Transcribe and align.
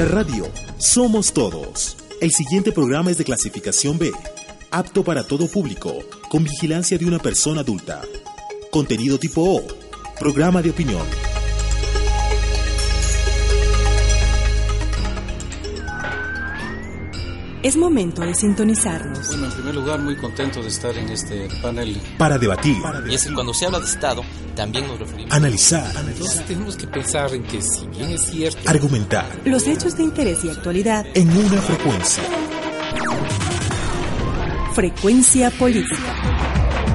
La 0.00 0.06
radio 0.06 0.48
Somos 0.78 1.30
Todos. 1.34 1.98
El 2.22 2.30
siguiente 2.30 2.72
programa 2.72 3.10
es 3.10 3.18
de 3.18 3.24
clasificación 3.24 3.98
B, 3.98 4.10
apto 4.70 5.04
para 5.04 5.24
todo 5.24 5.46
público, 5.46 5.94
con 6.30 6.42
vigilancia 6.42 6.96
de 6.96 7.04
una 7.04 7.18
persona 7.18 7.60
adulta. 7.60 8.00
Contenido 8.70 9.18
tipo 9.18 9.42
O, 9.42 9.62
programa 10.18 10.62
de 10.62 10.70
opinión. 10.70 11.02
Es 17.62 17.76
momento 17.76 18.22
de 18.22 18.34
sintonizarnos. 18.34 19.28
Bueno, 19.28 19.44
en 19.44 19.52
primer 19.52 19.74
lugar, 19.74 20.00
muy 20.00 20.16
contento 20.16 20.62
de 20.62 20.68
estar 20.68 20.96
en 20.96 21.10
este 21.10 21.46
panel. 21.60 22.00
Para 22.16 22.38
debatir. 22.38 22.78
Y 23.06 23.14
es 23.14 23.26
que 23.26 23.34
cuando 23.34 23.52
se 23.52 23.66
habla 23.66 23.80
de 23.80 23.84
Estado, 23.84 24.22
también 24.56 24.86
nos 24.88 24.98
referimos. 24.98 25.30
Analizar. 25.30 25.92
Entonces 26.08 26.46
tenemos 26.46 26.76
que 26.76 26.86
pensar 26.86 27.34
en 27.34 27.42
que 27.42 27.60
si 27.60 27.86
bien 27.88 28.12
es 28.12 28.22
cierto... 28.22 28.60
Argumentar. 28.66 29.26
Los 29.44 29.66
hechos 29.66 29.94
de 29.98 30.04
interés 30.04 30.42
y 30.42 30.48
actualidad. 30.48 31.04
En 31.12 31.28
una 31.28 31.60
frecuencia. 31.60 32.22
Frecuencia 34.72 35.50
política. 35.50 36.14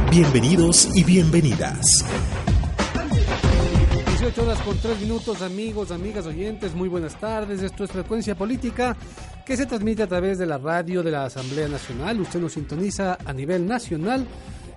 Bienvenidos 0.10 0.90
y 0.96 1.04
bienvenidas. 1.04 2.04
18 4.26 4.42
horas 4.42 4.60
con 4.64 4.76
3 4.76 5.02
minutos, 5.02 5.44
amigos, 5.44 5.92
amigas, 5.92 6.26
oyentes, 6.26 6.74
muy 6.74 6.90
buenas 6.90 7.20
tardes. 7.20 7.62
Esto 7.62 7.84
es 7.84 7.92
Frecuencia 7.92 8.34
Política 8.34 8.98
que 9.46 9.56
se 9.56 9.68
transmite 9.68 10.02
a 10.02 10.08
través 10.08 10.40
de 10.40 10.48
la 10.48 10.58
radio 10.58 11.04
de 11.04 11.12
la 11.12 11.26
Asamblea 11.26 11.68
Nacional. 11.68 12.20
Usted 12.20 12.40
nos 12.40 12.54
sintoniza 12.54 13.20
a 13.24 13.34
nivel 13.34 13.68
nacional 13.68 14.26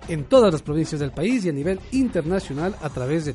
en 0.07 0.25
todas 0.25 0.53
las 0.53 0.61
provincias 0.61 1.01
del 1.01 1.13
país 1.13 1.47
y 1.47 1.49
a 1.49 1.53
nivel 1.53 1.81
internacional 1.93 2.77
a 2.83 2.91
través 2.91 3.25
de 3.25 3.35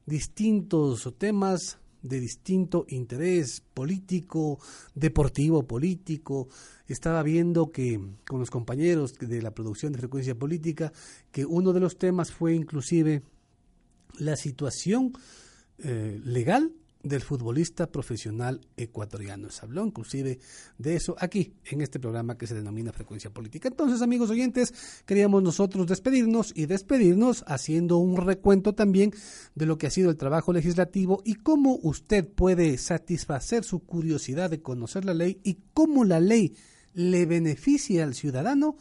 distintos 0.06 1.14
temas 1.18 1.78
de 2.02 2.20
distinto 2.20 2.86
interés 2.88 3.62
político, 3.74 4.60
deportivo, 4.96 5.64
político. 5.64 6.48
Estaba 6.88 7.22
viendo 7.24 7.72
que 7.72 8.00
con 8.28 8.40
los 8.40 8.50
compañeros 8.50 9.14
de 9.20 9.42
la 9.42 9.52
producción 9.52 9.92
de 9.92 10.00
frecuencia 10.00 10.36
política 10.36 10.92
que 11.32 11.46
uno 11.46 11.74
de 11.74 11.80
los 11.80 11.98
temas 11.98 12.32
fue 12.32 12.56
inclusive 12.56 13.22
la 14.18 14.36
situación 14.36 15.14
eh, 15.78 16.20
legal 16.24 16.72
del 17.02 17.22
futbolista 17.22 17.88
profesional 17.88 18.60
ecuatoriano. 18.76 19.50
Se 19.50 19.66
habló 19.66 19.86
inclusive 19.86 20.40
de 20.78 20.96
eso 20.96 21.16
aquí, 21.18 21.54
en 21.66 21.82
este 21.82 22.00
programa 22.00 22.38
que 22.38 22.46
se 22.46 22.56
denomina 22.56 22.92
Frecuencia 22.92 23.30
Política. 23.30 23.70
Entonces, 23.70 24.02
amigos 24.02 24.30
oyentes, 24.30 24.74
queríamos 25.06 25.42
nosotros 25.42 25.88
despedirnos 25.88 26.52
y 26.56 26.66
despedirnos 26.66 27.44
haciendo 27.48 27.98
un 27.98 28.18
recuento 28.18 28.74
también 28.74 29.14
de 29.56 29.66
lo 29.66 29.78
que 29.78 29.88
ha 29.88 29.92
sido 29.92 30.10
el 30.10 30.18
trabajo 30.18 30.52
legislativo 30.52 31.22
y 31.24 31.36
cómo 31.36 31.80
usted 31.82 32.28
puede 32.28 32.78
satisfacer 32.78 33.64
su 33.64 33.80
curiosidad 33.80 34.50
de 34.50 34.62
conocer 34.62 35.06
la 35.06 35.14
ley 35.14 35.40
y 35.44 35.60
cómo 35.74 36.04
la 36.04 36.20
ley 36.20 36.54
le 36.94 37.26
beneficia 37.26 38.04
al 38.04 38.14
ciudadano 38.14 38.76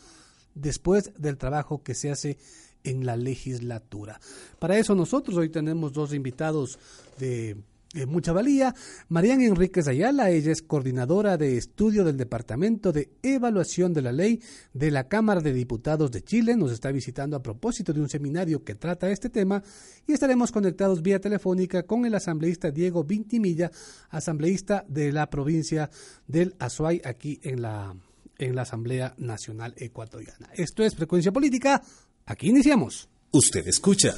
después 0.54 1.12
del 1.18 1.38
trabajo 1.38 1.84
que 1.84 1.94
se 1.94 2.10
hace 2.10 2.36
en 2.82 3.06
la 3.06 3.16
legislatura. 3.16 4.20
Para 4.58 4.78
eso 4.78 4.94
nosotros 4.94 5.36
hoy 5.36 5.50
tenemos 5.50 5.92
dos 5.92 6.12
invitados 6.14 6.78
de 7.18 7.56
eh, 7.94 8.04
mucha 8.04 8.32
valía. 8.32 8.74
Mariana 9.08 9.46
Enríquez 9.46 9.88
Ayala, 9.88 10.30
ella 10.30 10.52
es 10.52 10.60
coordinadora 10.60 11.38
de 11.38 11.56
estudio 11.56 12.04
del 12.04 12.18
Departamento 12.18 12.92
de 12.92 13.12
Evaluación 13.22 13.94
de 13.94 14.02
la 14.02 14.12
Ley 14.12 14.42
de 14.74 14.90
la 14.90 15.08
Cámara 15.08 15.40
de 15.40 15.54
Diputados 15.54 16.10
de 16.10 16.22
Chile. 16.22 16.54
Nos 16.54 16.70
está 16.70 16.92
visitando 16.92 17.36
a 17.36 17.42
propósito 17.42 17.94
de 17.94 18.02
un 18.02 18.10
seminario 18.10 18.62
que 18.62 18.74
trata 18.74 19.10
este 19.10 19.30
tema 19.30 19.62
y 20.06 20.12
estaremos 20.12 20.52
conectados 20.52 21.00
vía 21.00 21.18
telefónica 21.18 21.84
con 21.84 22.04
el 22.04 22.14
asambleísta 22.14 22.70
Diego 22.70 23.04
Vintimilla, 23.04 23.70
asambleísta 24.10 24.84
de 24.86 25.10
la 25.10 25.30
provincia 25.30 25.88
del 26.26 26.54
Azuay, 26.58 27.00
aquí 27.04 27.40
en 27.42 27.62
la, 27.62 27.96
en 28.36 28.54
la 28.54 28.62
Asamblea 28.62 29.14
Nacional 29.16 29.72
Ecuatoriana. 29.78 30.50
Esto 30.54 30.82
es 30.82 30.94
Frecuencia 30.94 31.32
Política. 31.32 31.82
Aquí 32.26 32.48
iniciamos. 32.48 33.08
Usted 33.32 33.66
escucha 33.66 34.14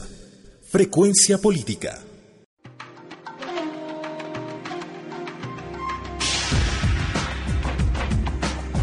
Frecuencia 0.62 1.38
Política. 1.38 2.09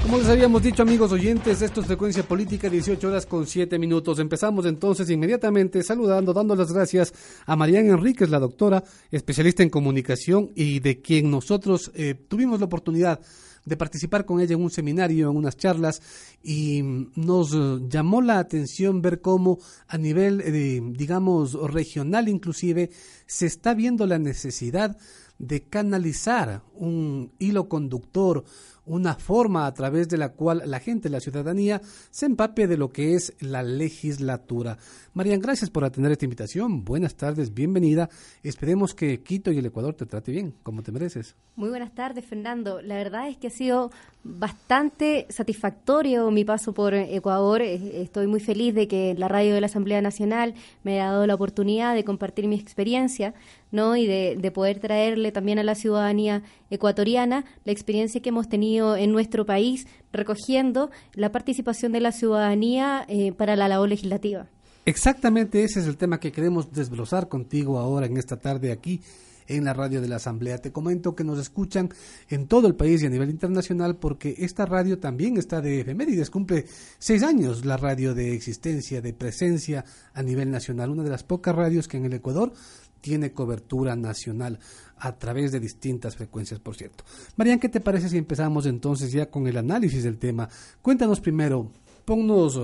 Como 0.07 0.19
les 0.19 0.29
habíamos 0.29 0.63
dicho 0.63 0.83
amigos 0.83 1.11
oyentes, 1.11 1.61
esto 1.61 1.81
es 1.81 1.87
Frecuencia 1.87 2.23
Política, 2.23 2.69
18 2.69 3.09
horas 3.09 3.25
con 3.25 3.45
7 3.45 3.77
minutos. 3.77 4.19
Empezamos 4.19 4.65
entonces 4.65 5.09
inmediatamente 5.09 5.83
saludando, 5.83 6.31
dando 6.31 6.55
las 6.55 6.71
gracias 6.71 7.13
a 7.45 7.57
Mariana 7.57 7.89
Enríquez, 7.89 8.29
la 8.29 8.39
doctora, 8.39 8.85
especialista 9.11 9.63
en 9.63 9.69
comunicación 9.69 10.49
y 10.55 10.79
de 10.79 11.01
quien 11.01 11.29
nosotros 11.29 11.91
eh, 11.93 12.13
tuvimos 12.13 12.61
la 12.61 12.67
oportunidad 12.67 13.19
de 13.65 13.75
participar 13.75 14.23
con 14.23 14.39
ella 14.39 14.53
en 14.55 14.63
un 14.63 14.71
seminario, 14.71 15.29
en 15.29 15.35
unas 15.35 15.57
charlas, 15.57 16.01
y 16.41 16.81
nos 17.15 17.53
llamó 17.89 18.21
la 18.21 18.39
atención 18.39 19.01
ver 19.01 19.19
cómo 19.19 19.59
a 19.89 19.97
nivel, 19.97 20.39
eh, 20.39 20.81
digamos, 20.93 21.51
regional 21.69 22.29
inclusive, 22.29 22.91
se 23.25 23.45
está 23.45 23.73
viendo 23.73 24.07
la 24.07 24.19
necesidad 24.19 24.95
de 25.37 25.63
canalizar 25.63 26.63
un 26.73 27.31
hilo 27.39 27.67
conductor, 27.69 28.43
una 28.87 29.15
forma 29.15 29.65
a 29.65 29.73
través 29.73 30.09
de 30.09 30.17
la 30.17 30.29
cual 30.29 30.63
la 30.65 30.79
gente, 30.79 31.09
la 31.09 31.19
ciudadanía, 31.19 31.81
se 32.09 32.25
empape 32.25 32.67
de 32.67 32.77
lo 32.77 32.89
que 32.89 33.15
es 33.15 33.33
la 33.39 33.63
legislatura. 33.63 34.77
Marian, 35.13 35.39
gracias 35.39 35.69
por 35.69 35.83
atender 35.83 36.11
esta 36.11 36.25
invitación. 36.25 36.83
Buenas 36.83 37.15
tardes, 37.15 37.53
bienvenida. 37.53 38.09
Esperemos 38.43 38.93
que 38.93 39.21
Quito 39.21 39.51
y 39.51 39.57
el 39.57 39.65
Ecuador 39.65 39.93
te 39.95 40.05
trate 40.05 40.31
bien, 40.31 40.53
como 40.63 40.83
te 40.83 40.91
mereces. 40.91 41.35
Muy 41.55 41.69
buenas 41.69 41.93
tardes, 41.93 42.25
Fernando. 42.25 42.81
La 42.81 42.95
verdad 42.95 43.27
es 43.27 43.37
que 43.37 43.47
ha 43.47 43.51
sido 43.51 43.91
bastante 44.23 45.25
satisfactorio 45.29 46.29
mi 46.29 46.45
paso 46.45 46.73
por 46.73 46.93
Ecuador. 46.93 47.61
Estoy 47.61 48.27
muy 48.27 48.39
feliz 48.39 48.75
de 48.75 48.87
que 48.87 49.15
la 49.17 49.27
radio 49.27 49.55
de 49.55 49.61
la 49.61 49.67
Asamblea 49.67 50.01
Nacional 50.01 50.53
me 50.83 50.93
haya 50.93 51.11
dado 51.11 51.25
la 51.25 51.35
oportunidad 51.35 51.95
de 51.95 52.03
compartir 52.03 52.47
mi 52.47 52.59
experiencia 52.59 53.33
¿no? 53.71 53.95
y 53.95 54.07
de, 54.07 54.37
de 54.39 54.51
poder 54.51 54.79
traerle 54.79 55.31
también 55.31 55.59
a 55.59 55.63
la 55.63 55.75
ciudadanía 55.75 56.43
ecuatoriana 56.69 57.45
la 57.65 57.71
experiencia 57.71 58.21
que 58.21 58.29
hemos 58.29 58.49
tenido 58.49 58.95
en 58.95 59.11
nuestro 59.11 59.45
país 59.45 59.87
recogiendo 60.11 60.89
la 61.13 61.31
participación 61.31 61.91
de 61.91 62.01
la 62.01 62.11
ciudadanía 62.11 63.05
eh, 63.07 63.31
para 63.31 63.55
la 63.55 63.67
labor 63.67 63.89
legislativa. 63.89 64.47
Exactamente 64.85 65.63
ese 65.63 65.81
es 65.81 65.87
el 65.87 65.97
tema 65.97 66.19
que 66.19 66.31
queremos 66.31 66.71
desbrozar 66.71 67.27
contigo 67.27 67.77
ahora 67.77 68.05
en 68.05 68.17
esta 68.17 68.37
tarde 68.37 68.71
aquí 68.71 69.01
en 69.47 69.65
la 69.65 69.73
radio 69.73 70.01
de 70.01 70.07
la 70.07 70.17
Asamblea. 70.17 70.57
Te 70.59 70.71
comento 70.71 71.15
que 71.15 71.23
nos 71.23 71.39
escuchan 71.39 71.89
en 72.29 72.47
todo 72.47 72.67
el 72.67 72.75
país 72.75 73.01
y 73.01 73.05
a 73.05 73.09
nivel 73.09 73.29
internacional 73.29 73.95
porque 73.97 74.35
esta 74.39 74.65
radio 74.65 74.99
también 74.99 75.37
está 75.37 75.61
de 75.61 75.81
efemérides. 75.81 76.29
Cumple 76.29 76.65
seis 76.99 77.23
años 77.23 77.65
la 77.65 77.77
radio 77.77 78.13
de 78.13 78.33
existencia, 78.33 79.01
de 79.01 79.13
presencia 79.13 79.85
a 80.13 80.23
nivel 80.23 80.51
nacional. 80.51 80.89
Una 80.89 81.03
de 81.03 81.09
las 81.09 81.23
pocas 81.23 81.55
radios 81.55 81.87
que 81.87 81.97
en 81.97 82.05
el 82.05 82.13
Ecuador 82.13 82.53
tiene 83.01 83.31
cobertura 83.31 83.95
nacional 83.95 84.59
a 84.97 85.17
través 85.17 85.51
de 85.51 85.59
distintas 85.59 86.15
frecuencias, 86.15 86.59
por 86.59 86.75
cierto. 86.75 87.03
Marian, 87.35 87.59
¿qué 87.59 87.69
te 87.69 87.81
parece 87.81 88.09
si 88.09 88.17
empezamos 88.17 88.65
entonces 88.65 89.11
ya 89.11 89.29
con 89.29 89.47
el 89.47 89.57
análisis 89.57 90.03
del 90.03 90.17
tema? 90.17 90.49
Cuéntanos 90.81 91.19
primero, 91.19 91.71
ponnos 92.05 92.59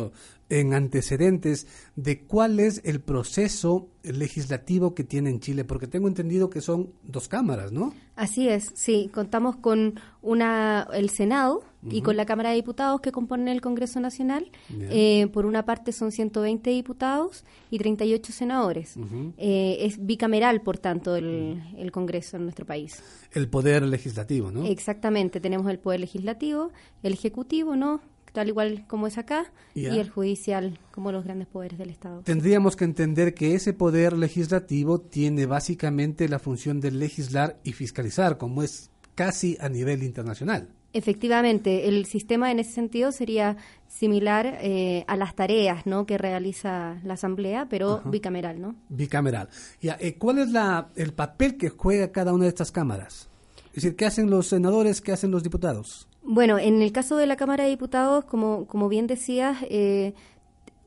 en 0.49 0.73
antecedentes 0.73 1.67
de 1.95 2.25
cuál 2.25 2.59
es 2.59 2.81
el 2.83 3.01
proceso 3.01 3.89
legislativo 4.03 4.93
que 4.93 5.03
tiene 5.03 5.29
en 5.29 5.39
Chile, 5.39 5.63
porque 5.63 5.87
tengo 5.87 6.07
entendido 6.07 6.49
que 6.49 6.61
son 6.61 6.91
dos 7.03 7.27
cámaras, 7.27 7.71
¿no? 7.71 7.93
Así 8.15 8.49
es, 8.49 8.71
sí, 8.75 9.09
contamos 9.13 9.55
con 9.55 9.99
una 10.21 10.87
el 10.93 11.09
Senado 11.09 11.63
y 11.89 12.01
con 12.01 12.15
la 12.15 12.25
Cámara 12.25 12.49
de 12.49 12.55
Diputados 12.55 13.01
que 13.01 13.11
compone 13.11 13.51
el 13.51 13.59
Congreso 13.61 13.99
Nacional. 13.99 14.51
Eh, 14.69 15.27
por 15.33 15.45
una 15.45 15.65
parte 15.65 15.91
son 15.91 16.11
120 16.11 16.69
diputados 16.69 17.43
y 17.71 17.77
38 17.77 18.31
senadores. 18.31 18.95
eh, 19.37 19.77
es 19.81 20.05
bicameral, 20.05 20.61
por 20.61 20.77
tanto, 20.77 21.15
el, 21.15 21.61
el 21.77 21.91
Congreso 21.91 22.37
en 22.37 22.43
nuestro 22.43 22.65
país. 22.65 23.01
El 23.31 23.49
poder 23.49 23.83
legislativo, 23.83 24.51
¿no? 24.51 24.65
Exactamente, 24.65 25.39
tenemos 25.39 25.69
el 25.71 25.79
poder 25.79 26.01
legislativo, 26.01 26.71
el 27.01 27.13
ejecutivo, 27.13 27.75
¿no? 27.75 28.01
Tal 28.33 28.49
igual 28.49 28.85
como 28.87 29.07
es 29.07 29.17
acá, 29.17 29.51
y 29.73 29.85
el 29.85 30.09
judicial 30.09 30.79
como 30.91 31.11
los 31.11 31.23
grandes 31.23 31.47
poderes 31.47 31.77
del 31.77 31.89
Estado. 31.89 32.21
Tendríamos 32.23 32.75
que 32.75 32.83
entender 32.83 33.33
que 33.33 33.55
ese 33.55 33.73
poder 33.73 34.17
legislativo 34.17 34.99
tiene 34.99 35.45
básicamente 35.45 36.27
la 36.27 36.39
función 36.39 36.81
de 36.81 36.91
legislar 36.91 37.59
y 37.63 37.71
fiscalizar, 37.71 38.37
como 38.37 38.63
es 38.63 38.89
casi 39.15 39.57
a 39.61 39.69
nivel 39.69 40.03
internacional. 40.03 40.69
Efectivamente, 40.93 41.87
el 41.87 42.05
sistema 42.05 42.51
en 42.51 42.59
ese 42.59 42.71
sentido 42.71 43.11
sería 43.11 43.57
similar 43.87 44.59
eh, 44.61 45.03
a 45.07 45.17
las 45.17 45.35
tareas 45.35 45.87
¿no? 45.87 46.05
que 46.05 46.19
realiza 46.19 46.99
la 47.03 47.15
Asamblea, 47.15 47.67
pero 47.67 47.93
Ajá. 47.93 48.09
bicameral, 48.09 48.61
¿no? 48.61 48.75
Bicameral. 48.89 49.49
Ya, 49.81 49.97
eh, 49.99 50.17
¿Cuál 50.19 50.37
es 50.37 50.51
la, 50.51 50.89
el 50.95 51.13
papel 51.13 51.57
que 51.57 51.69
juega 51.69 52.11
cada 52.11 52.31
una 52.31 52.43
de 52.43 52.49
estas 52.49 52.71
cámaras? 52.71 53.27
Es 53.69 53.81
decir, 53.81 53.95
¿qué 53.95 54.05
hacen 54.05 54.29
los 54.29 54.47
senadores, 54.47 55.01
qué 55.01 55.11
hacen 55.11 55.31
los 55.31 55.41
diputados? 55.41 56.07
Bueno, 56.23 56.57
en 56.57 56.81
el 56.81 56.91
caso 56.91 57.17
de 57.17 57.25
la 57.25 57.35
Cámara 57.35 57.65
de 57.65 57.69
Diputados, 57.69 58.25
como, 58.25 58.65
como 58.67 58.89
bien 58.89 59.07
decías, 59.07 59.57
eh, 59.69 60.13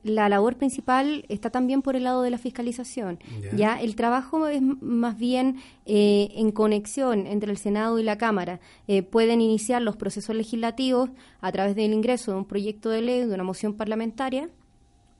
la 0.03 0.29
labor 0.29 0.55
principal 0.55 1.25
está 1.29 1.49
también 1.49 1.81
por 1.81 1.95
el 1.95 2.05
lado 2.05 2.21
de 2.21 2.29
la 2.29 2.37
fiscalización. 2.37 3.19
Ya. 3.41 3.55
Ya, 3.55 3.81
el 3.81 3.95
trabajo 3.95 4.47
es 4.47 4.61
más 4.61 5.17
bien 5.17 5.57
eh, 5.85 6.29
en 6.35 6.51
conexión 6.51 7.27
entre 7.27 7.51
el 7.51 7.57
Senado 7.57 7.99
y 7.99 8.03
la 8.03 8.17
Cámara. 8.17 8.59
Eh, 8.87 9.03
pueden 9.03 9.41
iniciar 9.41 9.81
los 9.81 9.95
procesos 9.95 10.35
legislativos 10.35 11.09
a 11.41 11.51
través 11.51 11.75
del 11.75 11.93
ingreso 11.93 12.31
de 12.31 12.37
un 12.37 12.45
proyecto 12.45 12.89
de 12.89 13.01
ley, 13.01 13.25
de 13.25 13.33
una 13.33 13.43
moción 13.43 13.73
parlamentaria 13.73 14.49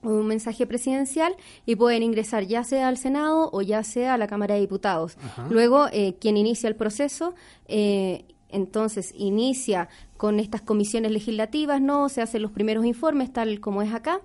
o 0.04 0.10
un 0.10 0.28
mensaje 0.28 0.66
presidencial 0.68 1.36
y 1.66 1.76
pueden 1.76 2.04
ingresar 2.04 2.46
ya 2.46 2.64
sea 2.64 2.88
al 2.88 2.98
Senado 2.98 3.50
o 3.52 3.62
ya 3.62 3.84
sea 3.84 4.14
a 4.14 4.18
la 4.18 4.28
Cámara 4.28 4.56
de 4.56 4.62
Diputados. 4.62 5.18
Luego, 5.50 5.88
eh, 5.92 6.16
quien 6.20 6.38
inicia 6.38 6.68
el 6.70 6.76
proceso, 6.76 7.34
eh, 7.68 8.26
entonces 8.50 9.14
inicia 9.16 9.90
con 10.18 10.40
estas 10.40 10.62
comisiones 10.62 11.12
legislativas, 11.12 11.82
¿no? 11.82 12.10
Se 12.10 12.22
hacen 12.22 12.42
los 12.42 12.52
primeros 12.52 12.86
informes, 12.86 13.32
tal 13.32 13.60
como 13.60 13.82
es 13.82 13.94
acá. 13.94 14.22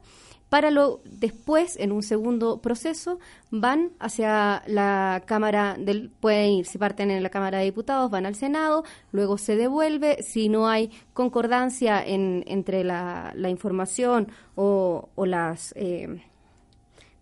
Para 0.48 0.70
lo 0.70 1.00
después, 1.04 1.78
en 1.78 1.92
un 1.92 2.02
segundo 2.02 2.60
proceso, 2.60 3.18
van 3.50 3.92
hacia 3.98 4.62
la 4.66 5.22
Cámara 5.24 5.76
del, 5.78 6.10
pueden 6.10 6.50
ir, 6.50 6.66
si 6.66 6.76
parten 6.76 7.10
en 7.10 7.22
la 7.22 7.30
Cámara 7.30 7.58
de 7.58 7.64
Diputados, 7.64 8.10
van 8.10 8.26
al 8.26 8.34
Senado, 8.34 8.84
luego 9.12 9.38
se 9.38 9.56
devuelve, 9.56 10.22
si 10.22 10.50
no 10.50 10.68
hay 10.68 10.90
concordancia 11.14 12.04
en, 12.04 12.44
entre 12.46 12.84
la, 12.84 13.32
la 13.34 13.48
información 13.48 14.28
o, 14.54 15.08
o 15.14 15.24
las 15.24 15.72
eh, 15.74 16.20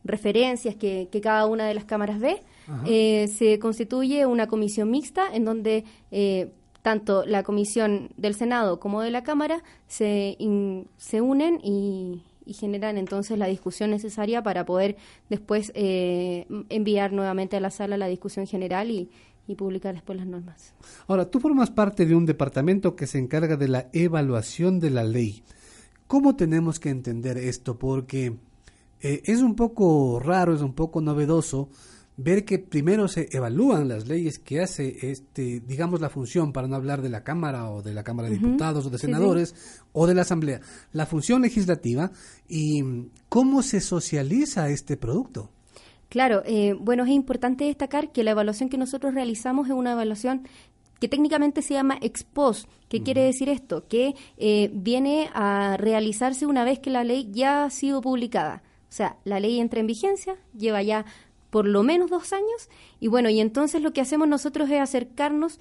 referencias 0.02 0.74
que, 0.74 1.08
que 1.12 1.20
cada 1.20 1.46
una 1.46 1.66
de 1.66 1.74
las 1.74 1.84
cámaras 1.84 2.18
ve, 2.18 2.42
eh, 2.86 3.28
se 3.28 3.58
constituye 3.58 4.26
una 4.26 4.46
comisión 4.46 4.90
mixta 4.90 5.32
en 5.32 5.44
donde 5.44 5.84
eh, 6.10 6.52
tanto 6.82 7.24
la 7.26 7.42
comisión 7.42 8.10
del 8.16 8.34
Senado 8.34 8.80
como 8.80 9.02
de 9.02 9.10
la 9.10 9.22
Cámara 9.22 9.62
se, 9.86 10.36
in- 10.38 10.88
se 10.96 11.20
unen 11.20 11.60
y, 11.62 12.22
y 12.46 12.54
generan 12.54 12.96
entonces 12.98 13.38
la 13.38 13.46
discusión 13.46 13.90
necesaria 13.90 14.42
para 14.42 14.64
poder 14.64 14.96
después 15.28 15.72
eh, 15.74 16.46
enviar 16.68 17.12
nuevamente 17.12 17.56
a 17.56 17.60
la 17.60 17.70
sala 17.70 17.96
la 17.96 18.06
discusión 18.06 18.46
general 18.46 18.90
y, 18.90 19.10
y 19.46 19.56
publicar 19.56 19.94
después 19.94 20.16
las 20.18 20.26
normas. 20.26 20.74
Ahora, 21.06 21.30
tú 21.30 21.40
formas 21.40 21.70
parte 21.70 22.06
de 22.06 22.14
un 22.14 22.24
departamento 22.24 22.96
que 22.96 23.06
se 23.06 23.18
encarga 23.18 23.56
de 23.56 23.68
la 23.68 23.88
evaluación 23.92 24.80
de 24.80 24.90
la 24.90 25.04
ley. 25.04 25.42
¿Cómo 26.06 26.34
tenemos 26.34 26.80
que 26.80 26.88
entender 26.88 27.36
esto? 27.36 27.78
Porque 27.78 28.36
eh, 29.00 29.22
es 29.24 29.42
un 29.42 29.54
poco 29.54 30.18
raro, 30.18 30.54
es 30.54 30.62
un 30.62 30.74
poco 30.74 31.00
novedoso 31.00 31.68
ver 32.22 32.44
que 32.44 32.58
primero 32.58 33.08
se 33.08 33.28
evalúan 33.32 33.88
las 33.88 34.06
leyes 34.08 34.38
que 34.38 34.60
hace 34.60 35.10
este, 35.10 35.60
digamos, 35.60 36.00
la 36.00 36.10
función, 36.10 36.52
para 36.52 36.68
no 36.68 36.76
hablar 36.76 37.02
de 37.02 37.08
la 37.08 37.24
Cámara 37.24 37.70
o 37.70 37.82
de 37.82 37.94
la 37.94 38.02
Cámara 38.04 38.28
de 38.28 38.38
Diputados 38.38 38.86
o 38.86 38.90
de 38.90 38.98
Sí, 38.98 39.06
sí. 39.06 39.12
senadores 39.12 39.54
o 39.92 40.06
de 40.06 40.14
la 40.14 40.22
Asamblea, 40.22 40.60
la 40.92 41.06
función 41.06 41.42
legislativa 41.42 42.10
y 42.48 42.82
cómo 43.28 43.62
se 43.62 43.80
socializa 43.80 44.68
este 44.68 44.96
producto. 44.96 45.50
Claro, 46.08 46.42
eh, 46.44 46.74
bueno, 46.78 47.04
es 47.04 47.10
importante 47.10 47.64
destacar 47.64 48.10
que 48.12 48.24
la 48.24 48.32
evaluación 48.32 48.68
que 48.68 48.76
nosotros 48.78 49.14
realizamos 49.14 49.68
es 49.68 49.74
una 49.74 49.92
evaluación 49.92 50.42
que 50.98 51.08
técnicamente 51.08 51.62
se 51.62 51.74
llama 51.74 51.98
ex 52.02 52.24
post. 52.24 52.68
¿Qué 52.88 53.02
quiere 53.02 53.22
decir 53.22 53.48
esto? 53.48 53.86
Que 53.88 54.14
eh, 54.36 54.70
viene 54.74 55.30
a 55.32 55.76
realizarse 55.78 56.44
una 56.46 56.64
vez 56.64 56.78
que 56.80 56.90
la 56.90 57.04
ley 57.04 57.30
ya 57.32 57.64
ha 57.64 57.70
sido 57.70 58.00
publicada. 58.02 58.62
O 58.90 58.92
sea, 58.92 59.16
la 59.24 59.38
ley 59.38 59.60
entra 59.60 59.78
en 59.80 59.86
vigencia, 59.86 60.34
lleva 60.58 60.82
ya 60.82 61.06
por 61.50 61.66
lo 61.66 61.82
menos 61.82 62.10
dos 62.10 62.32
años, 62.32 62.68
y 63.00 63.08
bueno, 63.08 63.28
y 63.28 63.40
entonces 63.40 63.82
lo 63.82 63.92
que 63.92 64.00
hacemos 64.00 64.28
nosotros 64.28 64.70
es 64.70 64.80
acercarnos 64.80 65.58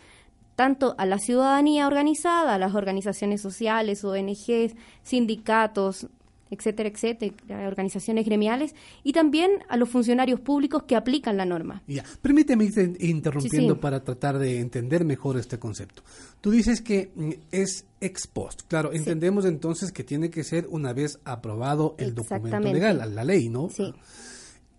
tanto 0.56 0.96
a 0.98 1.06
la 1.06 1.20
ciudadanía 1.20 1.88
organizada, 1.88 2.56
a 2.56 2.58
las 2.60 2.76
organizaciones 2.76 3.42
sociales, 3.42 4.04
ONGs, 4.04 4.76
sindicatos, 5.04 6.08
etcétera, 6.52 6.90
etcétera, 6.90 7.68
organizaciones 7.68 8.26
gremiales, 8.26 8.76
y 9.04 9.14
también 9.14 9.52
a 9.70 9.78
los 9.78 9.90
funcionarios 9.90 10.40
públicos 10.40 10.84
que 10.84 10.96
aplican 10.96 11.38
la 11.38 11.46
norma. 11.46 11.82
Ya, 11.88 12.04
permíteme 12.22 12.66
irte 12.66 12.94
interrumpiendo 13.00 13.74
Sí, 13.74 13.78
sí. 13.78 13.82
para 13.82 14.04
tratar 14.04 14.40
de 14.40 14.60
entender 14.60 15.06
mejor 15.06 15.38
este 15.38 15.60
concepto. 15.60 16.04
Tú 16.42 16.52
dices 16.52 16.82
que 16.82 17.12
mm, 17.16 17.30
es 17.52 17.86
ex 18.02 18.28
post. 18.28 18.64
Claro, 18.68 18.92
entendemos 18.94 19.46
entonces 19.46 19.92
que 19.92 20.04
tiene 20.04 20.30
que 20.30 20.44
ser 20.44 20.68
una 20.70 20.92
vez 20.94 21.20
aprobado 21.24 21.96
el 22.00 22.16
documento 22.16 22.60
legal, 22.60 23.16
la 23.16 23.24
ley, 23.24 23.50
¿no? 23.50 23.70
Sí. 23.70 23.94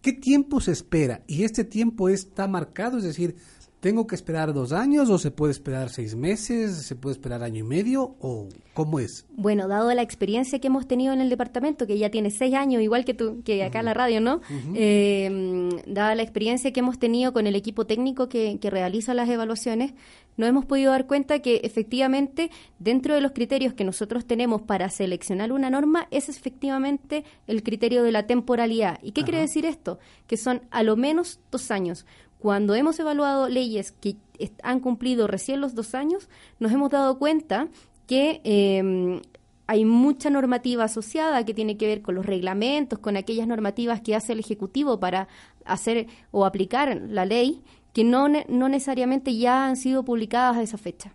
¿Qué 0.03 0.15
tiempo 0.15 0.61
se 0.61 0.73
espera? 0.73 1.23
Y 1.27 1.45
este 1.45 1.63
tiempo 1.65 2.09
está 2.09 2.49
marcado, 2.49 2.99
es 2.99 3.05
decir, 3.05 3.37
¿Tengo 3.81 4.07
que 4.07 4.15
esperar 4.15 4.53
dos 4.53 4.73
años 4.73 5.09
o 5.09 5.17
se 5.17 5.31
puede 5.31 5.53
esperar 5.53 5.89
seis 5.89 6.15
meses? 6.15 6.87
¿Se 6.87 6.95
puede 6.97 7.15
esperar 7.15 7.43
año 7.43 7.61
y 7.61 7.63
medio? 7.63 8.15
¿O 8.21 8.47
cómo 8.75 9.01
es? 9.01 9.25
Bueno, 9.31 9.69
dado 9.69 9.93
la 9.95 10.03
experiencia 10.03 10.61
que 10.61 10.67
hemos 10.67 10.87
tenido 10.87 11.15
en 11.15 11.23
el 11.23 11.31
departamento, 11.31 11.87
que 11.87 11.97
ya 11.97 12.11
tiene 12.11 12.31
seis 12.31 12.55
años, 12.55 12.83
igual 12.83 13.07
que 13.07 13.15
tú, 13.15 13.43
que 13.43 13.65
acá 13.65 13.79
en 13.79 13.87
la 13.87 13.95
radio, 13.95 14.21
¿no? 14.21 14.43
Eh, 14.75 15.71
dada 15.87 16.15
la 16.15 16.23
experiencia 16.23 16.75
que 16.75 16.81
hemos 16.81 16.99
tenido 16.99 17.33
con 17.33 17.47
el 17.47 17.57
equipo 17.57 17.87
técnico 17.87 18.29
que, 18.29 18.59
que 18.61 18.69
realiza 18.69 19.15
las 19.15 19.31
evaluaciones, 19.31 19.95
nos 20.37 20.49
hemos 20.49 20.65
podido 20.67 20.93
dar 20.93 21.07
cuenta 21.07 21.41
que 21.41 21.61
efectivamente 21.65 22.51
dentro 22.79 23.15
de 23.15 23.21
los 23.21 23.33
criterios 23.33 23.75
que 23.75 23.85
nosotros 23.85 24.27
tenemos 24.27 24.63
para 24.63 24.89
seleccionar 24.89 25.53
una 25.53 25.71
norma 25.71 26.07
es 26.11 26.29
efectivamente 26.29 27.25
el 27.47 27.63
criterio 27.63 28.03
de 28.03 28.13
la 28.13 28.27
temporalidad. 28.27 28.99
¿Y 29.03 29.13
qué 29.13 29.23
quiere 29.23 29.41
decir 29.41 29.65
esto? 29.65 29.99
Que 30.27 30.37
son 30.37 30.63
a 30.71 30.83
lo 30.83 30.97
menos 30.97 31.41
dos 31.51 31.71
años. 31.71 32.07
Cuando 32.41 32.75
hemos 32.75 32.99
evaluado 32.99 33.49
leyes 33.49 33.93
que 33.93 34.17
han 34.63 34.81
cumplido 34.81 35.27
recién 35.27 35.61
los 35.61 35.75
dos 35.75 35.95
años, 35.95 36.29
nos 36.59 36.73
hemos 36.73 36.91
dado 36.91 37.19
cuenta 37.19 37.69
que 38.07 38.41
eh, 38.45 39.21
hay 39.67 39.85
mucha 39.85 40.31
normativa 40.31 40.83
asociada 40.85 41.45
que 41.45 41.55
tiene 41.55 41.77
que 41.77 41.87
ver 41.87 42.03
con 42.03 42.17
los 42.17 42.27
reglamentos, 42.27 42.99
con 42.99 43.17
aquellas 43.17 43.47
normativas 43.47 44.01
que 44.01 44.17
hace 44.17 44.33
el 44.33 44.41
Ejecutivo 44.41 44.99
para 44.99 45.29
hacer 45.65 46.09
o 46.33 46.45
aplicar 46.45 47.01
la 47.09 47.25
ley, 47.25 47.63
que 47.93 48.03
no, 48.03 48.27
no 48.29 48.69
necesariamente 48.69 49.37
ya 49.37 49.67
han 49.67 49.77
sido 49.77 50.05
publicadas 50.05 50.57
a 50.57 50.63
esa 50.63 50.77
fecha. 50.77 51.13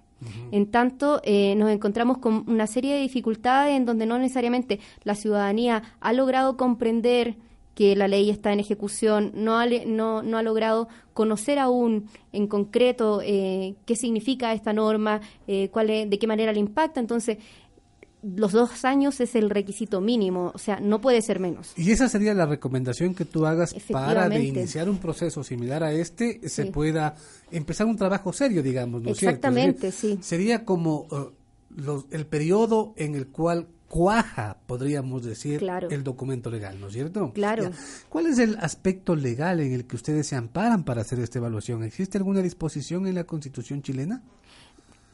En 0.52 0.72
tanto, 0.72 1.22
eh, 1.24 1.56
nos 1.56 1.70
encontramos 1.70 2.20
con 2.20 2.46
una 2.48 2.68
serie 2.68 2.94
de 2.94 3.02
dificultades 3.02 3.76
en 3.76 3.86
donde 3.86 4.06
no 4.06 4.18
necesariamente 4.18 4.80
la 5.04 5.16
ciudadanía 5.16 5.84
ha 6.00 6.14
logrado 6.14 6.56
comprender 6.56 7.36
que 7.76 7.96
la 7.96 8.08
ley 8.08 8.30
está 8.30 8.54
en 8.54 8.60
ejecución, 8.60 9.32
no 9.36 9.60
ha, 9.60 9.68
no, 9.86 10.24
no 10.24 10.38
ha 10.38 10.42
logrado 10.42 10.88
conocer 11.14 11.60
aún 11.60 12.10
en 12.32 12.48
concreto 12.48 13.22
eh, 13.22 13.76
qué 13.86 13.96
significa 13.96 14.54
esta 14.54 14.74
norma, 14.74 15.22
eh, 15.48 15.70
cuál 15.70 15.88
de 15.88 16.18
qué 16.20 16.26
manera 16.26 16.54
le 16.54 16.60
impacta. 16.60 17.00
Entonces, 17.00 17.38
los 18.36 18.54
dos 18.54 18.86
años 18.86 19.20
es 19.20 19.36
el 19.36 19.50
requisito 19.50 20.02
mínimo, 20.02 20.52
o 20.54 20.58
sea, 20.58 20.80
no 20.80 21.00
puede 21.00 21.22
ser 21.22 21.40
menos. 21.40 21.74
Y 21.78 21.92
esa 21.92 22.10
sería 22.10 22.34
la 22.34 22.46
recomendación 22.46 23.14
que 23.14 23.26
tú 23.26 23.46
hagas 23.46 23.76
para 23.92 24.28
de 24.30 24.44
iniciar 24.44 24.90
un 24.90 24.98
proceso 24.98 25.44
similar 25.44 25.84
a 25.84 25.92
este, 25.92 26.48
se 26.50 26.66
pueda 26.68 27.16
empezar 27.52 27.86
un 27.86 27.98
trabajo 27.98 28.34
serio, 28.34 28.64
digamos, 28.64 29.04
¿no 29.04 29.12
Exactamente, 29.12 29.92
sí. 29.92 30.18
Sería 30.22 30.66
como 30.66 31.08
uh, 31.12 32.04
el 32.10 32.26
periodo 32.26 32.94
en 32.98 33.16
el 33.16 33.28
cual 33.28 33.68
cuaja, 33.88 34.58
podríamos 34.66 35.24
decir, 35.24 35.64
el 35.90 36.04
documento 36.04 36.50
legal, 36.50 36.80
¿no 36.80 36.88
es 36.88 36.94
cierto? 36.94 37.32
Claro. 37.34 37.72
¿Cuál 38.10 38.28
es 38.28 38.40
el 38.40 38.58
aspecto 38.58 39.16
legal 39.16 39.60
en 39.60 39.74
el 39.74 39.86
que 39.86 39.96
ustedes 39.96 40.28
se 40.28 40.36
amparan 40.36 40.84
para 40.84 41.02
hacer 41.02 41.20
esta 41.20 41.40
evaluación? 41.40 41.84
¿Existe 41.84 42.18
alguna 42.18 42.42
disposición 42.42 43.08
en 43.08 43.16
la 43.16 43.24
Constitución 43.24 43.82
chilena? 43.82 44.22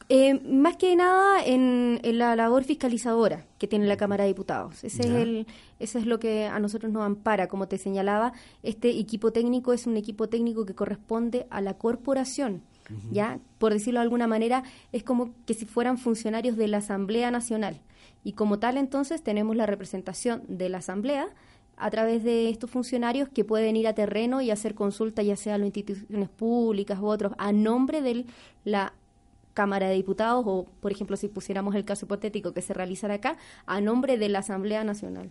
Eh, 0.08 0.40
más 0.40 0.76
que 0.76 0.94
nada 0.94 1.42
en, 1.42 2.00
la 2.02 2.36
labor 2.36 2.64
fiscalizadora 2.64 3.46
que 3.58 3.66
tiene 3.66 3.86
la 3.86 3.96
Cámara 3.96 4.24
de 4.24 4.28
Diputados. 4.28 4.84
Ese 4.84 5.02
es, 5.02 5.08
el, 5.08 5.46
ese 5.78 6.00
es 6.00 6.06
lo 6.06 6.18
que 6.18 6.46
a 6.46 6.58
nosotros 6.58 6.92
nos 6.92 7.02
ampara. 7.02 7.48
Como 7.48 7.66
te 7.66 7.78
señalaba, 7.78 8.32
este 8.62 8.90
equipo 8.90 9.32
técnico 9.32 9.72
es 9.72 9.86
un 9.86 9.96
equipo 9.96 10.28
técnico 10.28 10.66
que 10.66 10.74
corresponde 10.74 11.46
a 11.50 11.60
la 11.60 11.74
corporación. 11.74 12.62
¿Ya? 13.10 13.38
Por 13.56 13.72
decirlo 13.72 14.00
de 14.00 14.02
alguna 14.02 14.26
manera, 14.26 14.64
es 14.92 15.02
como 15.02 15.30
que 15.46 15.54
si 15.54 15.64
fueran 15.64 15.96
funcionarios 15.96 16.58
de 16.58 16.68
la 16.68 16.78
Asamblea 16.78 17.30
Nacional. 17.30 17.80
Y 18.24 18.32
como 18.32 18.58
tal, 18.58 18.76
entonces, 18.76 19.22
tenemos 19.22 19.56
la 19.56 19.66
representación 19.66 20.42
de 20.48 20.68
la 20.68 20.78
Asamblea 20.78 21.28
a 21.76 21.90
través 21.90 22.22
de 22.22 22.48
estos 22.48 22.70
funcionarios 22.70 23.28
que 23.28 23.44
pueden 23.44 23.76
ir 23.76 23.88
a 23.88 23.94
terreno 23.94 24.40
y 24.40 24.50
hacer 24.50 24.74
consulta, 24.74 25.22
ya 25.22 25.36
sea 25.36 25.56
a 25.56 25.58
las 25.58 25.66
instituciones 25.66 26.28
públicas 26.28 26.98
u 27.00 27.06
otros, 27.06 27.32
a 27.38 27.52
nombre 27.52 28.02
de 28.02 28.26
la 28.64 28.92
Cámara 29.54 29.88
de 29.88 29.94
Diputados 29.94 30.44
o, 30.46 30.66
por 30.80 30.92
ejemplo, 30.92 31.16
si 31.16 31.28
pusiéramos 31.28 31.74
el 31.74 31.84
caso 31.84 32.06
hipotético 32.06 32.52
que 32.52 32.62
se 32.62 32.72
realizara 32.72 33.14
acá, 33.14 33.36
a 33.66 33.80
nombre 33.80 34.16
de 34.16 34.28
la 34.28 34.40
Asamblea 34.40 34.84
Nacional 34.84 35.30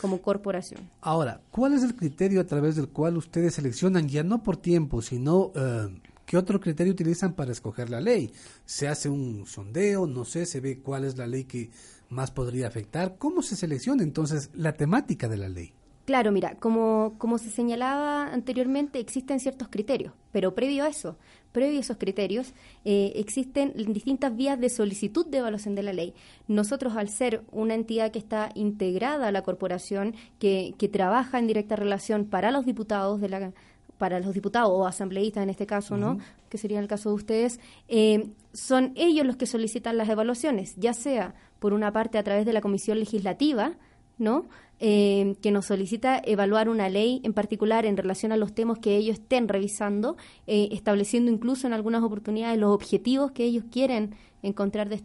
como 0.00 0.20
corporación. 0.20 0.88
Ahora, 1.00 1.40
¿cuál 1.50 1.74
es 1.74 1.82
el 1.82 1.94
criterio 1.94 2.40
a 2.40 2.44
través 2.44 2.76
del 2.76 2.88
cual 2.88 3.16
ustedes 3.16 3.54
seleccionan, 3.54 4.08
ya 4.08 4.22
no 4.22 4.42
por 4.42 4.56
tiempo, 4.56 5.00
sino 5.00 5.52
eh, 5.54 5.88
qué 6.26 6.36
otro 6.36 6.60
criterio 6.60 6.92
utilizan 6.92 7.34
para 7.34 7.52
escoger 7.52 7.88
la 7.88 8.00
ley? 8.00 8.32
¿Se 8.64 8.88
hace 8.88 9.08
un 9.08 9.46
sondeo? 9.46 10.06
No 10.06 10.24
sé, 10.24 10.44
se 10.44 10.60
ve 10.60 10.80
cuál 10.80 11.04
es 11.04 11.16
la 11.16 11.26
ley 11.26 11.44
que 11.44 11.70
más 12.08 12.30
podría 12.30 12.66
afectar. 12.68 13.16
¿Cómo 13.18 13.42
se 13.42 13.56
selecciona 13.56 14.02
entonces 14.02 14.50
la 14.54 14.72
temática 14.72 15.28
de 15.28 15.36
la 15.36 15.48
ley? 15.48 15.72
Claro, 16.08 16.32
mira, 16.32 16.54
como, 16.54 17.16
como 17.18 17.36
se 17.36 17.50
señalaba 17.50 18.32
anteriormente, 18.32 18.98
existen 18.98 19.40
ciertos 19.40 19.68
criterios, 19.68 20.14
pero 20.32 20.54
previo 20.54 20.84
a 20.84 20.88
eso, 20.88 21.18
previo 21.52 21.76
a 21.76 21.80
esos 21.82 21.98
criterios, 21.98 22.54
eh, 22.86 23.12
existen 23.16 23.74
distintas 23.92 24.34
vías 24.34 24.58
de 24.58 24.70
solicitud 24.70 25.26
de 25.26 25.36
evaluación 25.36 25.74
de 25.74 25.82
la 25.82 25.92
ley. 25.92 26.14
Nosotros, 26.46 26.96
al 26.96 27.10
ser 27.10 27.42
una 27.52 27.74
entidad 27.74 28.10
que 28.10 28.18
está 28.18 28.48
integrada 28.54 29.28
a 29.28 29.32
la 29.32 29.42
corporación, 29.42 30.14
que, 30.38 30.74
que 30.78 30.88
trabaja 30.88 31.38
en 31.38 31.46
directa 31.46 31.76
relación 31.76 32.24
para 32.24 32.52
los 32.52 32.64
diputados 32.64 33.20
de 33.20 33.28
la 33.28 33.52
para 33.98 34.20
los 34.20 34.32
diputados 34.32 34.70
o 34.72 34.86
asambleístas 34.86 35.42
en 35.42 35.50
este 35.50 35.66
caso, 35.66 35.96
¿no? 35.96 36.18
Que 36.48 36.56
sería 36.56 36.80
el 36.80 36.88
caso 36.88 37.10
de 37.10 37.14
ustedes, 37.16 37.60
eh, 37.88 38.30
son 38.52 38.92
ellos 38.94 39.26
los 39.26 39.36
que 39.36 39.46
solicitan 39.46 39.98
las 39.98 40.08
evaluaciones, 40.08 40.74
ya 40.76 40.94
sea 40.94 41.34
por 41.58 41.72
una 41.72 41.92
parte 41.92 42.18
a 42.18 42.22
través 42.22 42.46
de 42.46 42.52
la 42.52 42.60
Comisión 42.60 42.98
Legislativa, 42.98 43.74
¿no? 44.18 44.46
Eh, 44.80 45.34
que 45.42 45.50
nos 45.50 45.66
solicita 45.66 46.22
evaluar 46.24 46.68
una 46.68 46.88
ley 46.88 47.20
en 47.24 47.32
particular 47.32 47.84
en 47.84 47.96
relación 47.96 48.30
a 48.30 48.36
los 48.36 48.54
temas 48.54 48.78
que 48.78 48.96
ellos 48.96 49.18
estén 49.18 49.48
revisando, 49.48 50.16
eh, 50.46 50.68
estableciendo 50.70 51.32
incluso 51.32 51.66
en 51.66 51.72
algunas 51.72 52.04
oportunidades 52.04 52.60
los 52.60 52.72
objetivos 52.72 53.32
que 53.32 53.42
ellos 53.42 53.64
quieren 53.72 54.14
encontrar 54.44 54.88
de, 54.88 55.00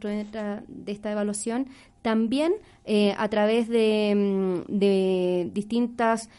de 0.67 0.91
esta 0.91 1.11
evaluación. 1.11 1.67
También 2.03 2.53
eh, 2.85 3.15
a 3.17 3.27
través 3.29 3.67
de, 3.67 4.13
mm, 4.15 4.71
de 4.71 5.49
distintas 5.51 6.29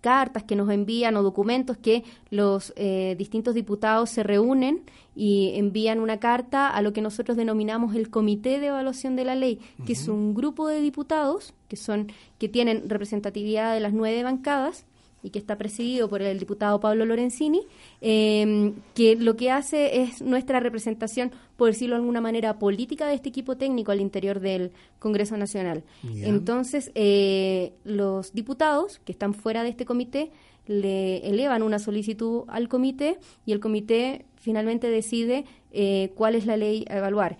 cartas 0.00 0.42
que 0.44 0.56
nos 0.56 0.70
envían 0.70 1.16
o 1.16 1.22
documentos 1.22 1.76
que 1.76 2.04
los 2.30 2.72
eh, 2.76 3.14
distintos 3.18 3.54
diputados 3.54 4.10
se 4.10 4.22
reúnen 4.22 4.82
y 5.14 5.52
envían 5.56 6.00
una 6.00 6.18
carta 6.18 6.68
a 6.68 6.82
lo 6.82 6.92
que 6.92 7.02
nosotros 7.02 7.36
denominamos 7.36 7.94
el 7.94 8.10
Comité 8.10 8.60
de 8.60 8.68
Evaluación 8.68 9.16
de 9.16 9.24
la 9.24 9.34
Ley, 9.34 9.60
que 9.84 9.92
es 9.92 10.08
un 10.08 10.34
grupo 10.34 10.68
de 10.68 10.80
diputados 10.80 11.52
que 11.68 11.76
son 11.76 12.12
que 12.38 12.48
tienen 12.48 12.88
representatividad 12.88 13.74
de 13.74 13.80
las 13.80 13.92
nueve 13.92 14.22
bancadas 14.22 14.86
y 15.22 15.30
que 15.30 15.38
está 15.38 15.56
presidido 15.58 16.08
por 16.08 16.22
el 16.22 16.38
diputado 16.38 16.80
Pablo 16.80 17.04
Lorenzini, 17.04 17.62
em, 18.00 18.74
que 18.94 19.16
lo 19.16 19.36
que 19.36 19.50
hace 19.50 20.02
es 20.02 20.22
nuestra 20.22 20.60
representación, 20.60 21.32
por 21.56 21.68
decirlo 21.68 21.94
de 21.96 22.00
alguna 22.00 22.20
manera, 22.20 22.58
política 22.58 23.06
de 23.06 23.14
este 23.14 23.28
equipo 23.28 23.56
técnico 23.56 23.92
al 23.92 24.00
interior 24.00 24.40
del 24.40 24.72
Congreso 24.98 25.36
Nacional. 25.36 25.84
Entonces, 26.02 26.90
eh, 26.94 27.72
los 27.84 28.32
diputados 28.32 29.00
que 29.04 29.12
están 29.12 29.34
fuera 29.34 29.62
de 29.62 29.70
este 29.70 29.84
comité 29.84 30.30
le 30.66 31.26
elevan 31.28 31.62
una 31.62 31.78
solicitud 31.78 32.44
al 32.48 32.68
comité 32.68 33.18
y 33.44 33.52
el 33.52 33.60
comité 33.60 34.26
finalmente 34.36 34.88
decide 34.88 35.44
eh, 35.72 36.12
cuál 36.14 36.34
es 36.34 36.46
la 36.46 36.56
ley 36.56 36.84
a 36.88 36.98
evaluar 36.98 37.38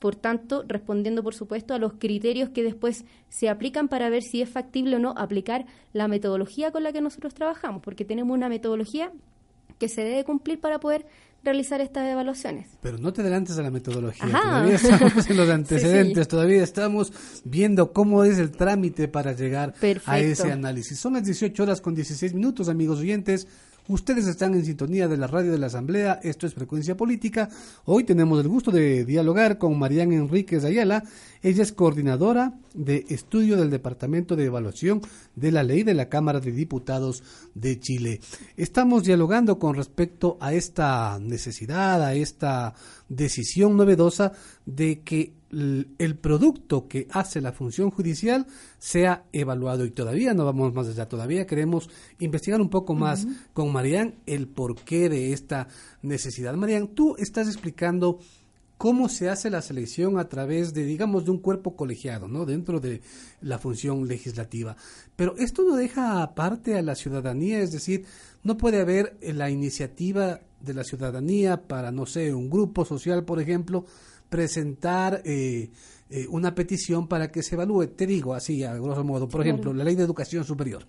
por 0.00 0.16
tanto, 0.16 0.64
respondiendo, 0.66 1.22
por 1.22 1.34
supuesto, 1.34 1.74
a 1.74 1.78
los 1.78 1.94
criterios 1.94 2.50
que 2.50 2.62
después 2.62 3.04
se 3.28 3.48
aplican 3.48 3.88
para 3.88 4.10
ver 4.10 4.22
si 4.22 4.42
es 4.42 4.48
factible 4.48 4.96
o 4.96 4.98
no 4.98 5.14
aplicar 5.16 5.66
la 5.92 6.08
metodología 6.08 6.70
con 6.70 6.82
la 6.82 6.92
que 6.92 7.00
nosotros 7.00 7.34
trabajamos, 7.34 7.82
porque 7.82 8.04
tenemos 8.04 8.34
una 8.34 8.48
metodología 8.48 9.12
que 9.78 9.88
se 9.88 10.02
debe 10.02 10.24
cumplir 10.24 10.60
para 10.60 10.80
poder 10.80 11.06
realizar 11.44 11.80
estas 11.80 12.08
evaluaciones. 12.08 12.66
Pero 12.80 12.98
no 12.98 13.12
te 13.12 13.20
adelantes 13.22 13.58
a 13.58 13.62
la 13.62 13.70
metodología, 13.70 14.26
todavía 14.26 14.74
estamos 14.74 15.30
en 15.30 15.36
los 15.36 15.48
antecedentes, 15.50 16.28
todavía 16.28 16.62
estamos 16.62 17.12
viendo 17.44 17.92
cómo 17.92 18.24
es 18.24 18.38
el 18.38 18.50
trámite 18.50 19.08
para 19.08 19.32
llegar 19.32 19.74
a 20.06 20.18
ese 20.18 20.52
análisis. 20.52 20.98
Son 20.98 21.14
las 21.14 21.24
18 21.24 21.62
horas 21.62 21.80
con 21.80 21.94
16 21.94 22.34
minutos, 22.34 22.68
amigos 22.68 22.98
oyentes. 22.98 23.46
Ustedes 23.88 24.26
están 24.26 24.52
en 24.52 24.66
sintonía 24.66 25.08
de 25.08 25.16
la 25.16 25.26
radio 25.26 25.50
de 25.50 25.56
la 25.56 25.68
Asamblea, 25.68 26.20
esto 26.22 26.46
es 26.46 26.52
Frecuencia 26.52 26.94
Política. 26.94 27.48
Hoy 27.86 28.04
tenemos 28.04 28.38
el 28.38 28.46
gusto 28.46 28.70
de 28.70 29.06
dialogar 29.06 29.56
con 29.56 29.78
Mariana 29.78 30.14
Enríquez 30.14 30.62
Ayala. 30.64 31.04
Ella 31.42 31.62
es 31.62 31.72
coordinadora 31.72 32.52
de 32.74 33.06
estudio 33.08 33.56
del 33.56 33.70
Departamento 33.70 34.36
de 34.36 34.44
Evaluación 34.44 35.00
de 35.36 35.52
la 35.52 35.62
Ley 35.62 35.84
de 35.84 35.94
la 35.94 36.10
Cámara 36.10 36.38
de 36.38 36.52
Diputados 36.52 37.22
de 37.54 37.80
Chile. 37.80 38.20
Estamos 38.58 39.04
dialogando 39.04 39.58
con 39.58 39.74
respecto 39.74 40.36
a 40.38 40.52
esta 40.52 41.18
necesidad, 41.18 42.02
a 42.04 42.12
esta 42.12 42.74
decisión 43.08 43.74
novedosa 43.78 44.32
de 44.66 45.00
que 45.00 45.37
el 45.50 46.16
producto 46.20 46.88
que 46.88 47.06
hace 47.10 47.40
la 47.40 47.52
función 47.52 47.90
judicial 47.90 48.46
sea 48.78 49.24
evaluado 49.32 49.84
y 49.86 49.90
todavía 49.90 50.34
no 50.34 50.44
vamos 50.44 50.74
más 50.74 50.88
allá, 50.88 51.08
todavía 51.08 51.46
queremos 51.46 51.88
investigar 52.18 52.60
un 52.60 52.68
poco 52.68 52.94
más 52.94 53.26
con 53.54 53.72
Marian 53.72 54.16
el 54.26 54.46
porqué 54.48 55.08
de 55.08 55.32
esta 55.32 55.68
necesidad. 56.02 56.54
Marian, 56.54 56.88
tú 56.88 57.16
estás 57.18 57.48
explicando 57.48 58.18
cómo 58.78 59.08
se 59.08 59.28
hace 59.28 59.50
la 59.50 59.60
selección 59.60 60.18
a 60.18 60.28
través 60.28 60.72
de, 60.72 60.84
digamos, 60.84 61.24
de 61.24 61.32
un 61.32 61.38
cuerpo 61.38 61.74
colegiado, 61.74 62.28
¿no? 62.28 62.46
Dentro 62.46 62.78
de 62.78 63.02
la 63.40 63.58
función 63.58 64.06
legislativa. 64.06 64.76
Pero 65.16 65.36
esto 65.36 65.64
no 65.64 65.74
deja 65.74 66.22
aparte 66.22 66.78
a 66.78 66.82
la 66.82 66.94
ciudadanía, 66.94 67.60
es 67.60 67.72
decir, 67.72 68.04
no 68.44 68.56
puede 68.56 68.80
haber 68.80 69.18
la 69.20 69.50
iniciativa 69.50 70.40
de 70.60 70.74
la 70.74 70.84
ciudadanía 70.84 71.66
para, 71.66 71.90
no 71.90 72.06
sé, 72.06 72.32
un 72.32 72.48
grupo 72.48 72.84
social, 72.84 73.24
por 73.24 73.40
ejemplo, 73.40 73.84
presentar 74.28 75.22
eh, 75.24 75.70
eh, 76.10 76.26
una 76.30 76.54
petición 76.54 77.08
para 77.08 77.30
que 77.30 77.42
se 77.42 77.54
evalúe, 77.54 77.88
te 77.88 78.06
digo 78.06 78.34
así, 78.34 78.64
a 78.64 78.74
grosso 78.74 79.04
modo, 79.04 79.28
por 79.28 79.42
ejemplo, 79.42 79.72
la 79.72 79.84
ley 79.84 79.94
de 79.94 80.04
educación 80.04 80.44
superior. 80.44 80.86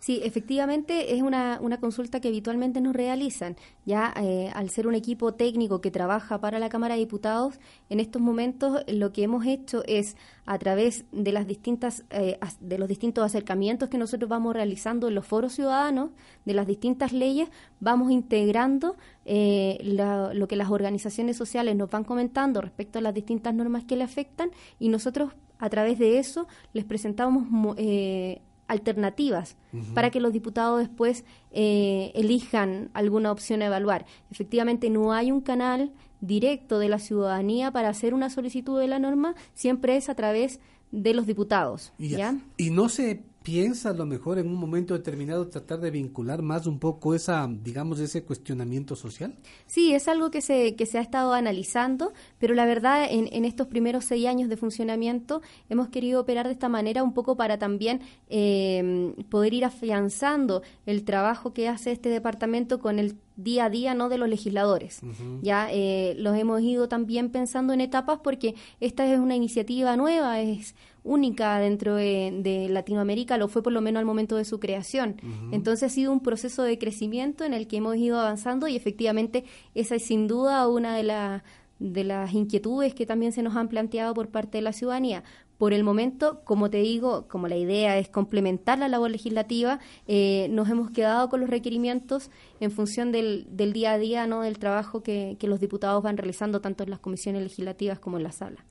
Sí, 0.00 0.22
efectivamente 0.24 1.14
es 1.14 1.20
una, 1.20 1.58
una 1.60 1.78
consulta 1.78 2.20
que 2.20 2.28
habitualmente 2.28 2.80
nos 2.80 2.94
realizan. 2.96 3.56
Ya 3.84 4.14
eh, 4.16 4.50
al 4.54 4.70
ser 4.70 4.86
un 4.86 4.94
equipo 4.94 5.34
técnico 5.34 5.82
que 5.82 5.90
trabaja 5.90 6.40
para 6.40 6.58
la 6.58 6.70
Cámara 6.70 6.94
de 6.94 7.00
Diputados, 7.00 7.60
en 7.90 8.00
estos 8.00 8.22
momentos 8.22 8.82
lo 8.88 9.12
que 9.12 9.24
hemos 9.24 9.44
hecho 9.44 9.82
es 9.86 10.16
a 10.46 10.58
través 10.58 11.04
de 11.12 11.32
las 11.32 11.46
distintas 11.46 12.04
eh, 12.10 12.38
de 12.60 12.78
los 12.78 12.88
distintos 12.88 13.24
acercamientos 13.24 13.90
que 13.90 13.98
nosotros 13.98 14.28
vamos 14.30 14.54
realizando 14.54 15.08
en 15.08 15.14
los 15.14 15.26
foros 15.26 15.52
ciudadanos 15.52 16.10
de 16.46 16.54
las 16.54 16.66
distintas 16.66 17.12
leyes, 17.12 17.50
vamos 17.78 18.10
integrando 18.10 18.96
eh, 19.26 19.78
lo 19.82 20.48
que 20.48 20.56
las 20.56 20.70
organizaciones 20.70 21.36
sociales 21.36 21.76
nos 21.76 21.90
van 21.90 22.04
comentando 22.04 22.62
respecto 22.62 22.98
a 22.98 23.02
las 23.02 23.12
distintas 23.12 23.54
normas 23.54 23.84
que 23.84 23.96
le 23.96 24.04
afectan 24.04 24.50
y 24.78 24.88
nosotros 24.88 25.34
a 25.58 25.68
través 25.68 25.98
de 25.98 26.18
eso 26.18 26.48
les 26.72 26.86
presentamos 26.86 27.76
eh, 27.76 28.40
alternativas 28.70 29.56
para 29.94 30.10
que 30.10 30.20
los 30.20 30.32
diputados 30.32 30.78
después 30.78 31.24
eh, 31.50 32.12
elijan 32.14 32.90
alguna 32.94 33.32
opción 33.32 33.62
a 33.62 33.66
evaluar. 33.66 34.06
Efectivamente, 34.30 34.90
no 34.90 35.12
hay 35.12 35.32
un 35.32 35.40
canal 35.40 35.92
directo 36.20 36.78
de 36.78 36.88
la 36.88 36.98
ciudadanía 36.98 37.72
para 37.72 37.88
hacer 37.88 38.14
una 38.14 38.30
solicitud 38.30 38.78
de 38.78 38.86
la 38.86 38.98
norma, 38.98 39.34
siempre 39.54 39.96
es 39.96 40.08
a 40.08 40.14
través 40.14 40.60
de 40.92 41.14
los 41.14 41.26
diputados. 41.26 41.92
¿ya? 41.98 42.36
Y 42.56 42.70
no 42.70 42.88
se 42.88 43.24
piensa 43.42 43.90
a 43.90 43.94
lo 43.94 44.06
mejor 44.06 44.38
en 44.38 44.48
un 44.48 44.56
momento 44.56 44.94
determinado 44.94 45.48
tratar 45.48 45.80
de 45.80 45.90
vincular 45.90 46.42
más 46.42 46.66
un 46.66 46.78
poco 46.78 47.14
esa, 47.14 47.48
digamos, 47.50 47.98
ese 48.00 48.22
cuestionamiento 48.22 48.96
social? 48.96 49.34
Sí, 49.66 49.94
es 49.94 50.08
algo 50.08 50.30
que 50.30 50.40
se, 50.40 50.76
que 50.76 50.86
se 50.86 50.98
ha 50.98 51.00
estado 51.00 51.32
analizando, 51.32 52.12
pero 52.38 52.54
la 52.54 52.66
verdad 52.66 53.06
en, 53.10 53.28
en 53.32 53.44
estos 53.44 53.66
primeros 53.66 54.04
seis 54.04 54.26
años 54.26 54.48
de 54.48 54.56
funcionamiento 54.56 55.42
hemos 55.68 55.88
querido 55.88 56.20
operar 56.20 56.46
de 56.46 56.52
esta 56.52 56.68
manera 56.68 57.02
un 57.02 57.14
poco 57.14 57.36
para 57.36 57.58
también 57.58 58.00
eh, 58.28 59.14
poder 59.28 59.54
ir 59.54 59.64
afianzando 59.64 60.62
el 60.86 61.04
trabajo 61.04 61.52
que 61.52 61.68
hace 61.68 61.92
este 61.92 62.10
departamento 62.10 62.78
con 62.78 62.98
el 62.98 63.16
día 63.36 63.66
a 63.66 63.70
día 63.70 63.94
no 63.94 64.08
de 64.08 64.18
los 64.18 64.28
legisladores. 64.28 65.00
Ya 65.42 65.68
eh, 65.70 66.14
los 66.18 66.36
hemos 66.36 66.60
ido 66.60 66.88
también 66.88 67.30
pensando 67.30 67.72
en 67.72 67.80
etapas 67.80 68.20
porque 68.22 68.54
esta 68.80 69.10
es 69.10 69.18
una 69.18 69.34
iniciativa 69.34 69.96
nueva 69.96 70.40
es 70.40 70.74
única 71.02 71.58
dentro 71.58 71.96
de, 71.96 72.66
Latinoamérica, 72.70 73.38
lo 73.38 73.48
fue 73.48 73.62
por 73.62 73.72
lo 73.72 73.80
menos 73.80 74.00
al 74.00 74.06
momento 74.06 74.36
de 74.36 74.44
su 74.44 74.60
creación. 74.60 75.16
Entonces 75.52 75.90
ha 75.90 75.94
sido 75.94 76.12
un 76.12 76.20
proceso 76.20 76.62
de 76.62 76.78
crecimiento 76.78 77.44
en 77.44 77.54
el 77.54 77.66
que 77.66 77.78
hemos 77.78 77.96
ido 77.96 78.18
avanzando 78.18 78.68
y 78.68 78.76
efectivamente 78.76 79.44
esa 79.74 79.96
es 79.96 80.04
sin 80.04 80.28
duda 80.28 80.66
una 80.68 80.96
de, 80.96 81.40
de 81.78 82.04
las 82.04 82.32
inquietudes 82.34 82.94
que 82.94 83.06
también 83.06 83.32
se 83.32 83.42
nos 83.42 83.56
han 83.56 83.68
planteado 83.68 84.14
por 84.14 84.28
parte 84.28 84.58
de 84.58 84.62
la 84.62 84.72
ciudadanía. 84.72 85.24
Por 85.58 85.74
el 85.74 85.84
momento, 85.84 86.40
como 86.44 86.70
te 86.70 86.78
digo, 86.78 87.28
como 87.28 87.46
la 87.46 87.56
idea 87.56 87.98
es 87.98 88.08
complementar 88.08 88.78
la 88.78 88.88
labor 88.88 89.10
legislativa, 89.10 89.78
eh, 90.08 90.48
nos 90.50 90.70
hemos 90.70 90.90
quedado 90.90 91.28
con 91.28 91.40
los 91.40 91.50
requerimientos 91.50 92.30
en 92.60 92.70
función 92.70 93.12
del, 93.12 93.46
del 93.50 93.74
día 93.74 93.92
a 93.92 93.98
día, 93.98 94.26
no 94.26 94.40
del 94.40 94.58
trabajo 94.58 95.02
que, 95.02 95.36
que 95.38 95.48
los 95.48 95.60
diputados 95.60 96.02
van 96.02 96.16
realizando 96.16 96.62
tanto 96.62 96.84
en 96.84 96.88
las 96.88 97.00
comisiones 97.00 97.42
legislativas 97.42 97.98
como 97.98 98.16
en 98.16 98.22
la 98.22 98.32
sala. 98.32 98.64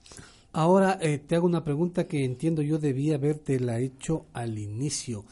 Ahora 0.51 0.98
eh, 1.01 1.20
te 1.20 1.36
hago 1.36 1.46
una 1.46 1.63
pregunta 1.63 2.08
que 2.08 2.25
entiendo 2.25 2.62
yo 2.62 2.79
debía 2.79 3.15
haberte 3.15 3.60
la 3.60 3.79
hecho 3.79 4.25
al 4.34 4.58
inicio. 4.58 5.25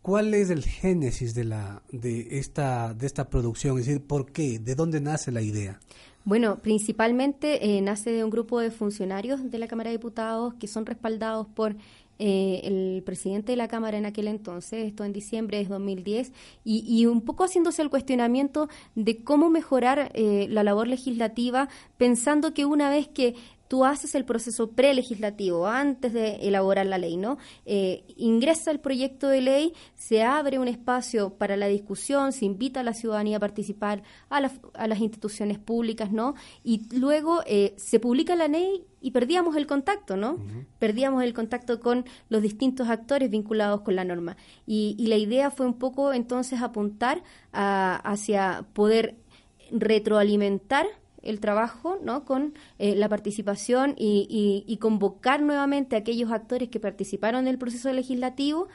¿Cuál 0.00 0.32
es 0.32 0.48
el 0.48 0.64
génesis 0.64 1.34
de 1.34 1.44
la 1.44 1.82
de 1.90 2.38
esta 2.38 2.94
de 2.94 3.06
esta 3.06 3.28
producción? 3.28 3.78
Es 3.78 3.86
decir, 3.86 4.02
¿por 4.02 4.30
qué? 4.30 4.58
¿De 4.58 4.74
dónde 4.76 5.00
nace 5.00 5.32
la 5.32 5.42
idea? 5.42 5.80
Bueno, 6.24 6.58
principalmente 6.58 7.76
eh, 7.76 7.80
nace 7.80 8.12
de 8.12 8.22
un 8.22 8.30
grupo 8.30 8.60
de 8.60 8.70
funcionarios 8.70 9.50
de 9.50 9.58
la 9.58 9.66
Cámara 9.66 9.90
de 9.90 9.96
Diputados 9.96 10.54
que 10.54 10.68
son 10.68 10.86
respaldados 10.86 11.48
por 11.48 11.74
eh, 12.18 12.60
el 12.64 13.02
presidente 13.04 13.52
de 13.52 13.56
la 13.56 13.68
Cámara 13.68 13.98
en 13.98 14.06
aquel 14.06 14.28
entonces, 14.28 14.86
esto 14.86 15.04
en 15.04 15.12
diciembre 15.12 15.58
de 15.58 15.64
2010, 15.64 16.32
y, 16.64 16.84
y 16.86 17.06
un 17.06 17.22
poco 17.22 17.44
haciéndose 17.44 17.80
el 17.80 17.88
cuestionamiento 17.88 18.68
de 18.94 19.24
cómo 19.24 19.48
mejorar 19.48 20.12
la 20.14 20.62
labor 20.62 20.86
legislativa, 20.86 21.70
pensando 21.96 22.52
que 22.52 22.66
una 22.66 22.90
vez 22.90 23.08
que 23.08 23.34
tú 23.70 23.84
haces 23.84 24.16
el 24.16 24.24
proceso 24.24 24.72
prelegislativo 24.72 25.68
antes 25.68 26.12
de 26.12 26.48
elaborar 26.48 26.86
la 26.86 26.98
ley, 26.98 27.16
¿no? 27.16 27.38
Eh, 27.64 28.02
ingresa 28.16 28.72
el 28.72 28.80
proyecto 28.80 29.28
de 29.28 29.42
ley, 29.42 29.74
se 29.94 30.24
abre 30.24 30.58
un 30.58 30.66
espacio 30.66 31.34
para 31.34 31.56
la 31.56 31.68
discusión, 31.68 32.32
se 32.32 32.46
invita 32.46 32.80
a 32.80 32.82
la 32.82 32.94
ciudadanía 32.94 33.36
a 33.36 33.40
participar, 33.40 34.02
a, 34.28 34.40
las 34.40 34.98
instituciones 34.98 35.60
públicas, 35.60 36.10
¿no? 36.10 36.34
Y 36.64 36.92
luego 36.98 37.42
eh, 37.46 37.74
se 37.76 38.00
publica 38.00 38.34
la 38.34 38.48
ley 38.48 38.86
y 39.00 39.12
perdíamos 39.12 39.54
el 39.54 39.68
contacto, 39.68 40.16
¿no? 40.16 40.38
Perdíamos 40.80 41.22
el 41.22 41.32
contacto 41.32 41.78
con 41.78 42.06
los 42.28 42.42
distintos 42.42 42.88
actores 42.88 43.30
vinculados 43.30 43.82
con 43.82 43.94
la 43.94 44.02
norma. 44.02 44.36
Y, 44.66 44.96
la 45.06 45.16
idea 45.16 45.52
fue 45.52 45.66
un 45.66 45.74
poco 45.74 46.12
entonces 46.12 46.60
apuntar 46.60 47.22
hacia 47.52 48.66
poder 48.72 49.14
retroalimentar 49.70 50.86
el 51.22 51.40
trabajo 51.40 51.98
¿no? 52.02 52.24
con 52.24 52.54
eh, 52.78 52.94
la 52.94 53.08
participación 53.08 53.94
y, 53.96 54.76
convocar 54.80 55.42
nuevamente 55.42 55.94
a 55.94 55.98
aquellos 55.98 56.32
actores 56.32 56.68
que 56.70 56.80
participaron 56.80 57.42
en 57.42 57.48
el 57.48 57.58
proceso 57.58 57.92
legislativo 57.92 58.68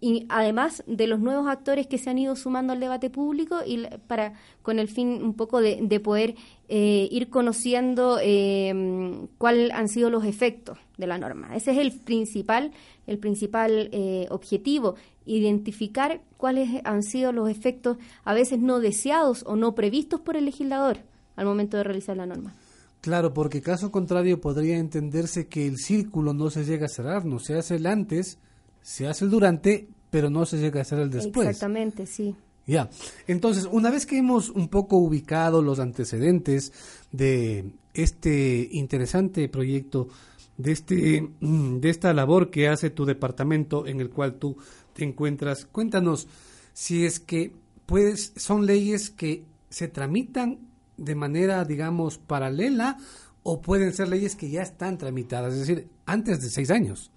y 0.00 0.26
además 0.28 0.82
de 0.86 1.06
los 1.06 1.20
nuevos 1.20 1.46
actores 1.48 1.86
que 1.86 1.98
se 1.98 2.10
han 2.10 2.18
ido 2.18 2.34
sumando 2.34 2.72
al 2.72 2.80
debate 2.80 3.10
público 3.10 3.58
y 3.64 3.86
para 4.06 4.34
con 4.62 4.78
el 4.78 4.88
fin 4.88 5.22
un 5.22 5.34
poco 5.34 5.60
de, 5.60 6.00
poder 6.00 6.34
eh, 6.68 7.08
ir 7.10 7.28
conociendo 7.28 8.18
eh, 8.22 9.26
cuáles 9.38 9.70
han 9.72 9.88
sido 9.88 10.10
los 10.10 10.24
efectos 10.24 10.78
de 10.96 11.06
la 11.06 11.18
norma. 11.18 11.54
Ese 11.54 11.72
es 11.72 11.78
el 11.78 11.92
principal, 11.92 12.72
el 13.06 13.18
principal 13.18 13.90
objetivo, 14.30 14.94
identificar 15.26 16.20
cuáles 16.38 16.80
han 16.84 17.02
sido 17.02 17.32
los 17.32 17.48
efectos 17.50 17.98
a 18.24 18.34
veces 18.34 18.60
no 18.60 18.80
deseados 18.80 19.44
o 19.46 19.56
no 19.56 19.74
previstos 19.74 20.20
por 20.20 20.36
el 20.36 20.46
legislador 20.46 20.98
al 21.36 21.46
momento 21.46 21.76
de 21.76 21.84
realizar 21.84 22.16
la 22.16 22.26
norma. 22.26 22.54
Claro, 23.00 23.34
porque 23.34 23.60
caso 23.60 23.90
contrario 23.90 24.40
podría 24.40 24.78
entenderse 24.78 25.46
que 25.46 25.66
el 25.66 25.76
círculo 25.76 26.32
no 26.32 26.48
se 26.48 26.64
llega 26.64 26.86
a 26.86 26.88
cerrar, 26.88 27.26
no 27.26 27.38
se 27.38 27.54
hace 27.54 27.76
el 27.76 27.86
antes, 27.86 28.38
se 28.80 29.06
hace 29.06 29.26
el 29.26 29.30
durante, 29.30 29.88
pero 30.10 30.30
no 30.30 30.46
se 30.46 30.58
llega 30.58 30.80
a 30.80 30.82
hacer 30.82 31.00
el 31.00 31.10
después. 31.10 31.48
Exactamente, 31.48 32.06
sí. 32.06 32.34
Ya, 32.66 32.88
entonces, 33.26 33.68
una 33.70 33.90
vez 33.90 34.06
que 34.06 34.16
hemos 34.16 34.48
un 34.48 34.68
poco 34.68 34.96
ubicado 34.96 35.60
los 35.60 35.80
antecedentes 35.80 36.72
de 37.12 37.72
este 37.92 38.68
interesante 38.72 39.48
proyecto, 39.50 40.08
de, 40.56 40.72
este, 40.72 41.28
de 41.40 41.90
esta 41.90 42.14
labor 42.14 42.50
que 42.50 42.68
hace 42.68 42.88
tu 42.88 43.04
departamento 43.04 43.86
en 43.86 44.00
el 44.00 44.08
cual 44.08 44.36
tú 44.36 44.56
te 44.94 45.04
encuentras, 45.04 45.66
cuéntanos 45.66 46.26
si 46.72 47.04
es 47.04 47.20
que 47.20 47.52
puedes, 47.84 48.32
son 48.36 48.64
leyes 48.64 49.10
que 49.10 49.44
se 49.68 49.88
tramitan 49.88 50.58
de 50.96 51.14
manera, 51.14 51.64
digamos, 51.64 52.18
paralela 52.18 52.98
o 53.42 53.60
pueden 53.60 53.92
ser 53.92 54.08
leyes 54.08 54.36
que 54.36 54.50
ya 54.50 54.62
están 54.62 54.98
tramitadas, 54.98 55.52
es 55.52 55.60
decir, 55.60 55.88
antes 56.06 56.40
de 56.40 56.50
seis 56.50 56.70
años. 56.70 57.10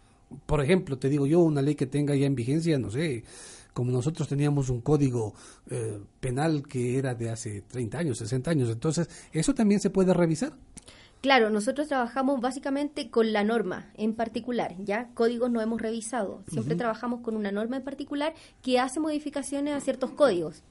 Por 0.46 0.62
ejemplo, 0.62 0.98
te 0.98 1.10
digo 1.10 1.26
yo, 1.26 1.40
una 1.40 1.62
ley 1.62 1.76
que 1.76 1.86
tenga 1.86 2.16
ya 2.16 2.26
en 2.26 2.36
vigencia, 2.36 2.78
no 2.78 2.92
sé, 2.92 3.24
como 3.74 3.92
nosotros 3.92 4.28
teníamos 4.28 4.70
un 4.70 4.82
código 4.82 5.34
eh, 5.70 6.00
penal 6.20 6.64
que 6.68 6.98
era 6.98 7.16
de 7.16 7.30
hace 7.30 7.62
30 7.62 7.98
años, 7.98 8.18
60 8.18 8.52
años, 8.52 8.70
entonces, 8.70 9.10
¿eso 9.32 9.54
también 9.54 9.80
se 9.80 9.90
puede 9.90 10.14
revisar? 10.14 10.54
Claro, 11.22 11.50
nosotros 11.50 11.88
trabajamos 11.88 12.42
básicamente 12.42 13.10
con 13.10 13.34
la 13.34 13.44
norma 13.44 13.92
en 13.96 14.14
particular, 14.14 14.76
¿ya? 14.80 15.10
Códigos 15.14 15.50
no 15.50 15.62
hemos 15.62 15.82
revisado, 15.82 16.44
siempre 16.48 16.76
trabajamos 16.76 17.22
con 17.22 17.36
una 17.36 17.52
norma 17.52 17.78
en 17.78 17.84
particular 17.84 18.34
que 18.62 18.80
hace 18.80 19.00
modificaciones 19.00 19.74
a 19.74 19.80
ciertos 19.80 20.12
códigos. 20.12 20.64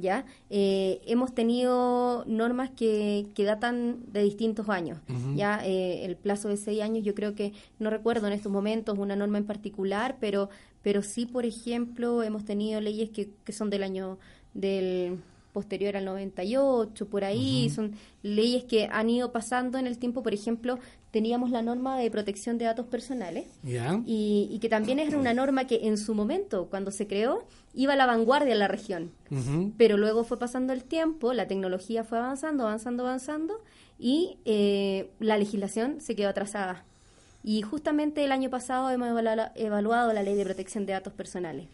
¿Ya? 0.00 0.24
Eh, 0.48 1.00
hemos 1.06 1.34
tenido 1.34 2.24
normas 2.26 2.70
que, 2.70 3.26
que, 3.34 3.44
datan 3.44 4.00
de 4.12 4.22
distintos 4.22 4.68
años, 4.68 4.98
¿ya? 5.34 5.60
Eh, 5.64 6.04
el 6.04 6.16
plazo 6.16 6.48
de 6.48 6.56
seis 6.56 6.82
años, 6.82 7.04
yo 7.04 7.14
creo 7.14 7.34
que, 7.34 7.52
no 7.78 7.90
recuerdo 7.90 8.26
en 8.26 8.32
estos 8.32 8.50
momentos 8.50 8.98
una 8.98 9.16
norma 9.16 9.38
en 9.38 9.46
particular, 9.46 10.16
pero, 10.20 10.48
pero 10.82 11.02
sí, 11.02 11.26
por 11.26 11.44
ejemplo, 11.44 12.22
hemos 12.22 12.44
tenido 12.44 12.80
leyes 12.80 13.10
que, 13.10 13.30
que 13.44 13.52
son 13.52 13.70
del 13.70 13.82
año 13.82 14.18
del 14.54 15.18
posterior 15.52 15.96
al 15.96 16.04
98, 16.04 17.08
por 17.08 17.24
ahí, 17.24 17.70
son 17.70 17.94
leyes 18.22 18.64
que 18.64 18.88
han 18.90 19.10
ido 19.10 19.32
pasando 19.32 19.78
en 19.78 19.86
el 19.86 19.98
tiempo, 19.98 20.22
por 20.22 20.34
ejemplo, 20.34 20.78
teníamos 21.10 21.50
la 21.50 21.62
norma 21.62 21.98
de 21.98 22.10
protección 22.10 22.58
de 22.58 22.66
datos 22.66 22.86
personales 22.86 23.46
y, 24.06 24.58
que 24.60 24.68
también 24.68 24.98
era 24.98 25.18
una 25.18 25.34
norma 25.34 25.66
que 25.66 25.86
en 25.86 25.98
su 25.98 26.14
momento, 26.14 26.66
cuando 26.70 26.90
se 26.90 27.06
creó, 27.06 27.44
iba 27.74 27.94
a 27.94 27.96
la 27.96 28.06
vanguardia 28.06 28.52
en 28.52 28.58
la 28.58 28.68
región, 28.68 29.10
pero 29.76 29.96
luego 29.96 30.24
fue 30.24 30.38
pasando 30.38 30.72
el 30.72 30.84
tiempo, 30.84 31.32
la 31.32 31.46
tecnología 31.46 32.04
fue 32.04 32.18
avanzando, 32.18 32.64
avanzando, 32.64 33.06
avanzando 33.06 33.60
y 33.98 34.38
eh, 34.44 35.10
la 35.18 35.36
legislación 35.36 36.00
se 36.00 36.14
quedó 36.14 36.28
atrasada. 36.28 36.84
Y 37.42 37.62
justamente 37.62 38.22
el 38.22 38.32
año 38.32 38.50
pasado 38.50 38.90
hemos 38.90 39.08
evaluado 39.54 40.12
la 40.12 40.22
ley 40.22 40.34
de 40.34 40.44
protección 40.44 40.84
de 40.84 40.92
datos 40.92 41.12
personales. 41.14 41.68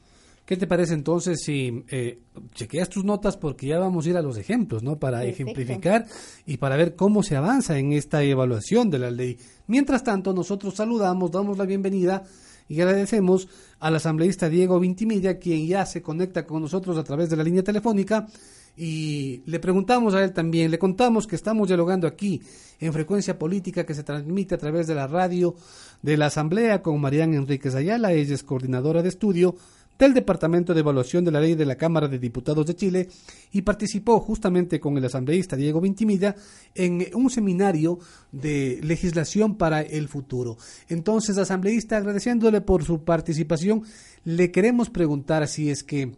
¿Qué 0.46 0.56
te 0.56 0.68
parece 0.68 0.94
entonces 0.94 1.42
si 1.42 1.84
eh, 1.88 2.20
chequeas 2.54 2.88
tus 2.88 3.04
notas 3.04 3.36
porque 3.36 3.66
ya 3.66 3.80
vamos 3.80 4.06
a 4.06 4.10
ir 4.10 4.16
a 4.16 4.22
los 4.22 4.38
ejemplos, 4.38 4.80
¿no? 4.80 4.96
Para 4.96 5.24
ejemplificar 5.24 6.06
y 6.46 6.58
para 6.58 6.76
ver 6.76 6.94
cómo 6.94 7.24
se 7.24 7.34
avanza 7.34 7.76
en 7.80 7.92
esta 7.92 8.22
evaluación 8.22 8.88
de 8.88 9.00
la 9.00 9.10
ley. 9.10 9.38
Mientras 9.66 10.04
tanto, 10.04 10.32
nosotros 10.32 10.74
saludamos, 10.74 11.32
damos 11.32 11.58
la 11.58 11.66
bienvenida 11.66 12.22
y 12.68 12.80
agradecemos 12.80 13.48
al 13.80 13.96
asambleísta 13.96 14.48
Diego 14.48 14.78
Vintimilla, 14.78 15.40
quien 15.40 15.66
ya 15.66 15.84
se 15.84 16.00
conecta 16.00 16.46
con 16.46 16.62
nosotros 16.62 16.96
a 16.96 17.02
través 17.02 17.28
de 17.28 17.36
la 17.36 17.42
línea 17.42 17.64
telefónica 17.64 18.28
y 18.76 19.42
le 19.46 19.58
preguntamos 19.58 20.14
a 20.14 20.22
él 20.22 20.32
también, 20.32 20.70
le 20.70 20.78
contamos 20.78 21.26
que 21.26 21.34
estamos 21.34 21.66
dialogando 21.66 22.06
aquí 22.06 22.42
en 22.78 22.92
frecuencia 22.92 23.38
política 23.38 23.84
que 23.84 23.94
se 23.94 24.04
transmite 24.04 24.54
a 24.54 24.58
través 24.58 24.86
de 24.86 24.94
la 24.94 25.06
radio 25.06 25.56
de 26.02 26.16
la 26.16 26.26
Asamblea 26.26 26.82
con 26.82 27.00
Mariana 27.00 27.36
Enríquez 27.36 27.74
Ayala, 27.74 28.12
ella 28.12 28.34
es 28.34 28.44
coordinadora 28.44 29.02
de 29.02 29.08
estudio 29.08 29.56
del 29.98 30.14
Departamento 30.14 30.74
de 30.74 30.80
Evaluación 30.80 31.24
de 31.24 31.30
la 31.30 31.40
Ley 31.40 31.54
de 31.54 31.66
la 31.66 31.76
Cámara 31.76 32.08
de 32.08 32.18
Diputados 32.18 32.66
de 32.66 32.76
Chile 32.76 33.08
y 33.52 33.62
participó 33.62 34.20
justamente 34.20 34.78
con 34.78 34.96
el 34.98 35.04
asambleísta 35.04 35.56
Diego 35.56 35.80
Vintimilla 35.80 36.34
en 36.74 37.06
un 37.14 37.30
seminario 37.30 37.98
de 38.32 38.80
legislación 38.82 39.56
para 39.56 39.80
el 39.80 40.08
futuro. 40.08 40.58
Entonces, 40.88 41.38
asambleísta, 41.38 41.96
agradeciéndole 41.96 42.60
por 42.60 42.84
su 42.84 43.04
participación, 43.04 43.84
le 44.24 44.50
queremos 44.50 44.90
preguntar 44.90 45.48
si 45.48 45.70
es 45.70 45.82
que 45.82 46.12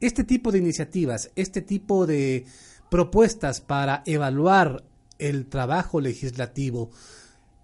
este 0.00 0.24
tipo 0.24 0.52
de 0.52 0.58
iniciativas, 0.58 1.30
este 1.36 1.62
tipo 1.62 2.06
de 2.06 2.44
propuestas 2.90 3.60
para 3.60 4.02
evaluar 4.06 4.84
el 5.18 5.46
trabajo 5.46 6.00
legislativo, 6.00 6.90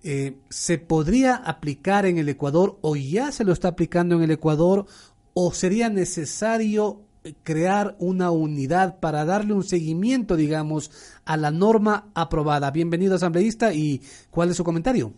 eh, 0.04 0.36
¿se 0.48 0.78
podría 0.78 1.36
aplicar 1.36 2.06
en 2.06 2.18
el 2.18 2.28
Ecuador 2.28 2.76
o 2.80 2.96
ya 2.96 3.30
se 3.30 3.44
lo 3.44 3.52
está 3.52 3.68
aplicando 3.68 4.16
en 4.16 4.22
el 4.22 4.32
Ecuador 4.32 4.86
o 5.34 5.52
sería 5.52 5.88
necesario 5.88 7.00
crear 7.42 7.94
una 7.98 8.30
unidad 8.30 8.98
para 8.98 9.24
darle 9.24 9.54
un 9.54 9.62
seguimiento, 9.62 10.36
digamos, 10.36 10.90
a 11.24 11.36
la 11.36 11.50
norma 11.50 12.10
aprobada. 12.14 12.70
Bienvenido, 12.70 13.14
asambleísta, 13.14 13.72
y 13.72 14.00
¿cuál 14.30 14.50
es 14.50 14.56
su 14.56 14.64
comentario? 14.64 15.12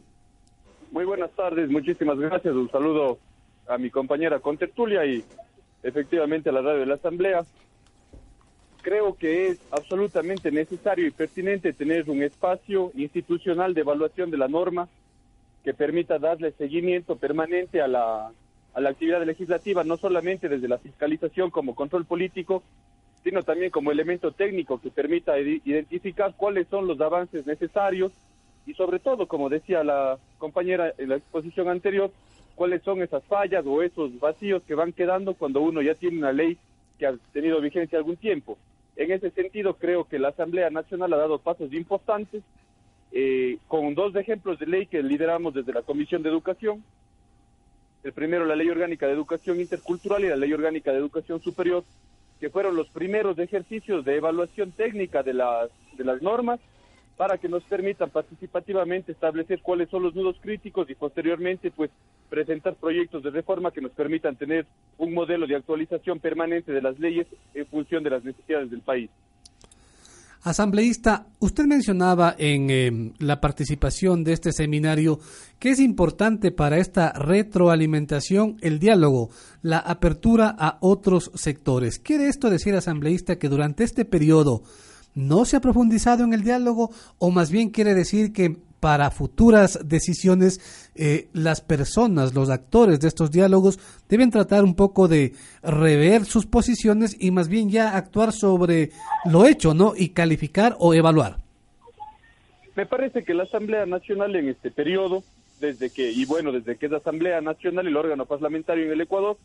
Muy 0.93 1.05
buenas 1.05 1.31
tardes, 1.33 1.71
muchísimas 1.71 2.19
gracias. 2.19 2.55
Un 2.55 2.71
saludo 2.71 3.19
a 3.67 3.79
mi 3.79 3.91
compañera 3.91 4.41
Contertulia 4.41 5.05
y 5.07 5.25
efectivamente 5.83 6.51
a 6.51 6.53
la 6.53 6.61
radio 6.61 6.81
de 6.81 6.87
la 6.87 6.95
Asamblea. 6.95 7.45
Creo 8.83 9.15
que 9.15 9.49
es 9.49 9.59
absolutamente 9.71 10.53
necesario 10.53 11.07
y 11.07 11.11
pertinente 11.11 11.73
tener 11.73 12.09
un 12.11 12.23
espacio 12.23 12.93
institucional 12.95 13.73
de 13.73 13.81
evaluación 13.81 14.31
de 14.31 14.37
la 14.37 14.47
norma 14.47 14.89
que 15.65 15.73
permita 15.73 16.19
darle 16.19 16.53
seguimiento 16.53 17.17
permanente 17.17 17.81
a 17.81 17.89
la 17.89 18.31
a 18.75 18.81
la 18.81 18.91
actividad 18.91 19.25
legislativa, 19.25 19.85
no 19.85 19.97
solamente 19.97 20.49
desde 20.49 20.69
la 20.69 20.79
fiscalización 20.79 21.51
como 21.51 21.75
control 21.75 22.05
político, 22.05 22.63
sino 23.23 23.43
también 23.43 23.71
como 23.71 23.91
elemento 23.91 24.33
técnico 24.33 24.81
que 24.81 24.91
permita 24.91 25.39
identificar 25.39 26.35
cuáles 26.37 26.69
son 26.69 26.87
los 26.87 27.01
avances 27.01 27.47
necesarios 27.47 28.13
y 28.67 28.75
sobre 28.75 28.99
todo, 28.99 29.27
como 29.27 29.49
decía 29.49 29.85
la 29.85 30.19
compañera 30.39 30.93
en 30.99 31.11
la 31.11 31.17
exposición 31.17 31.69
anterior, 31.69 32.11
cuáles 32.55 32.83
son 32.83 33.03
esas 33.03 33.25
fallas 33.25 33.65
o 33.67 33.83
esos 33.83 34.19
vacíos 34.19 34.63
que 34.67 34.75
van 34.75 34.93
quedando 34.93 35.35
cuando 35.35 35.61
uno 35.61 35.83
ya 35.83 35.95
tiene 35.95 36.19
una 36.19 36.33
ley 36.33 36.59
que 36.99 37.07
ha 37.07 37.15
tenido 37.33 37.61
vigencia 37.61 37.99
algún 37.99 38.17
tiempo. 38.17 38.59
En 38.97 39.11
ese 39.11 39.31
sentido, 39.31 39.75
creo 39.75 40.05
que 40.05 40.19
la 40.19 40.29
Asamblea 40.29 40.71
Nacional 40.71 41.13
ha 41.13 41.19
dado 41.19 41.39
pasos 41.39 41.73
importantes, 41.73 42.43
eh, 43.13 43.59
con 43.69 43.95
dos 43.95 44.15
ejemplos 44.17 44.59
de 44.59 44.67
ley 44.67 44.87
que 44.87 45.03
lideramos 45.03 45.55
desde 45.55 45.73
la 45.73 45.83
Comisión 45.83 46.23
de 46.23 46.31
Educación, 46.31 46.83
el 48.05 48.13
primero, 48.13 48.45
la 48.45 48.55
Ley 48.55 48.69
Orgánica 48.69 49.07
de 49.07 49.15
Educación 49.15 49.61
Intercultural 49.61 50.23
y 50.23 50.29
la 50.29 50.37
Ley 50.37 50.53
Orgánica 50.53 50.93
de 50.93 50.99
Educación 50.99 51.41
Superior, 51.43 51.85
que 52.39 52.51
fueron 52.51 52.77
los 52.77 52.89
primeros 52.91 53.39
ejercicios 53.39 54.05
de 54.05 54.17
evaluación 54.17 54.73
técnica 54.73 55.23
de 55.23 55.33
las, 55.33 55.71
de 55.97 56.05
las 56.05 56.21
normas 56.21 56.61
para 57.17 57.39
que 57.39 57.49
nos 57.49 57.63
permitan 57.65 58.11
participativamente 58.11 59.13
establecer 59.13 59.61
cuáles 59.63 59.89
son 59.89 60.03
los 60.03 60.15
nudos 60.15 60.37
críticos 60.41 60.91
y 60.91 60.95
posteriormente 60.95 61.71
pues 61.71 61.91
presentar 62.29 62.75
proyectos 62.75 63.23
de 63.23 63.31
reforma 63.31 63.71
que 63.71 63.81
nos 63.81 63.93
permitan 63.93 64.37
tener 64.37 64.67
un 64.99 65.15
modelo 65.15 65.47
de 65.47 65.57
actualización 65.57 66.19
permanente 66.19 66.73
de 66.73 66.83
las 66.83 66.99
leyes 66.99 67.27
en 67.55 67.67
función 67.67 68.03
de 68.03 68.11
las 68.11 68.25
necesidades 68.25 68.71
del 68.71 68.81
país. 68.81 69.09
Asambleísta, 70.45 71.27
usted 71.39 71.65
mencionaba 71.65 72.35
en 72.37 72.69
em, 72.69 73.13
la 73.19 73.41
participación 73.41 74.25
de 74.25 74.35
este 74.35 74.53
seminario 74.53 75.19
que 75.59 75.71
es 75.71 75.81
importante 75.81 76.53
para 76.53 76.77
esta 76.77 77.13
retroalimentación 77.13 78.59
el 78.61 78.79
diálogo, 78.79 79.31
la 79.63 79.79
apertura 79.79 80.55
a 80.59 80.77
otros 80.83 81.31
sectores. 81.35 81.99
¿Quiere 81.99 82.29
esto 82.29 82.51
decir, 82.51 82.75
asambleísta, 82.75 83.39
que 83.39 83.49
durante 83.49 83.85
este 83.85 84.05
periodo 84.05 84.63
no 85.15 85.47
se 85.47 85.57
ha 85.57 85.63
profundizado 85.63 86.25
en 86.25 86.35
el 86.35 86.45
diálogo 86.45 86.91
o 87.17 87.31
más 87.31 87.51
bien 87.51 87.71
quiere 87.71 87.95
decir 87.95 88.35
que 88.35 88.59
para 88.85 89.11
futuras 89.11 89.81
decisiones, 89.83 90.91
eh, 90.95 91.29
las 91.33 91.63
personas, 91.63 92.35
los 92.35 92.51
actores 92.51 93.01
de 93.01 93.09
estos 93.09 93.31
diálogos 93.31 93.79
deben 94.11 94.31
tratar 94.31 94.63
un 94.63 94.75
poco 94.75 95.09
de 95.09 95.33
rever 95.63 96.27
sus 96.27 96.45
posiciones 96.45 97.17
y 97.19 97.31
más 97.31 97.49
bien 97.49 97.71
ya 97.71 97.97
actuar 97.97 98.33
sobre 98.33 98.91
lo 99.25 99.47
hecho, 99.47 99.73
¿no? 99.73 99.95
Y 99.97 100.11
calificar 100.11 100.77
o 100.79 100.93
evaluar. 100.93 101.39
Me 102.77 102.85
parece 102.85 103.25
que 103.25 103.33
la 103.33 103.45
Asamblea 103.45 103.87
Nacional 103.87 104.37
en 104.37 104.51
este 104.51 104.71
periodo, 104.71 105.25
desde 105.61 105.89
que, 105.89 106.13
y 106.13 106.27
bueno, 106.27 106.53
desde 106.53 106.77
que 106.77 106.85
es 106.85 106.93
Asamblea 106.93 107.41
Nacional, 107.41 107.87
el 107.87 107.97
órgano 107.97 108.27
parlamentario 108.27 108.85
en 108.85 108.93
el 108.93 109.01
Ecuador, 109.01 109.39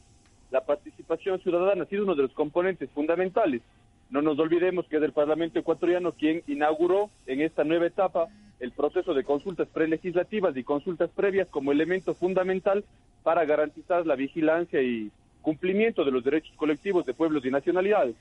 la 0.51 0.65
participación 0.65 1.39
ciudadana 1.39 1.83
ha 1.83 1.87
sido 1.87 2.03
uno 2.03 2.15
de 2.15 2.23
los 2.23 2.33
componentes 2.33 2.89
fundamentales. 2.89 3.61
No 4.09 4.23
nos 4.23 4.39
olvidemos 4.39 4.87
que 4.87 4.97
es 4.97 5.03
el 5.03 5.13
Parlamento 5.13 5.59
ecuatoriano 5.59 6.13
quien 6.13 6.41
inauguró 6.47 7.09
en 7.27 7.41
esta 7.41 7.63
nueva 7.63 7.85
etapa 7.85 8.27
el 8.59 8.71
proceso 8.71 9.13
de 9.13 9.23
consultas 9.23 9.67
prelegislativas 9.67 10.57
y 10.57 10.63
consultas 10.63 11.11
previas 11.11 11.47
como 11.49 11.71
elemento 11.71 12.15
fundamental 12.15 12.83
para 13.23 13.45
garantizar 13.45 14.05
la 14.07 14.15
vigilancia 14.15 14.81
y 14.81 15.11
cumplimiento 15.41 16.03
de 16.03 16.11
los 16.11 16.23
derechos 16.23 16.55
colectivos 16.57 17.05
de 17.05 17.13
pueblos 17.13 17.45
y 17.45 17.51
nacionalidades. 17.51 18.15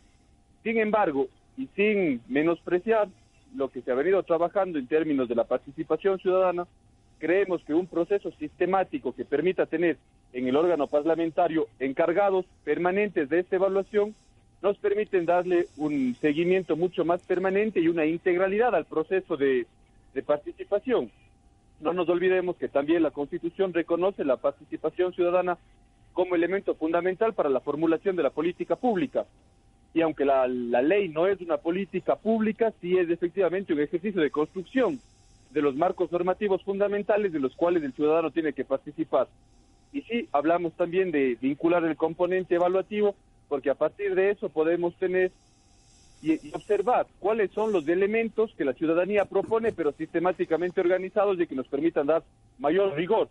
Sin 0.62 0.79
embargo, 0.79 1.29
y 1.57 1.68
sin 1.74 2.20
menospreciar 2.29 3.09
lo 3.57 3.70
que 3.70 3.81
se 3.81 3.90
ha 3.90 3.94
venido 3.94 4.22
trabajando 4.22 4.79
en 4.79 4.87
términos 4.87 5.29
de 5.29 5.35
la 5.35 5.44
participación 5.44 6.18
ciudadana, 6.18 6.66
creemos 7.18 7.64
que 7.64 7.74
un 7.74 7.87
proceso 7.87 8.31
sistemático 8.33 9.14
que 9.14 9.24
permita 9.24 9.66
tener 9.66 9.96
en 10.35 10.46
el 10.46 10.55
órgano 10.55 10.87
parlamentario 10.87 11.66
encargados 11.81 12.44
permanentes 12.62 13.29
de 13.31 13.40
esta 13.40 13.57
evaluación 13.57 14.14
nos 14.62 14.77
permiten 14.79 15.27
darle 15.27 15.66
un 15.77 16.16
seguimiento 16.21 16.77
mucho 16.77 17.05
más 17.05 17.23
permanente 17.23 17.81
y 17.81 17.88
una 17.88 18.07
integralidad 18.07 18.75
al 18.75 18.85
proceso 18.85 19.37
de 19.37 19.66
de 20.14 20.23
participación. 20.23 21.11
No 21.81 21.92
nos 21.92 22.09
olvidemos 22.09 22.57
que 22.57 22.68
también 22.68 23.03
la 23.03 23.11
Constitución 23.11 23.73
reconoce 23.73 24.25
la 24.25 24.37
participación 24.37 25.12
ciudadana 25.12 25.59
como 26.12 26.35
elemento 26.35 26.75
fundamental 26.75 27.35
para 27.35 27.49
la 27.49 27.61
formulación 27.61 28.16
de 28.16 28.25
la 28.25 28.31
política 28.31 28.75
pública. 28.75 29.27
Y 29.94 30.01
aunque 30.01 30.25
la, 30.25 30.49
la 30.49 30.83
ley 30.83 31.09
no 31.09 31.27
es 31.27 31.40
una 31.40 31.59
política 31.59 32.16
pública, 32.16 32.73
sí 32.81 32.99
es 32.99 33.09
efectivamente 33.09 33.73
un 33.73 33.81
ejercicio 33.81 34.21
de 34.21 34.31
construcción 34.31 34.99
de 35.51 35.62
los 35.62 35.77
marcos 35.77 36.11
normativos 36.11 36.62
fundamentales 36.62 37.33
de 37.33 37.38
los 37.38 37.55
cuales 37.55 37.83
el 37.83 37.92
ciudadano 37.92 38.31
tiene 38.31 38.53
que 38.53 38.64
participar. 38.64 39.29
Y 39.92 40.03
sí, 40.03 40.29
hablamos 40.33 40.75
también 40.75 41.11
de 41.11 41.38
vincular 41.40 41.85
el 41.85 41.97
componente 41.97 42.57
evaluativo, 42.57 43.14
porque 43.49 43.71
a 43.71 43.75
partir 43.75 44.15
de 44.15 44.31
eso 44.31 44.49
podemos 44.49 44.95
tener 44.97 45.33
y, 46.21 46.53
observar 46.53 47.07
cuáles 47.21 47.51
son 47.53 47.73
los 47.73 47.87
elementos 47.89 48.53
que 48.57 48.65
la 48.65 48.73
ciudadanía 48.73 49.25
propone, 49.25 49.73
pero 49.73 49.93
sistemáticamente 49.93 50.81
organizados 50.81 51.41
y 51.41 51.47
que 51.47 51.55
nos 51.55 51.69
permitan 51.69 52.07
dar 52.07 52.25
mayor 52.59 52.95
rigor. 52.95 53.29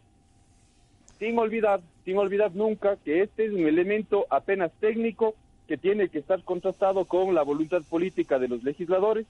Sin 1.20 1.38
olvidar, 1.38 1.82
sin 2.06 2.18
olvidar 2.18 2.56
nunca 2.56 2.96
que 2.98 3.24
este 3.24 3.46
es 3.46 3.52
un 3.52 3.68
elemento 3.68 4.26
apenas 4.30 4.72
técnico 4.80 5.36
que 5.68 5.78
tiene 5.78 6.10
que 6.10 6.20
estar 6.20 6.44
contrastado 6.44 7.06
con 7.06 7.36
la 7.36 7.44
voluntad 7.44 7.82
política 7.90 8.40
de 8.40 8.48
los 8.48 8.64
legisladores 8.64 9.26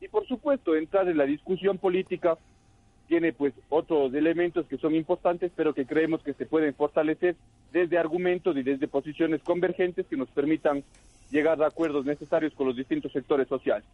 y 0.00 0.08
por 0.08 0.26
supuesto 0.26 0.76
entrar 0.76 1.08
en 1.08 1.16
la 1.16 1.24
discusión 1.24 1.78
política 1.78 2.36
tiene 3.08 3.32
pues 3.32 3.54
otros 3.70 4.12
elementos 4.14 4.66
que 4.66 4.76
son 4.76 4.94
importantes, 4.94 5.50
pero 5.56 5.74
que 5.74 5.86
creemos 5.86 6.22
que 6.22 6.34
se 6.34 6.46
pueden 6.46 6.74
fortalecer 6.74 7.36
desde 7.72 7.98
argumentos 7.98 8.56
y 8.56 8.62
desde 8.62 8.86
posiciones 8.86 9.42
convergentes 9.42 10.06
que 10.06 10.16
nos 10.16 10.28
permitan 10.28 10.84
llegar 11.30 11.60
a 11.62 11.66
acuerdos 11.66 12.04
necesarios 12.04 12.52
con 12.54 12.66
los 12.68 12.76
distintos 12.76 13.10
sectores 13.12 13.48
sociales. 13.48 13.88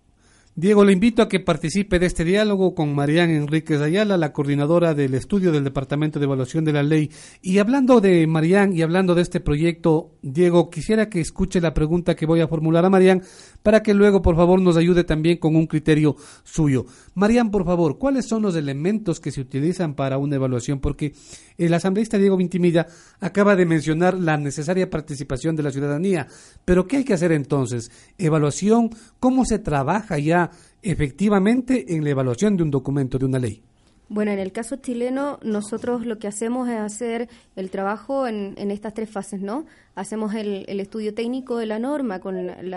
Diego, 0.57 0.85
le 0.85 0.93
invito 0.93 1.21
a 1.21 1.29
que 1.29 1.40
participe 1.40 1.99
de 1.99 2.07
este 2.07 2.23
diálogo 2.23 2.77
con 2.77 2.95
Marian 2.95 3.29
Enríquez 3.29 3.81
Ayala, 3.81 4.17
la 4.17 4.33
coordinadora 4.33 4.95
del 4.95 5.14
estudio 5.14 5.51
del 5.51 5.64
Departamento 5.64 6.21
de 6.21 6.27
Evaluación 6.27 6.64
de 6.64 6.73
la 6.73 6.85
Ley. 6.85 7.11
Y 7.43 7.59
hablando 7.59 8.01
de 8.01 8.25
Marian 8.29 8.73
y 8.73 8.83
hablando 8.83 9.17
de 9.17 9.23
este 9.23 9.40
proyecto, 9.40 10.12
Diego, 10.23 10.71
quisiera 10.71 11.09
que 11.09 11.21
escuche 11.21 11.61
la 11.61 11.75
pregunta 11.75 12.14
que 12.14 12.25
voy 12.25 12.40
a 12.40 12.47
formular 12.47 12.85
a 12.85 12.88
Marian 12.88 13.25
para 13.64 13.83
que 13.83 13.95
luego, 13.95 14.23
por 14.23 14.37
favor, 14.37 14.61
nos 14.61 14.77
ayude 14.77 15.03
también 15.03 15.38
con 15.38 15.57
un 15.57 15.67
criterio 15.67 16.14
suyo. 16.45 16.87
Marian, 17.14 17.51
por 17.51 17.64
favor, 17.64 17.99
¿cuáles 17.99 18.29
son 18.29 18.43
los 18.43 18.55
elementos 18.55 19.19
que 19.19 19.33
se 19.33 19.40
utilizan 19.40 19.95
para 19.95 20.19
una 20.19 20.37
evaluación? 20.37 20.79
Porque 20.79 21.14
el 21.59 21.75
asambleísta 21.75 22.19
Diego 22.19 22.37
Vintimilla 22.37 22.87
acaba 23.21 23.57
de 23.57 23.67
mencionar 23.67 24.14
la 24.14 24.37
necesaria 24.37 24.90
participación 24.90 25.57
de 25.57 25.62
la 25.62 25.71
ciudadanía. 25.71 26.27
Pero 26.64 26.87
¿qué 26.87 26.99
hay 26.99 27.05
que 27.05 27.14
hacer 27.14 27.33
entonces? 27.33 27.90
Evaluación, 28.19 28.90
¿cómo 29.21 29.45
se 29.45 29.59
trabaja 29.59 30.19
ya 30.19 30.51
efectivamente 30.83 31.95
en 31.95 32.05
la 32.05 32.11
evaluación 32.11 32.57
de 32.57 32.62
un 32.62 32.71
documento, 32.71 33.19
de 33.19 33.27
una 33.27 33.38
ley? 33.38 33.62
Bueno, 34.11 34.33
en 34.33 34.38
el 34.38 34.53
caso 34.53 34.77
chileno, 34.77 35.38
nosotros 35.43 36.05
lo 36.05 36.19
que 36.19 36.29
hacemos 36.29 36.69
es 36.69 36.79
hacer 36.79 37.31
el 37.57 37.71
trabajo 37.71 38.27
en, 38.27 38.55
estas 38.71 38.93
tres 38.93 39.09
fases, 39.09 39.40
¿no? 39.40 39.64
Hacemos 39.95 40.35
el, 40.35 40.79
estudio 40.79 41.14
técnico 41.14 41.57
de 41.57 41.64
la 41.64 41.79
norma, 41.79 42.21
con 42.21 42.37
el, 42.37 42.75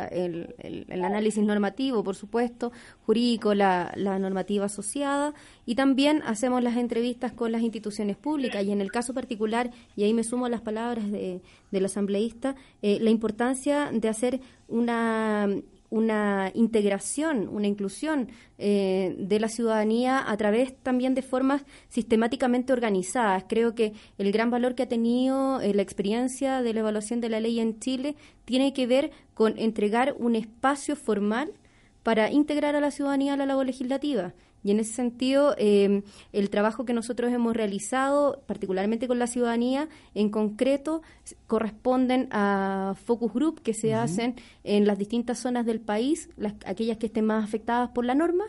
análisis 0.90 1.44
normativo, 1.44 2.02
por 2.02 2.16
supuesto, 2.16 2.72
jurídico, 3.06 3.54
la, 3.54 3.92
normativa 3.98 4.66
asociada, 4.66 5.34
y 5.66 5.76
también 5.76 6.24
hacemos 6.26 6.64
las 6.64 6.78
entrevistas 6.78 7.34
con 7.34 7.52
las 7.52 7.62
instituciones 7.62 8.16
públicas. 8.16 8.64
Y 8.64 8.72
en 8.72 8.80
el 8.80 8.90
caso 8.90 9.14
particular, 9.14 9.72
y 9.98 10.04
ahí 10.04 10.14
me 10.14 10.24
sumo 10.24 10.46
a 10.46 10.50
las 10.50 10.62
palabras 10.62 11.12
de, 11.12 11.42
del 11.72 11.86
asambleísta, 11.86 12.56
eh, 12.82 13.00
la 13.02 13.10
importancia 13.10 13.90
de 13.92 14.08
hacer 14.08 14.40
una 14.70 15.50
una 15.90 16.52
integración, 16.54 17.48
una 17.48 17.68
inclusión 17.68 18.30
eh, 18.58 19.16
de 19.18 19.40
la 19.40 19.48
ciudadanía 19.48 20.30
a 20.30 20.36
través 20.36 20.76
también 20.76 21.14
de 21.14 21.22
formas 21.22 21.64
sistemáticamente 21.88 22.74
organizadas. 22.74 23.46
Creo 23.48 23.74
que 23.74 23.94
el 24.18 24.32
gran 24.32 24.52
valor 24.52 24.76
que 24.76 24.84
ha 24.84 24.88
tenido 24.88 25.62
eh, 25.62 25.74
la 25.74 25.82
experiencia 25.82 26.62
de 26.62 26.74
la 26.74 26.82
evaluación 26.82 27.22
de 27.22 27.30
la 27.30 27.40
ley 27.40 27.60
en 27.60 27.80
Chile 27.80 28.16
tiene 28.46 28.74
que 28.74 28.88
ver 28.88 29.12
con 29.34 29.58
entregar 29.58 30.16
un 30.20 30.36
espacio 30.36 30.96
formal 30.96 31.54
para 32.04 32.32
integrar 32.32 32.76
a 32.76 32.82
la 32.82 32.92
ciudadanía 32.92 33.34
a 33.34 33.38
la 33.38 33.46
labor 33.46 33.66
legislativa. 33.66 34.34
Y 34.64 34.72
en 34.72 34.80
ese 34.80 34.94
sentido, 34.94 35.56
em, 35.58 36.04
el 36.34 36.50
trabajo 36.50 36.86
que 36.86 36.94
nosotros 36.94 37.32
hemos 37.32 37.56
realizado, 37.56 38.42
particularmente 38.48 39.08
con 39.08 39.20
la 39.20 39.28
ciudadanía, 39.28 39.88
en 40.14 40.30
concreto, 40.30 41.02
corresponden 41.48 42.28
a 42.32 42.96
focus 43.06 43.34
group 43.34 43.62
que 43.62 43.74
se 43.74 43.94
hacen 43.94 44.36
en 44.64 44.86
las 44.88 44.98
distintas 44.98 45.40
zonas 45.40 45.66
del 45.66 45.80
país, 45.80 46.30
las, 46.38 46.56
aquellas 46.66 46.98
que 46.98 47.06
estén 47.06 47.26
más 47.26 47.44
afectadas 47.44 47.90
por 47.90 48.04
la 48.04 48.16
norma, 48.16 48.46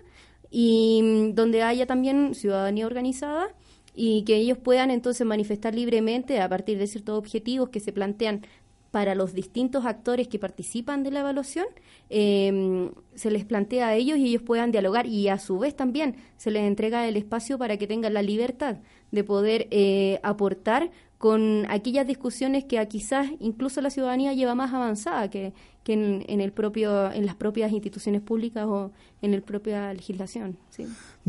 y 0.51 1.01
mm, 1.03 1.35
donde 1.35 1.62
haya 1.62 1.87
también 1.87 2.35
ciudadanía 2.35 2.87
organizada 2.87 3.49
y 3.94 4.23
que 4.23 4.37
ellos 4.37 4.59
puedan 4.59 4.90
entonces 4.90 5.27
manifestar 5.27 5.75
libremente 5.75 6.40
a 6.40 6.49
partir 6.49 6.79
de 6.79 6.87
ciertos 6.87 7.18
objetivos 7.18 7.71
que 7.71 7.81
se 7.81 7.92
plantean 7.92 8.47
para 8.90 9.14
los 9.14 9.35
distintos 9.35 9.85
actores 9.85 10.29
que 10.29 10.38
participan 10.38 11.03
de 11.03 11.11
la 11.11 11.20
evaluación, 11.20 11.66
eh, 12.09 12.90
se 13.14 13.31
les 13.31 13.44
plantea 13.44 13.88
a 13.88 13.94
ellos 13.94 14.18
y 14.18 14.29
ellos 14.29 14.42
puedan 14.42 14.70
dialogar 14.70 15.07
y 15.07 15.29
a 15.29 15.38
su 15.38 15.59
vez 15.59 15.77
también 15.77 16.16
se 16.37 16.51
les 16.51 16.62
entrega 16.62 17.07
el 17.07 17.16
espacio 17.16 17.59
para 17.59 17.77
que 17.77 17.87
tengan 17.87 18.14
la 18.14 18.22
libertad 18.22 18.79
de 19.11 19.24
poder 19.24 19.68
eh, 19.70 20.20
aportar 20.22 20.90
con 21.18 21.66
aquellas 21.68 22.07
discusiones 22.07 22.64
que 22.64 22.87
quizás 22.87 23.29
incluso 23.40 23.81
la 23.81 23.90
ciudadanía 23.90 24.33
lleva 24.35 24.55
más 24.55 24.72
avanzada 24.72 25.29
que, 25.29 25.53
que 25.83 25.94
en, 25.94 26.40
el 26.40 26.53
propio, 26.53 27.11
en 27.11 27.27
las 27.27 27.35
propias 27.35 27.72
instituciones 27.72 28.22
públicas 28.22 28.66
o 28.66 28.92
en 29.20 29.33
la 29.33 29.40
propia 29.40 29.92
legislación. 29.92 30.57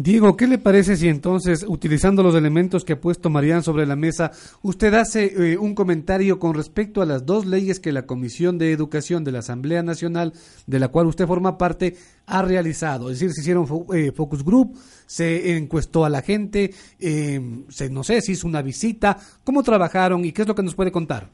Diego, 0.01 0.37
¿qué 0.37 0.47
le 0.47 0.57
parece 0.57 0.95
si 0.95 1.09
entonces, 1.09 1.65
utilizando 1.67 2.23
los 2.23 2.33
elementos 2.33 2.85
que 2.85 2.93
ha 2.93 3.01
puesto 3.01 3.29
Marían 3.29 3.63
sobre 3.63 3.85
la 3.85 3.97
mesa, 3.97 4.31
usted 4.61 4.93
hace 4.93 5.25
eh, 5.51 5.57
un 5.57 5.75
comentario 5.75 6.39
con 6.39 6.53
respecto 6.53 7.01
a 7.01 7.05
las 7.05 7.25
dos 7.25 7.45
leyes 7.45 7.81
que 7.81 7.91
la 7.91 8.05
Comisión 8.05 8.57
de 8.57 8.71
Educación 8.71 9.25
de 9.25 9.33
la 9.33 9.39
Asamblea 9.39 9.83
Nacional, 9.83 10.31
de 10.67 10.79
la 10.79 10.87
cual 10.87 11.07
usted 11.07 11.27
forma 11.27 11.57
parte, 11.57 11.95
ha 12.27 12.41
realizado? 12.41 13.09
Es 13.09 13.19
decir, 13.19 13.33
se 13.33 13.41
hicieron 13.41 13.65
eh, 13.93 14.13
focus 14.13 14.45
group, 14.45 14.77
se 15.05 15.57
encuestó 15.57 16.05
a 16.05 16.09
la 16.09 16.21
gente, 16.21 16.69
eh, 16.97 17.41
se, 17.67 17.89
no 17.89 18.05
sé, 18.05 18.21
se 18.21 18.31
hizo 18.31 18.47
una 18.47 18.61
visita, 18.61 19.17
¿cómo 19.43 19.63
trabajaron 19.63 20.23
y 20.23 20.31
qué 20.31 20.43
es 20.43 20.47
lo 20.47 20.55
que 20.55 20.63
nos 20.63 20.75
puede 20.75 20.93
contar? 20.93 21.27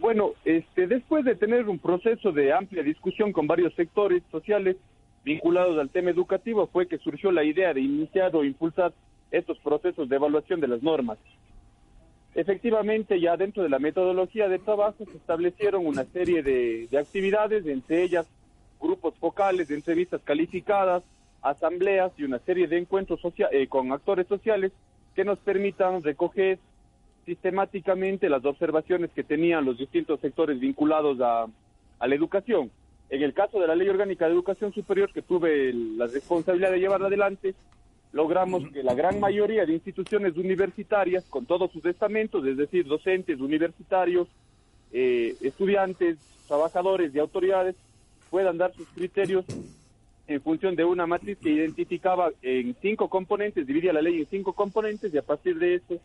Bueno, 0.00 0.32
este, 0.44 0.88
después 0.88 1.24
de 1.24 1.36
tener 1.36 1.68
un 1.68 1.78
proceso 1.78 2.32
de 2.32 2.52
amplia 2.52 2.82
discusión 2.82 3.30
con 3.30 3.46
varios 3.46 3.72
sectores 3.76 4.24
sociales 4.32 4.76
vinculados 5.24 5.78
al 5.78 5.90
tema 5.90 6.10
educativo, 6.10 6.66
fue 6.66 6.86
que 6.86 6.98
surgió 6.98 7.32
la 7.32 7.44
idea 7.44 7.72
de 7.72 7.80
iniciar 7.80 8.34
o 8.36 8.44
impulsar 8.44 8.92
estos 9.30 9.58
procesos 9.58 10.08
de 10.08 10.16
evaluación 10.16 10.60
de 10.60 10.68
las 10.68 10.82
normas. 10.82 11.18
Efectivamente, 12.34 13.20
ya 13.20 13.36
dentro 13.36 13.62
de 13.62 13.68
la 13.68 13.78
metodología 13.78 14.48
de 14.48 14.58
trabajo 14.58 15.04
se 15.04 15.16
establecieron 15.16 15.86
una 15.86 16.04
serie 16.04 16.42
de, 16.42 16.88
actividades, 16.98 17.64
entre 17.66 18.02
ellas 18.02 18.26
grupos 18.80 19.14
focales 19.18 19.68
de 19.68 19.76
entrevistas 19.76 20.20
calificadas, 20.24 21.02
asambleas 21.42 22.12
y 22.18 22.24
una 22.24 22.38
serie 22.40 22.66
de 22.66 22.78
encuentros 22.78 23.20
eh, 23.52 23.66
con 23.68 23.92
actores 23.92 24.26
sociales 24.26 24.72
que 25.14 25.24
nos 25.24 25.38
permitan 25.38 26.02
recoger 26.02 26.58
sistemáticamente 27.24 28.28
las 28.28 28.44
observaciones 28.44 29.10
que 29.10 29.22
tenían 29.22 29.64
los 29.64 29.78
distintos 29.78 30.20
sectores 30.20 30.58
vinculados 30.58 31.20
a, 31.20 31.46
la 32.06 32.14
educación. 32.14 32.70
En 33.10 33.22
el 33.22 33.34
caso 33.34 33.60
de 33.60 33.66
la 33.66 33.74
Ley 33.74 33.88
Orgánica 33.88 34.26
de 34.26 34.32
Educación 34.32 34.72
Superior, 34.72 35.12
que 35.12 35.22
tuve 35.22 35.72
la 35.72 36.06
responsabilidad 36.06 36.70
de 36.70 36.80
llevarla 36.80 37.08
adelante, 37.08 37.54
logramos 38.12 38.62
que 38.72 38.82
la 38.82 38.94
gran 38.94 39.20
mayoría 39.20 39.66
de 39.66 39.74
instituciones 39.74 40.36
universitarias, 40.36 41.24
con 41.24 41.46
todos 41.46 41.70
sus 41.72 41.84
estamentos, 41.84 42.46
es 42.46 42.56
decir, 42.56 42.86
docentes, 42.86 43.40
universitarios, 43.40 44.28
eh, 44.92 45.34
estudiantes, 45.42 46.18
trabajadores 46.46 47.14
y 47.14 47.18
autoridades, 47.18 47.76
puedan 48.30 48.58
dar 48.58 48.72
sus 48.74 48.88
criterios 48.88 49.44
en 50.26 50.40
función 50.40 50.74
de 50.74 50.84
una 50.84 51.06
matriz 51.06 51.38
que 51.38 51.50
identificaba 51.50 52.30
en 52.40 52.74
cinco 52.80 53.08
componentes, 53.08 53.66
dividía 53.66 53.92
la 53.92 54.00
ley 54.00 54.20
en 54.20 54.26
cinco 54.26 54.54
componentes 54.54 55.12
y 55.12 55.18
a 55.18 55.22
partir 55.22 55.58
de 55.58 55.74
eso 55.74 56.00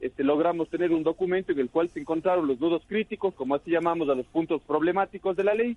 este, 0.00 0.22
logramos 0.22 0.68
tener 0.68 0.92
un 0.92 1.02
documento 1.02 1.52
en 1.52 1.60
el 1.60 1.70
cual 1.70 1.88
se 1.88 2.00
encontraron 2.00 2.46
los 2.46 2.60
nudos 2.60 2.82
críticos, 2.86 3.32
como 3.34 3.54
así 3.54 3.70
llamamos 3.70 4.08
a 4.08 4.14
los 4.14 4.26
puntos 4.26 4.60
problemáticos 4.62 5.34
de 5.36 5.44
la 5.44 5.54
ley, 5.54 5.76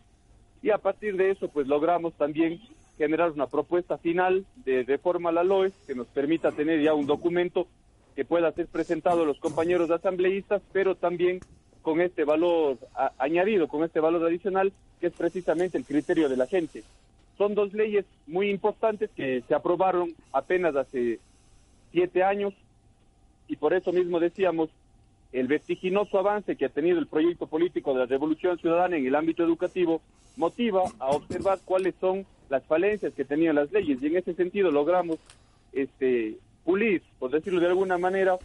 y 0.62 0.70
a 0.72 0.78
partir 0.78 1.17
de 1.17 1.32
eso 1.32 1.48
pues 1.48 1.67
logramos 1.67 2.13
también 2.13 2.60
generar 2.98 3.32
una 3.32 3.48
propuesta 3.48 3.98
final 3.98 4.46
de 4.65 4.84
reforma 4.84 5.30
a 5.30 5.34
la 5.34 5.43
LOE 5.43 5.72
que 5.86 5.96
nos 5.96 6.08
permita 6.08 6.52
tener 6.52 6.82
ya 6.82 6.93
un 6.93 7.06
documento 7.06 7.67
que 8.15 8.26
pueda 8.26 8.52
ser 8.52 8.65
presentado 8.67 9.22
a 9.22 9.26
los 9.26 9.39
compañeros 9.39 9.91
asambleístas, 9.91 10.63
pero 10.74 10.96
también 10.96 11.39
con 11.84 12.02
este 12.02 12.24
valor 12.24 12.80
añadido, 13.20 13.67
con 13.67 13.84
este 13.84 14.00
valor 14.00 14.26
adicional, 14.26 14.74
que 15.00 15.08
es 15.08 15.13
precisamente 15.13 15.78
el 15.78 15.86
criterio 15.86 16.28
de 16.28 16.36
la 16.36 16.48
gente. 16.48 16.84
Son 17.38 17.54
dos 17.54 17.74
leyes 17.74 18.06
muy 18.26 18.50
importantes 18.50 19.12
que 19.15 19.43
se 19.48 19.54
aprobaron 19.54 20.15
apenas 20.34 20.76
hace 20.76 21.20
siete 21.91 22.24
años 22.24 22.56
y 23.48 23.56
por 23.56 23.74
eso 23.74 23.91
mismo 23.91 24.20
decíamos, 24.20 24.70
el 25.33 25.47
vertiginoso 25.47 26.19
avance 26.19 26.55
que 26.55 26.65
ha 26.65 26.69
tenido 26.69 26.99
el 26.99 27.07
proyecto 27.07 27.47
político 27.47 27.93
de 27.93 27.99
la 27.99 28.05
Revolución 28.05 28.57
Ciudadana 28.57 28.97
en 28.97 29.05
el 29.05 29.15
ámbito 29.15 29.43
educativo 29.43 30.01
motiva 30.35 30.83
a 30.99 31.09
observar 31.09 31.59
cuáles 31.65 31.95
son 31.99 32.25
las 32.49 32.63
falencias 32.63 33.13
que 33.13 33.25
tenían 33.25 33.55
las 33.55 33.71
leyes 33.71 34.01
y 34.01 34.07
en 34.07 34.17
ese 34.17 34.33
sentido 34.33 34.71
logramos 34.71 35.17
este 35.73 36.37
pulir, 36.63 37.01
por 37.19 37.31
decirlo 37.31 37.59
de 37.59 37.67
alguna 37.67 37.97
manera, 37.97 38.37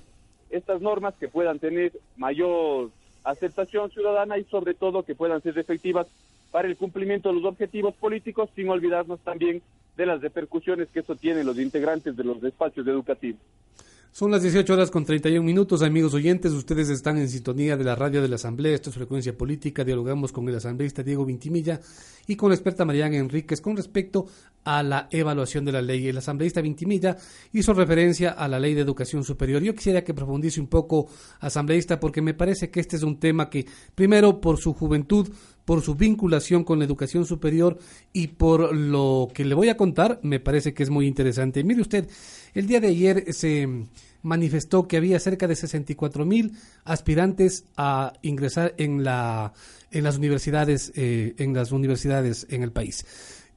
estas 0.51 0.81
normas 0.81 1.15
que 1.15 1.29
puedan 1.29 1.59
tener 1.59 1.93
mayor 2.17 2.91
aceptación 3.25 3.91
ciudadana 3.91 4.39
y 4.39 4.45
sobre 4.45 4.75
todo 4.75 5.05
que 5.05 5.15
puedan 5.15 5.41
ser 5.43 5.59
efectivas 5.59 6.07
para 6.51 6.69
el 6.69 6.77
cumplimiento 6.77 7.29
de 7.29 7.37
los 7.37 7.45
objetivos 7.45 7.95
políticos 7.95 8.51
sin 8.55 8.69
olvidarnos 8.69 9.21
también 9.21 9.63
de 9.97 10.07
las 10.07 10.21
repercusiones 10.21 10.89
que 10.89 11.01
eso 11.01 11.17
tiene 11.17 11.41
en 11.41 11.47
los 11.47 11.59
integrantes 11.59 12.17
de 12.17 12.25
los 12.25 12.43
espacios 12.43 12.87
educativos. 12.87 13.41
Son 14.15 14.31
las 14.31 14.43
18 14.43 14.75
horas 14.75 14.91
con 14.91 15.07
31 15.07 15.43
minutos, 15.43 15.81
amigos 15.81 16.13
oyentes. 16.13 16.53
Ustedes 16.53 16.91
están 16.91 17.17
en 17.17 17.31
sintonía 17.31 17.79
de 17.79 17.85
la 17.85 17.95
radio 17.95 18.21
de 18.21 18.29
la 18.29 18.35
Asamblea. 18.35 18.75
Esto 18.75 18.91
es 18.91 18.97
Frecuencia 18.97 19.35
Política. 19.35 19.85
Dialogamos 19.85 20.33
con 20.33 20.47
el 20.51 20.55
asambleísta 20.55 21.03
Diego 21.03 21.25
Vintimilla 21.25 21.81
y 22.27 22.37
con 22.37 22.51
la 22.51 22.55
experta 22.55 22.85
Mariana 22.85 23.17
Enríquez 23.17 23.63
con 23.63 23.75
respecto 23.75 24.27
a 24.65 24.83
la 24.83 25.09
evaluación 25.11 25.65
de 25.65 25.73
la 25.73 25.81
ley. 25.81 26.09
El 26.09 26.19
asambleísta 26.19 26.61
Vintimilla 26.61 27.17
hizo 27.55 27.73
referencia 27.73 28.33
a 28.33 28.47
la 28.49 28.61
ley 28.61 28.75
de 28.75 28.83
educación 28.83 29.25
superior. 29.25 29.63
Yo 29.63 29.75
quisiera 29.75 30.05
que 30.05 30.13
profundice 30.13 30.61
un 30.61 30.67
poco, 30.69 31.09
asambleísta, 31.41 31.99
porque 31.99 32.21
me 32.21 32.35
parece 32.35 32.71
que 32.71 32.81
este 32.81 32.97
es 32.97 33.03
un 33.03 33.19
tema 33.19 33.49
que, 33.49 33.65
primero, 33.95 34.43
por 34.43 34.59
su 34.59 34.75
juventud, 34.75 35.31
por 35.65 35.81
su 35.81 35.95
vinculación 35.95 36.65
con 36.65 36.79
la 36.79 36.85
educación 36.85 37.25
superior 37.25 37.79
y 38.13 38.29
por 38.29 38.75
lo 38.75 39.29
que 39.33 39.45
le 39.45 39.55
voy 39.55 39.69
a 39.69 39.77
contar, 39.77 40.21
me 40.23 40.39
parece 40.39 40.75
que 40.75 40.83
es 40.83 40.91
muy 40.91 41.07
interesante. 41.07 41.65
Mire 41.65 41.81
usted, 41.81 42.09
El 42.55 42.67
día 42.67 42.81
de 42.81 42.89
ayer 42.89 43.33
se 43.33 43.87
manifestó 44.23 44.87
que 44.87 44.97
había 44.97 45.19
cerca 45.19 45.49
de 45.49 45.57
64 45.57 46.25
mil 46.25 46.53
aspirantes 46.85 47.65
a 47.77 48.13
ingresar 48.23 48.75
en 48.79 49.05
la 49.05 49.53
en 49.91 50.05
las 50.05 50.17
universidades 50.17 50.93
eh, 50.95 51.35
en 51.39 51.55
las 51.55 51.73
universidades 51.73 52.47
en 52.51 52.63
el 52.63 52.73
país. 52.73 53.05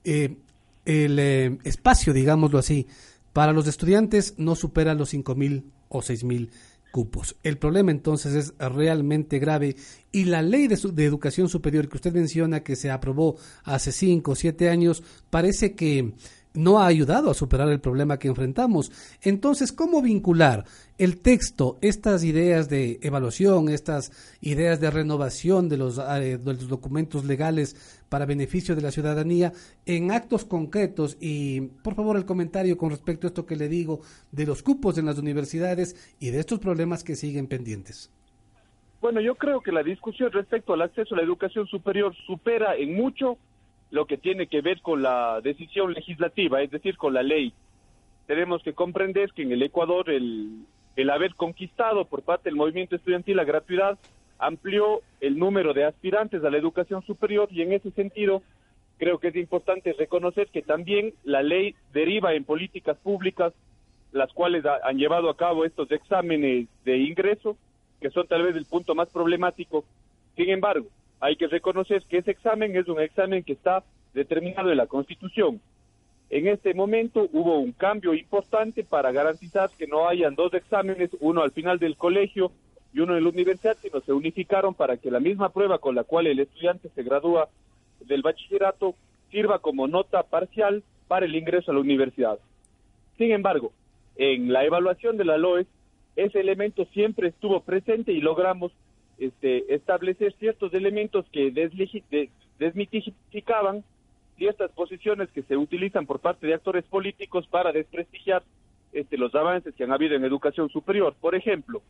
Eh, 0.03 0.37
el 0.85 1.17
eh, 1.19 1.57
espacio, 1.63 2.13
digámoslo 2.13 2.59
así, 2.59 2.87
para 3.33 3.53
los 3.53 3.67
estudiantes 3.67 4.35
no 4.37 4.55
supera 4.55 4.93
los 4.93 5.09
5 5.09 5.35
mil 5.35 5.65
o 5.89 6.01
6 6.01 6.23
mil 6.23 6.51
cupos. 6.91 7.35
El 7.43 7.57
problema 7.57 7.91
entonces 7.91 8.33
es 8.33 8.53
realmente 8.57 9.39
grave 9.39 9.75
y 10.11 10.25
la 10.25 10.41
ley 10.41 10.67
de, 10.67 10.79
de, 10.93 11.05
educación 11.05 11.49
superior 11.49 11.89
que 11.89 11.97
usted 11.97 12.13
menciona 12.13 12.63
que 12.63 12.77
se 12.77 12.89
aprobó 12.89 13.35
hace 13.63 13.91
5 13.91 14.31
o 14.31 14.35
7 14.35 14.69
años 14.69 15.03
parece 15.29 15.75
que 15.75 16.13
no 16.55 16.79
ha 16.79 16.87
ayudado 16.87 17.29
a 17.29 17.33
superar 17.33 17.69
el 17.69 17.79
problema 17.79 18.17
que 18.17 18.27
enfrentamos. 18.27 18.91
Entonces, 19.21 19.71
¿cómo 19.71 20.01
vincular 20.01 20.65
el 20.97 21.21
texto, 21.21 21.77
estas 21.81 22.23
ideas 22.23 22.69
de 22.69 22.99
evaluación, 23.01 23.69
estas 23.69 24.11
ideas 24.41 24.79
de 24.79 24.91
renovación 24.91 25.69
de 25.69 25.77
los, 25.77 25.97
eh, 25.97 26.37
de 26.37 26.53
los, 26.53 26.67
documentos 26.67 27.25
legales 27.25 28.01
para 28.09 28.25
beneficio 28.25 28.75
de 28.75 28.81
la 28.81 28.91
ciudadanía 28.91 29.51
en 29.85 30.11
actos 30.11 30.45
concretos? 30.45 31.17
Y, 31.19 31.61
por 31.83 31.95
favor, 31.95 32.17
el 32.17 32.25
comentario 32.25 32.77
con 32.77 32.89
respecto 32.89 33.27
a 33.27 33.29
esto 33.29 33.45
que 33.45 33.55
le 33.55 33.67
digo 33.67 34.01
de 34.31 34.45
los 34.45 34.63
cupos 34.63 34.97
en 34.97 35.05
las 35.05 35.17
universidades 35.17 36.15
y 36.19 36.29
de 36.29 36.39
estos 36.39 36.59
problemas 36.59 37.03
que 37.03 37.15
siguen 37.15 37.47
pendientes. 37.47 38.11
Bueno, 39.01 39.21
yo 39.21 39.35
creo 39.35 39.61
que 39.61 39.71
la 39.71 39.83
discusión 39.83 40.31
respecto 40.31 40.73
al 40.73 40.81
acceso 40.81 41.13
a 41.13 41.17
la 41.17 41.23
educación 41.23 41.67
superior 41.67 42.15
supera 42.25 42.75
en 42.75 42.95
mucho 42.95 43.37
lo 43.95 44.05
que 44.07 44.17
tiene 44.17 44.47
que 44.47 44.59
ver 44.59 44.81
con 44.81 45.01
la 45.01 45.39
decisión 45.41 45.93
legislativa, 45.93 46.61
es 46.61 46.69
decir, 46.69 46.97
con 46.97 47.13
la 47.13 47.23
ley. 47.23 47.53
Tenemos 48.27 48.61
que 48.61 48.73
comprender 48.73 49.31
que 49.31 49.43
en 49.43 49.53
el 49.53 49.63
Ecuador 49.63 50.09
el, 50.09 50.65
el 50.97 51.09
haber 51.09 51.33
conquistado 51.35 52.03
por 52.03 52.21
parte 52.21 52.49
del 52.49 52.57
movimiento 52.57 52.97
estudiantil 52.97 53.37
la 53.37 53.45
gratuidad 53.45 53.97
amplió 54.37 54.99
el 55.21 55.39
número 55.39 55.73
de 55.73 55.85
aspirantes 55.85 56.43
a 56.43 56.49
la 56.49 56.57
educación 56.57 57.05
superior 57.05 57.47
y 57.51 57.61
en 57.61 57.71
ese 57.71 57.89
sentido 57.91 58.43
creo 58.97 59.17
que 59.17 59.29
es 59.29 59.35
importante 59.37 59.93
reconocer 59.93 60.47
que 60.47 60.61
también 60.61 61.13
la 61.23 61.41
ley 61.41 61.73
deriva 61.93 62.33
en 62.33 62.43
políticas 62.43 62.97
públicas 62.97 63.53
las 64.11 64.31
cuales 64.33 64.65
han 64.65 64.97
llevado 64.97 65.29
a 65.29 65.37
cabo 65.37 65.63
estos 65.63 65.89
exámenes 65.91 66.67
de 66.83 66.97
ingreso, 66.97 67.55
que 68.01 68.09
son 68.09 68.27
tal 68.27 68.43
vez 68.43 68.57
el 68.57 68.65
punto 68.65 68.93
más 68.93 69.07
problemático. 69.07 69.85
Sin 70.35 70.49
embargo, 70.49 70.87
hay 71.25 71.37
que 71.37 71.47
reconocer 71.47 72.03
que 72.03 72.19
ese 72.19 72.29
examen 72.29 72.75
es 72.75 72.87
un 72.87 73.01
examen 73.01 73.43
que 73.43 73.53
está 73.53 73.83
determinado 74.13 74.69
en 74.69 74.77
la 74.77 74.85
Constitución. 74.85 75.59
En 76.29 76.47
este 76.47 76.75
momento 76.75 77.27
hubo 77.33 77.57
un 77.57 77.71
cambio 77.71 78.13
importante 78.13 78.83
para 78.83 79.11
garantizar 79.11 79.71
que 79.75 79.87
no 79.87 80.07
hayan 80.07 80.35
dos 80.35 80.53
exámenes, 80.53 81.09
uno 81.19 81.41
al 81.41 81.51
final 81.51 81.79
del 81.79 81.97
colegio 81.97 82.51
y 82.93 82.99
uno 82.99 83.17
en 83.17 83.23
la 83.23 83.29
universidad, 83.31 83.75
sino 83.81 84.01
se 84.01 84.13
unificaron 84.13 84.75
para 84.75 84.97
que 84.97 85.09
la 85.09 85.19
misma 85.19 85.49
prueba 85.49 85.79
con 85.79 85.95
la 85.95 86.03
cual 86.03 86.27
el 86.27 86.39
estudiante 86.39 86.89
se 86.93 87.01
gradúa 87.01 87.49
del 88.01 88.21
bachillerato 88.21 88.93
sirva 89.31 89.57
como 89.57 89.87
nota 89.87 90.21
parcial 90.21 90.83
para 91.07 91.25
el 91.25 91.35
ingreso 91.35 91.71
a 91.71 91.73
la 91.73 91.79
universidad. 91.79 92.37
Sin 93.17 93.31
embargo, 93.31 93.71
en 94.15 94.53
la 94.53 94.63
evaluación 94.63 95.17
de 95.17 95.25
la 95.25 95.39
LOES, 95.39 95.65
ese 96.17 96.39
elemento 96.39 96.85
siempre 96.93 97.29
estuvo 97.29 97.61
presente 97.61 98.11
y 98.11 98.21
logramos 98.21 98.71
este, 99.17 99.73
establecer 99.73 100.33
ciertos 100.39 100.73
elementos 100.73 101.25
que 101.31 101.51
desmitificaban 102.59 103.83
ciertas 104.37 104.71
posiciones 104.71 105.29
que 105.31 105.43
se 105.43 105.55
utilizan 105.55 106.05
por 106.05 106.19
parte 106.19 106.47
de 106.47 106.53
actores 106.53 106.83
políticos 106.85 107.47
para 107.47 107.71
desprestigiar 107.71 108.43
este, 108.91 109.17
los 109.17 109.33
avances 109.35 109.73
que 109.75 109.83
han 109.83 109.91
habido 109.91 110.15
en 110.15 110.25
educación 110.25 110.69
superior. 110.69 111.15
Por 111.19 111.35
ejemplo, 111.35 111.81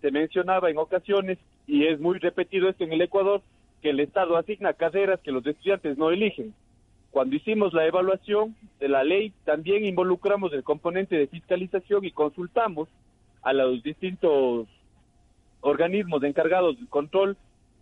se 0.00 0.10
mencionaba 0.10 0.70
en 0.70 0.78
ocasiones, 0.78 1.38
y 1.66 1.86
es 1.86 2.00
muy 2.00 2.18
repetido 2.18 2.68
esto 2.68 2.84
en 2.84 2.92
el 2.92 3.02
Ecuador, 3.02 3.42
que 3.80 3.90
el 3.90 4.00
Estado 4.00 4.36
asigna 4.36 4.72
carreras 4.72 5.20
que 5.20 5.32
los 5.32 5.46
estudiantes 5.46 5.96
no 5.96 6.10
eligen. 6.10 6.54
Cuando 7.10 7.36
hicimos 7.36 7.72
la 7.74 7.86
evaluación 7.86 8.56
de 8.80 8.88
la 8.88 9.04
ley, 9.04 9.32
también 9.44 9.84
involucramos 9.84 10.52
el 10.52 10.64
componente 10.64 11.16
de 11.16 11.26
fiscalización 11.26 12.04
y 12.04 12.10
consultamos 12.10 12.88
a 13.42 13.52
los 13.52 13.82
distintos 13.82 14.66
organismos 15.62 16.22
encargados 16.22 16.76
del 16.76 16.88
control 16.88 17.36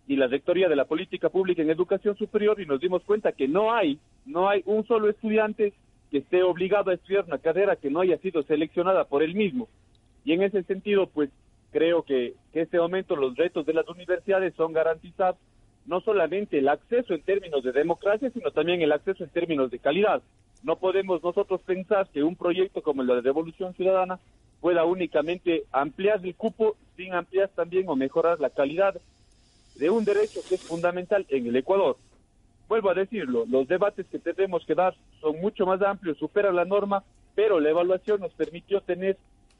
y 0.07 0.15
la 0.15 0.27
rectoría 0.27 0.69
de 0.69 0.75
la 0.75 0.85
política 0.85 1.29
pública 1.29 1.61
en 1.61 1.69
educación 1.69 2.15
superior 2.17 2.59
y 2.59 2.65
nos 2.65 2.79
dimos 2.79 3.03
cuenta 3.03 3.33
que 3.33 3.47
no 3.47 3.73
hay, 3.73 3.99
no 4.25 4.49
hay 4.49 4.63
un 4.65 4.85
solo 4.87 5.09
estudiante 5.09 5.73
que 6.09 6.19
esté 6.19 6.43
obligado 6.43 6.91
a 6.91 6.93
estudiar 6.93 7.25
una 7.25 7.37
carrera 7.37 7.75
que 7.75 7.89
no 7.89 8.01
haya 8.01 8.17
sido 8.17 8.43
seleccionada 8.43 9.05
por 9.05 9.23
él 9.23 9.35
mismo. 9.35 9.67
Y 10.25 10.33
en 10.33 10.43
ese 10.43 10.63
sentido, 10.63 11.07
pues 11.07 11.29
creo 11.71 12.03
que, 12.03 12.35
en 12.53 12.61
este 12.61 12.77
momento 12.77 13.15
los 13.15 13.35
retos 13.35 13.65
de 13.65 13.73
las 13.73 13.87
universidades 13.87 14.53
son 14.55 14.73
garantizar 14.73 15.35
no 15.85 16.01
solamente 16.01 16.59
el 16.59 16.67
acceso 16.67 17.13
en 17.13 17.23
términos 17.23 17.63
de 17.63 17.71
democracia, 17.71 18.29
sino 18.31 18.51
también 18.51 18.81
el 18.81 18.91
acceso 18.91 19.23
en 19.23 19.29
términos 19.31 19.71
de 19.71 19.79
calidad. 19.79 20.21
No 20.63 20.75
podemos 20.75 21.23
nosotros 21.23 21.61
pensar 21.61 22.07
que 22.09 22.23
un 22.23 22.35
proyecto 22.35 22.83
como 22.83 23.01
el 23.01 23.07
de 23.07 23.21
Revolución 23.21 23.73
Ciudadana 23.73 24.19
pueda 24.61 24.85
únicamente 24.85 25.65
ampliar 25.71 26.21
el 26.23 26.35
cupo 26.35 26.77
sin 26.95 27.13
ampliar 27.13 27.49
también 27.49 27.89
o 27.89 27.95
mejorar 27.95 28.39
la 28.39 28.51
calidad 28.51 28.95
de 29.75 29.89
un 29.89 30.05
derecho 30.05 30.39
que 30.47 30.55
es 30.55 30.61
fundamental 30.61 31.25
en 31.29 31.47
el 31.47 31.55
Ecuador. 31.55 31.97
Vuelvo 32.69 32.91
a 32.91 32.93
decirlo, 32.93 33.45
los 33.49 33.67
debates 33.67 34.05
que 34.07 34.19
tenemos 34.19 34.65
que 34.65 34.75
dar 34.75 34.95
son 35.19 35.41
mucho 35.41 35.65
más 35.65 35.81
amplios, 35.81 36.17
superan 36.17 36.55
la 36.55 36.63
norma, 36.63 37.03
pero 37.35 37.59
la 37.59 37.71
evaluación 37.71 38.21
nos 38.21 38.31
permitió 38.33 38.81
tener 38.81 39.17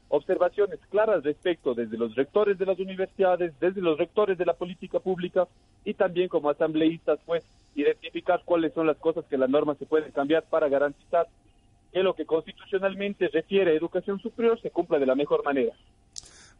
observaciones 0.08 0.78
claras 0.90 1.24
respecto 1.24 1.74
desde 1.74 1.96
los 1.96 2.14
rectores 2.14 2.58
de 2.58 2.66
las 2.66 2.78
universidades, 2.78 3.58
desde 3.58 3.80
los 3.80 3.98
rectores 3.98 4.38
de 4.38 4.44
la 4.44 4.52
política 4.52 5.00
pública 5.00 5.48
y 5.84 5.94
también 5.94 6.28
como 6.28 6.50
asambleístas, 6.50 7.18
pues 7.26 7.44
identificar 7.74 8.42
cuáles 8.44 8.72
son 8.74 8.86
las 8.86 8.98
cosas 8.98 9.24
que 9.24 9.38
la 9.38 9.48
norma 9.48 9.74
se 9.74 9.86
puede 9.86 10.12
cambiar 10.12 10.44
para 10.44 10.68
garantizar 10.68 11.26
que 11.92 12.02
lo 12.02 12.14
que 12.14 12.24
constitucionalmente 12.24 13.28
refiere 13.28 13.72
a 13.72 13.74
educación 13.74 14.18
superior 14.18 14.60
se 14.60 14.70
cumpla 14.70 14.98
de 14.98 15.06
la 15.06 15.14
mejor 15.14 15.44
manera. 15.44 15.72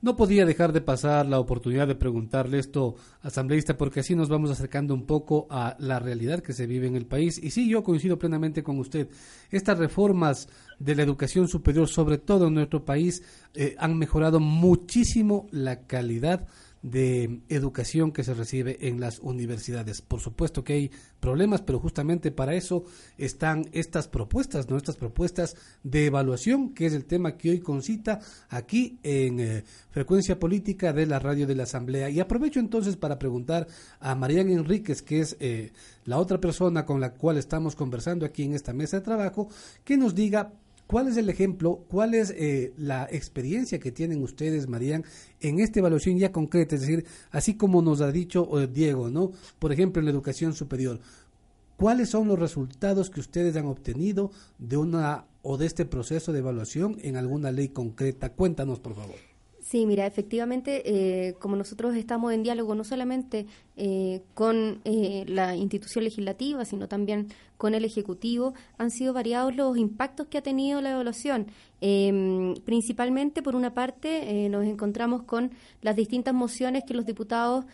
No 0.03 0.17
podía 0.17 0.45
dejar 0.45 0.73
de 0.73 0.81
pasar 0.81 1.27
la 1.27 1.39
oportunidad 1.39 1.87
de 1.87 1.95
preguntarle 1.95 2.59
esto, 2.59 2.97
asambleísta, 3.23 3.79
porque 3.79 4.01
así 4.01 4.17
nos 4.17 4.29
vamos 4.29 4.51
acercando 4.51 4.95
un 4.95 5.07
poco 5.07 5.47
a 5.49 5.77
la 5.79 6.01
realidad 6.01 6.41
que 6.41 6.53
se 6.53 6.67
vive 6.67 6.89
en 6.89 6.97
el 6.97 7.07
país. 7.07 7.39
Y 7.41 7.53
sí, 7.53 7.71
yo 7.71 7.85
coincido 7.85 8.19
plenamente 8.19 8.65
con 8.65 8.81
usted. 8.81 9.09
Estas 9.53 9.79
reformas 9.79 10.49
de 10.81 10.97
la 10.97 11.05
educación 11.05 11.47
superior, 11.47 11.87
sobre 11.87 12.19
todo 12.19 12.49
en 12.49 12.55
nuestro 12.55 12.85
país, 12.85 13.23
eh, 13.55 13.77
han 13.79 13.97
mejorado 13.97 14.41
muchísimo 14.41 15.47
la 15.53 15.87
calidad 15.87 16.49
de 16.83 17.41
educación 17.49 18.11
que 18.11 18.25
se 18.25 18.35
recibe 18.35 18.89
en 18.89 19.01
las 19.01 19.21
universidades. 19.21 20.03
Por 20.03 20.21
supuesto 20.21 20.65
que 20.65 20.73
hay 20.73 20.91
problemas, 21.21 21.63
pero 21.63 21.79
justamente 21.79 22.33
para 22.33 22.55
eso 22.55 22.85
están 23.17 23.69
estas 23.73 24.09
propuestas, 24.09 24.69
¿no? 24.69 24.77
Estas 24.77 24.97
propuestas 24.97 25.57
de 25.85 26.07
evaluación, 26.07 26.75
que 26.75 26.87
es 26.87 26.93
el 26.93 27.05
tema 27.05 27.37
que 27.37 27.51
hoy 27.51 27.61
concita 27.61 28.21
aquí 28.49 28.99
en 29.03 29.41
eh, 29.41 29.65
Frecuencia 29.91 30.39
Política 30.39 30.93
de 30.93 31.07
la 31.07 31.21
Radio 31.21 31.47
de 31.47 31.55
la 31.55 31.63
Asamblea. 31.63 32.11
Y 32.11 32.19
aprovecho 32.19 32.59
entonces 32.59 32.97
para 32.97 33.19
preguntar 33.19 33.69
a 34.01 34.15
Mariana 34.17 34.53
Enríquez, 34.53 35.03
que 35.03 35.21
es 35.21 35.37
eh, 35.39 35.73
la 36.05 36.19
otra 36.19 36.41
persona 36.41 36.85
con 36.85 37.01
la 37.01 37.15
cual 37.15 37.39
estamos 37.39 37.77
conversando 37.77 38.27
aquí 38.27 38.43
en 38.43 38.55
esta 38.55 38.73
mesa 38.73 38.99
de 38.99 39.05
trabajo, 39.05 39.49
que 39.85 39.97
nos 39.97 40.15
diga 40.15 40.53
¿Cuál 40.93 41.09
es 41.09 41.17
el 41.17 41.31
ejemplo, 41.31 41.87
cuál 41.89 42.13
es 42.13 42.35
eh, 42.37 42.75
la 42.77 43.09
experiencia 43.11 43.79
que 43.79 43.91
tienen 43.91 44.23
ustedes, 44.23 44.69
Marían, 44.69 45.07
en 45.41 45.59
esta 45.59 45.79
evaluación 45.79 46.19
ya 46.19 46.33
concreta? 46.33 46.75
Es 46.75 46.83
decir, 46.83 47.07
así 47.31 47.57
como 47.57 47.81
nos 47.81 48.03
ha 48.03 48.13
dicho 48.13 48.61
eh, 48.61 48.69
Diego, 48.71 49.09
¿no? 49.09 49.33
Por 49.59 49.73
ejemplo, 49.73 50.01
en 50.01 50.05
la 50.05 50.11
educación 50.11 50.53
superior. 50.53 51.01
¿Cuáles 51.79 52.11
son 52.11 52.29
los 52.29 52.39
resultados 52.39 53.09
que 53.09 53.21
ustedes 53.21 53.57
han 53.57 53.69
obtenido 53.69 54.33
de 54.59 54.77
una 54.77 55.25
o 55.41 55.57
de 55.57 55.65
este 55.65 55.87
proceso 55.87 56.31
de 56.31 56.41
evaluación 56.41 56.99
en 57.01 57.17
alguna 57.17 57.51
ley 57.53 57.69
concreta? 57.69 58.35
Cuéntanos, 58.35 58.79
por 58.79 58.95
favor. 58.95 59.17
Sí, 59.63 59.87
mira, 59.87 60.05
efectivamente, 60.05 60.83
eh, 60.85 61.37
como 61.39 61.57
nosotros 61.57 61.97
estamos 61.97 62.35
en 62.35 62.43
diálogo 62.43 62.75
no 62.75 62.85
solamente 62.85 63.47
eh, 63.77 64.21
con 64.35 64.83
la 64.85 65.57
institución 65.57 66.05
legislativa, 66.05 66.67
sino 66.67 66.87
también 66.87 67.29
con 67.63 67.75
el 67.75 67.85
Ejecutivo, 67.85 68.55
han 68.77 68.91
sido 68.91 69.13
variados 69.13 69.55
los 69.55 69.77
impactos 69.77 70.27
que 70.27 70.39
ha 70.39 70.43
tenido 70.43 70.81
la 70.81 70.91
evaluación. 70.91 71.47
Em, 71.81 72.55
principalmente, 72.65 73.41
por 73.41 73.55
una 73.55 73.73
parte, 73.73 74.49
nos 74.49 74.65
encontramos 74.65 75.23
con 75.23 75.53
las 75.81 75.95
distintas 75.95 76.35
mociones 76.35 76.83
que 76.83 76.93
los 76.93 77.07
diputados 77.07 77.65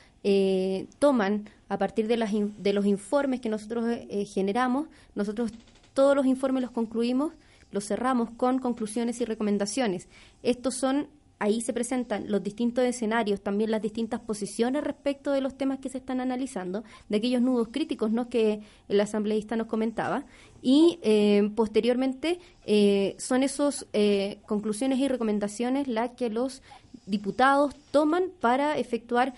toman 0.98 1.48
a 1.70 1.78
partir 1.78 2.06
de, 2.06 2.18
las 2.18 2.32
de 2.34 2.72
los 2.74 2.84
informes 2.84 3.40
que 3.40 3.48
nosotros 3.48 3.86
generamos. 4.26 4.88
Nosotros 5.14 5.52
todos 5.94 6.14
los 6.14 6.26
informes 6.26 6.60
los 6.60 6.70
concluimos, 6.70 7.32
los 7.70 7.86
cerramos 7.86 8.28
con 8.32 8.58
conclusiones 8.58 9.22
y 9.22 9.24
recomendaciones. 9.24 10.08
Estos 10.42 10.74
son 10.74 11.08
ahí 11.38 11.60
se 11.60 11.72
presentan 11.72 12.30
los 12.30 12.42
distintos 12.42 12.84
escenarios, 12.84 13.40
también 13.40 13.70
las 13.70 13.82
distintas 13.82 14.20
posiciones 14.20 14.84
respecto 14.84 15.32
de 15.32 15.40
los 15.40 15.56
temas 15.56 15.78
que 15.78 15.88
se 15.88 15.98
están 15.98 16.20
analizando, 16.20 16.84
de 17.08 17.16
aquellos 17.16 17.42
nudos 17.42 17.68
críticos 17.70 18.10
¿no? 18.10 18.28
que 18.28 18.60
el 18.88 19.00
asambleísta 19.00 19.56
nos 19.56 19.66
comentaba, 19.66 20.24
y 20.60 20.98
eh, 21.02 21.50
posteriormente 21.54 22.40
eh, 22.66 23.14
son 23.18 23.42
esas 23.42 23.86
eh, 23.92 24.40
conclusiones 24.46 24.98
y 24.98 25.08
recomendaciones 25.08 25.86
las 25.86 26.10
que 26.10 26.30
los 26.30 26.62
diputados 27.08 27.74
toman 27.90 28.24
para 28.40 28.78
efectuar 28.78 29.34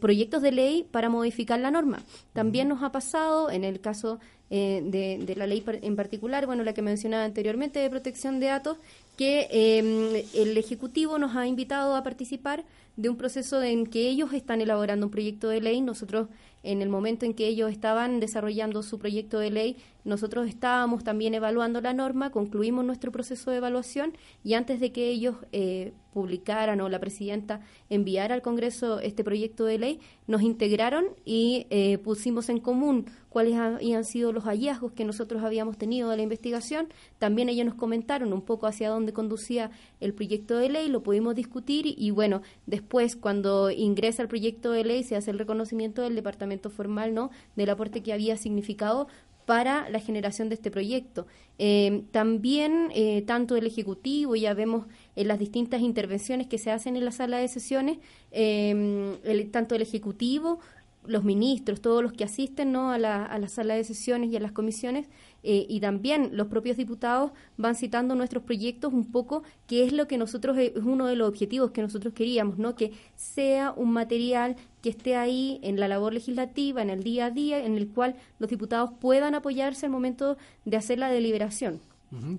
proyectos 0.00 0.42
de 0.42 0.52
ley 0.52 0.86
para 0.90 1.08
modificar 1.08 1.58
la 1.58 1.70
norma. 1.70 2.02
También 2.32 2.68
nos 2.68 2.82
ha 2.82 2.92
pasado, 2.92 3.50
en 3.50 3.64
el 3.64 3.80
caso 3.80 4.20
de, 4.50 5.20
de, 5.26 5.36
la 5.36 5.46
ley 5.46 5.64
en 5.66 5.96
particular, 5.96 6.46
bueno, 6.46 6.62
la 6.62 6.74
que 6.74 6.82
mencionaba 6.82 7.24
anteriormente 7.24 7.80
de 7.80 7.90
protección 7.90 8.38
de 8.38 8.46
datos, 8.46 8.78
que 9.16 9.48
em, 9.50 10.22
el 10.34 10.56
Ejecutivo 10.56 11.18
nos 11.18 11.36
ha 11.36 11.46
invitado 11.46 11.94
a 11.94 12.02
participar 12.02 12.64
de 12.96 13.08
un 13.08 13.16
proceso 13.16 13.62
en 13.62 13.86
que 13.86 14.08
ellos 14.08 14.32
están 14.32 14.60
elaborando 14.60 15.06
un 15.06 15.12
proyecto 15.12 15.48
de 15.48 15.60
ley. 15.60 15.80
Nosotros, 15.80 16.28
en 16.62 16.82
el 16.82 16.88
momento 16.88 17.26
en 17.26 17.34
que 17.34 17.46
ellos 17.46 17.70
estaban 17.70 18.20
desarrollando 18.20 18.82
su 18.82 18.98
proyecto 18.98 19.38
de 19.38 19.50
ley, 19.50 19.76
nosotros 20.04 20.48
estábamos 20.48 21.04
también 21.04 21.34
evaluando 21.34 21.80
la 21.80 21.92
norma, 21.92 22.30
concluimos 22.30 22.84
nuestro 22.84 23.10
proceso 23.10 23.50
de 23.50 23.58
evaluación 23.58 24.16
y 24.44 24.54
antes 24.54 24.80
de 24.80 24.92
que 24.92 25.08
ellos 25.08 25.36
eh, 25.52 25.92
publicaran 26.14 26.80
o 26.80 26.88
la 26.88 27.00
presidenta 27.00 27.60
enviara 27.90 28.34
al 28.34 28.40
Congreso 28.40 29.00
este 29.00 29.24
proyecto 29.24 29.66
de 29.66 29.78
ley, 29.78 30.00
nos 30.26 30.40
integraron 30.40 31.04
y 31.26 31.66
eh, 31.68 31.98
pusimos 31.98 32.48
en 32.48 32.60
común 32.60 33.06
cuáles 33.28 33.56
habían 33.56 34.04
sido 34.04 34.32
los 34.32 34.44
hallazgos 34.44 34.92
que 34.92 35.04
nosotros 35.04 35.42
habíamos 35.42 35.76
tenido 35.76 36.08
de 36.08 36.16
la 36.16 36.22
investigación. 36.22 36.88
También 37.18 37.48
ellos 37.48 37.66
nos 37.66 37.74
comentaron 37.74 38.32
un 38.32 38.42
poco 38.42 38.66
hacia 38.66 38.88
dónde 38.88 39.12
conducía 39.12 39.72
el 40.00 40.14
proyecto 40.14 40.56
de 40.56 40.68
ley, 40.68 40.88
lo 40.88 41.02
pudimos 41.02 41.34
discutir 41.34 41.84
y, 41.86 42.10
bueno, 42.12 42.42
después 42.66 43.16
cuando 43.16 43.70
ingresa 43.70 44.22
el 44.22 44.28
proyecto 44.28 44.70
de 44.70 44.84
ley 44.84 45.02
se 45.02 45.16
hace 45.16 45.32
el 45.32 45.38
reconocimiento 45.38 46.02
del 46.02 46.14
departamento 46.14 46.70
formal, 46.70 47.12
¿no? 47.12 47.30
Del 47.56 47.70
aporte 47.70 48.02
que 48.02 48.12
había 48.12 48.36
significado 48.36 49.08
para 49.46 49.88
la 49.90 50.00
generación 50.00 50.48
de 50.48 50.54
este 50.54 50.70
proyecto. 50.70 51.26
Eh, 51.58 52.02
también, 52.10 52.88
eh, 52.94 53.22
tanto 53.26 53.56
el 53.56 53.66
Ejecutivo, 53.66 54.36
ya 54.36 54.54
vemos 54.54 54.86
en 55.16 55.28
las 55.28 55.38
distintas 55.38 55.80
intervenciones 55.80 56.46
que 56.46 56.58
se 56.58 56.70
hacen 56.70 56.96
en 56.96 57.04
la 57.04 57.12
sala 57.12 57.38
de 57.38 57.48
sesiones, 57.48 57.98
eh, 58.32 59.48
tanto 59.52 59.74
el 59.74 59.82
Ejecutivo 59.82 60.60
los 61.06 61.22
ministros, 61.22 61.80
todos 61.80 62.02
los 62.02 62.12
que 62.12 62.24
asisten 62.24 62.72
¿no? 62.72 62.90
a, 62.90 62.98
la, 62.98 63.24
a 63.24 63.38
la 63.38 63.48
sala 63.48 63.74
de 63.74 63.84
sesiones 63.84 64.30
y 64.30 64.36
a 64.36 64.40
las 64.40 64.52
comisiones, 64.52 65.06
eh, 65.44 65.66
y 65.68 65.80
también 65.80 66.30
los 66.32 66.46
propios 66.46 66.76
diputados 66.76 67.32
van 67.56 67.76
citando 67.76 68.14
nuestros 68.14 68.42
proyectos 68.42 68.92
un 68.92 69.12
poco, 69.12 69.42
que 69.66 69.84
es 69.84 69.92
lo 69.92 70.08
que 70.08 70.16
nosotros, 70.18 70.56
eh, 70.56 70.72
es 70.74 70.82
uno 70.82 71.06
de 71.06 71.16
los 71.16 71.28
objetivos 71.28 71.70
que 71.70 71.82
nosotros 71.82 72.14
queríamos, 72.14 72.58
¿no? 72.58 72.74
que 72.74 72.92
sea 73.14 73.72
un 73.76 73.92
material 73.92 74.56
que 74.82 74.88
esté 74.88 75.16
ahí 75.16 75.60
en 75.62 75.78
la 75.78 75.86
labor 75.86 76.14
legislativa, 76.14 76.82
en 76.82 76.90
el 76.90 77.02
día 77.02 77.26
a 77.26 77.30
día, 77.30 77.64
en 77.64 77.76
el 77.76 77.88
cual 77.88 78.16
los 78.38 78.48
diputados 78.48 78.90
puedan 79.00 79.34
apoyarse 79.34 79.86
al 79.86 79.92
momento 79.92 80.36
de 80.64 80.76
hacer 80.76 80.98
la 80.98 81.10
deliberación. 81.10 81.80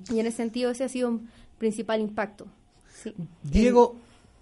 Y 0.10 0.20
en 0.20 0.26
ese 0.26 0.38
sentido 0.38 0.72
ese 0.72 0.86
ha 0.86 0.90
sido 0.90 1.10
un 1.10 1.30
principal 1.58 2.00
impacto. 2.00 2.48
Diego, 3.44 3.98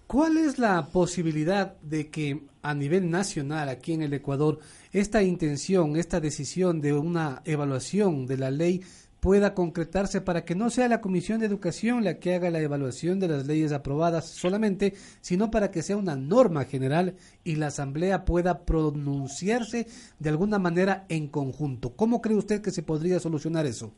¿Cuál 0.06 0.36
es 0.36 0.58
la 0.58 0.86
posibilidad 0.86 1.76
de 1.80 2.08
que 2.10 2.42
a 2.62 2.74
nivel 2.74 3.10
nacional, 3.10 3.68
aquí 3.68 3.94
en 3.94 4.02
el 4.02 4.12
Ecuador, 4.12 4.58
esta 4.94 5.24
intención, 5.24 5.96
esta 5.96 6.20
decisión 6.20 6.80
de 6.80 6.92
una 6.92 7.42
evaluación 7.44 8.26
de 8.26 8.38
la 8.38 8.52
ley 8.52 8.80
pueda 9.18 9.52
concretarse 9.52 10.20
para 10.20 10.44
que 10.44 10.54
no 10.54 10.70
sea 10.70 10.86
la 10.86 11.00
Comisión 11.00 11.40
de 11.40 11.46
Educación 11.46 12.04
la 12.04 12.20
que 12.20 12.34
haga 12.34 12.48
la 12.50 12.60
evaluación 12.60 13.18
de 13.18 13.26
las 13.26 13.44
leyes 13.44 13.72
aprobadas 13.72 14.28
solamente, 14.28 14.92
sino 15.20 15.50
para 15.50 15.72
que 15.72 15.82
sea 15.82 15.96
una 15.96 16.14
norma 16.14 16.64
general 16.64 17.16
y 17.42 17.56
la 17.56 17.66
Asamblea 17.66 18.24
pueda 18.24 18.64
pronunciarse 18.64 19.88
de 20.20 20.30
alguna 20.30 20.60
manera 20.60 21.06
en 21.08 21.26
conjunto. 21.26 21.90
¿Cómo 21.96 22.22
cree 22.22 22.36
usted 22.36 22.62
que 22.62 22.70
se 22.70 22.84
podría 22.84 23.18
solucionar 23.18 23.66
eso? 23.66 23.92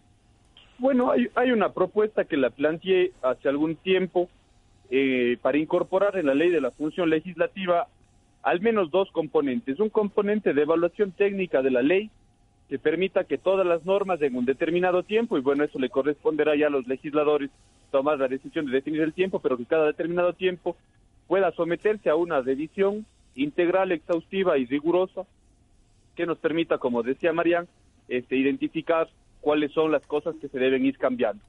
Bueno, 0.79 1.11
hay, 1.11 1.51
una 1.51 1.75
propuesta 1.75 2.25
que 2.25 2.39
la 2.39 2.49
planteé 2.49 3.13
hace 3.21 3.51
algún 3.51 3.77
tiempo 3.77 4.31
eh, 4.91 5.37
para 5.43 5.59
incorporar 5.59 6.17
en 6.17 6.25
la 6.25 6.35
ley 6.35 6.49
de 6.49 6.63
la 6.63 6.71
función 6.71 7.11
legislativa 7.11 7.89
al 8.47 8.61
menos 8.61 8.93
dos 8.93 9.11
componentes. 9.11 9.81
Un 9.81 9.89
componente 9.89 10.55
de 10.55 10.63
evaluación 10.63 11.11
técnica 11.11 11.63
de 11.63 11.73
la 11.73 11.83
ley 11.83 12.13
que 12.69 12.79
permita 12.79 13.25
que 13.25 13.39
todas 13.39 13.67
las 13.67 13.85
normas 13.85 14.23
en 14.23 14.37
un 14.37 14.45
determinado 14.45 15.03
tiempo, 15.03 15.37
y 15.37 15.41
bueno, 15.41 15.65
eso 15.65 15.81
le 15.81 15.91
corresponderá 15.91 16.55
ya 16.55 16.69
a 16.69 16.71
los 16.71 16.87
legisladores 16.87 17.51
tomar 17.91 18.21
la 18.21 18.29
decisión 18.29 18.67
de 18.67 18.71
definir 18.71 19.01
el 19.01 19.15
tiempo, 19.15 19.41
pero 19.41 19.57
que 19.57 19.65
cada 19.65 19.87
determinado 19.87 20.33
tiempo 20.33 20.77
pueda 21.27 21.51
someterse 21.53 22.09
a 22.09 22.15
una 22.15 22.41
revisión 22.41 23.05
integral, 23.35 23.91
exhaustiva 23.91 24.57
y 24.59 24.67
rigurosa 24.67 25.23
que 26.15 26.25
nos 26.25 26.39
permita, 26.39 26.79
como 26.79 27.03
decía 27.03 27.33
Marian, 27.33 27.67
este, 28.07 28.37
identificar 28.37 29.09
cuáles 29.41 29.73
son 29.73 29.91
las 29.91 30.07
cosas 30.07 30.37
que 30.41 30.47
se 30.47 30.59
deben 30.61 30.87
ir 30.87 30.99
cambiando. 30.99 31.43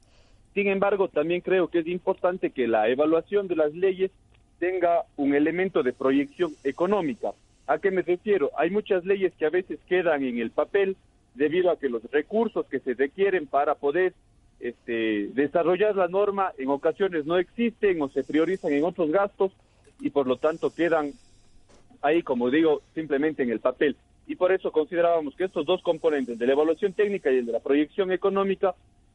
Sin 0.52 0.66
embargo, 0.66 1.06
también 1.06 1.42
creo 1.42 1.68
que 1.68 1.78
es 1.78 1.86
importante 1.86 2.50
que 2.50 2.66
la 2.66 2.88
evaluación 2.88 3.46
de 3.46 3.54
las 3.54 3.72
leyes 3.72 4.10
tenga 4.58 5.04
un 5.16 5.34
elemento 5.34 5.82
de 5.82 5.92
proyección 5.92 6.54
económica. 6.64 7.32
¿A 7.66 7.78
qué 7.78 7.90
me 7.90 8.02
refiero? 8.02 8.50
Hay 8.56 8.70
muchas 8.70 9.04
leyes 9.04 9.32
que 9.38 9.46
a 9.46 9.50
veces 9.50 9.78
quedan 9.88 10.24
en 10.24 10.38
el 10.38 10.50
papel 10.50 10.96
debido 11.34 11.70
a 11.70 11.78
que 11.78 11.88
los 11.88 12.02
recursos 12.10 12.66
que 12.66 12.80
se 12.80 12.94
requieren 12.94 13.46
para 13.46 13.74
poder 13.74 14.14
este, 14.60 15.28
desarrollar 15.34 15.94
la 15.94 16.08
norma 16.08 16.52
en 16.58 16.68
ocasiones 16.68 17.26
no 17.26 17.38
existen 17.38 18.02
o 18.02 18.08
se 18.08 18.24
priorizan 18.24 18.72
en 18.72 18.84
otros 18.84 19.10
gastos 19.10 19.52
y 20.00 20.10
por 20.10 20.26
lo 20.26 20.36
tanto 20.36 20.74
quedan 20.74 21.12
ahí, 22.02 22.22
como 22.22 22.50
digo, 22.50 22.82
simplemente 22.94 23.42
en 23.42 23.50
el 23.50 23.60
papel. 23.60 23.96
Y 24.26 24.36
por 24.36 24.52
eso 24.52 24.72
considerábamos 24.72 25.34
que 25.36 25.44
estos 25.44 25.64
dos 25.64 25.82
componentes, 25.82 26.38
de 26.38 26.46
la 26.46 26.52
evaluación 26.52 26.92
técnica 26.92 27.30
y 27.30 27.38
el 27.38 27.46
de 27.46 27.52
la 27.52 27.60
proyección 27.60 28.12
económica, 28.12 28.74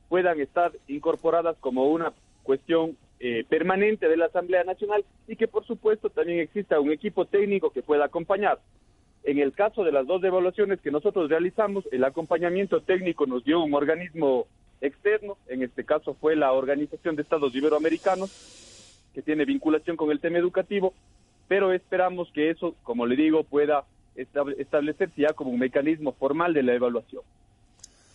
puedan 0.09 0.39
estar 0.39 0.71
incorporadas 0.87 1.55
como 1.59 1.87
una 1.87 2.13
cuestión 2.43 2.97
eh, 3.25 3.45
permanente 3.47 4.09
de 4.09 4.17
la 4.17 4.25
Asamblea 4.25 4.65
Nacional 4.65 5.05
y 5.29 5.37
que 5.37 5.47
por 5.47 5.65
supuesto 5.65 6.09
también 6.09 6.39
exista 6.39 6.81
un 6.81 6.91
equipo 6.91 7.23
técnico 7.23 7.69
que 7.69 7.81
pueda 7.81 8.03
acompañar. 8.03 8.59
En 9.23 9.39
el 9.39 9.53
caso 9.53 9.85
de 9.85 9.93
las 9.93 10.05
dos 10.05 10.21
evaluaciones 10.25 10.81
que 10.81 10.91
nosotros 10.91 11.29
realizamos, 11.29 11.87
el 11.93 12.03
acompañamiento 12.03 12.81
técnico 12.81 13.25
nos 13.25 13.45
dio 13.45 13.63
un 13.63 13.73
organismo 13.75 14.45
externo, 14.81 15.37
en 15.47 15.63
este 15.63 15.85
caso 15.85 16.15
fue 16.15 16.35
la 16.35 16.51
Organización 16.51 17.15
de 17.15 17.21
Estados 17.21 17.55
Iberoamericanos, 17.55 18.29
que 19.13 19.21
tiene 19.21 19.45
vinculación 19.45 19.95
con 19.95 20.11
el 20.11 20.19
tema 20.19 20.39
educativo, 20.39 20.93
pero 21.47 21.71
esperamos 21.71 22.29
que 22.33 22.49
eso, 22.49 22.75
como 22.83 23.05
le 23.05 23.15
digo, 23.15 23.45
pueda 23.45 23.85
establecerse 24.15 25.21
ya 25.21 25.31
como 25.31 25.51
un 25.51 25.59
mecanismo 25.59 26.11
formal 26.11 26.53
de 26.53 26.63
la 26.63 26.73
evaluación. 26.73 27.21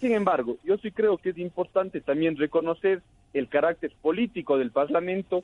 Sin 0.00 0.12
embargo, 0.12 0.56
yo 0.64 0.76
sí 0.78 0.92
creo 0.92 1.18
que 1.18 1.30
es 1.30 1.38
importante 1.38 2.00
también 2.00 2.36
reconocer 2.36 3.02
el 3.34 3.48
carácter 3.48 3.92
político 4.00 4.56
del 4.56 4.70
Parlamento 4.70 5.42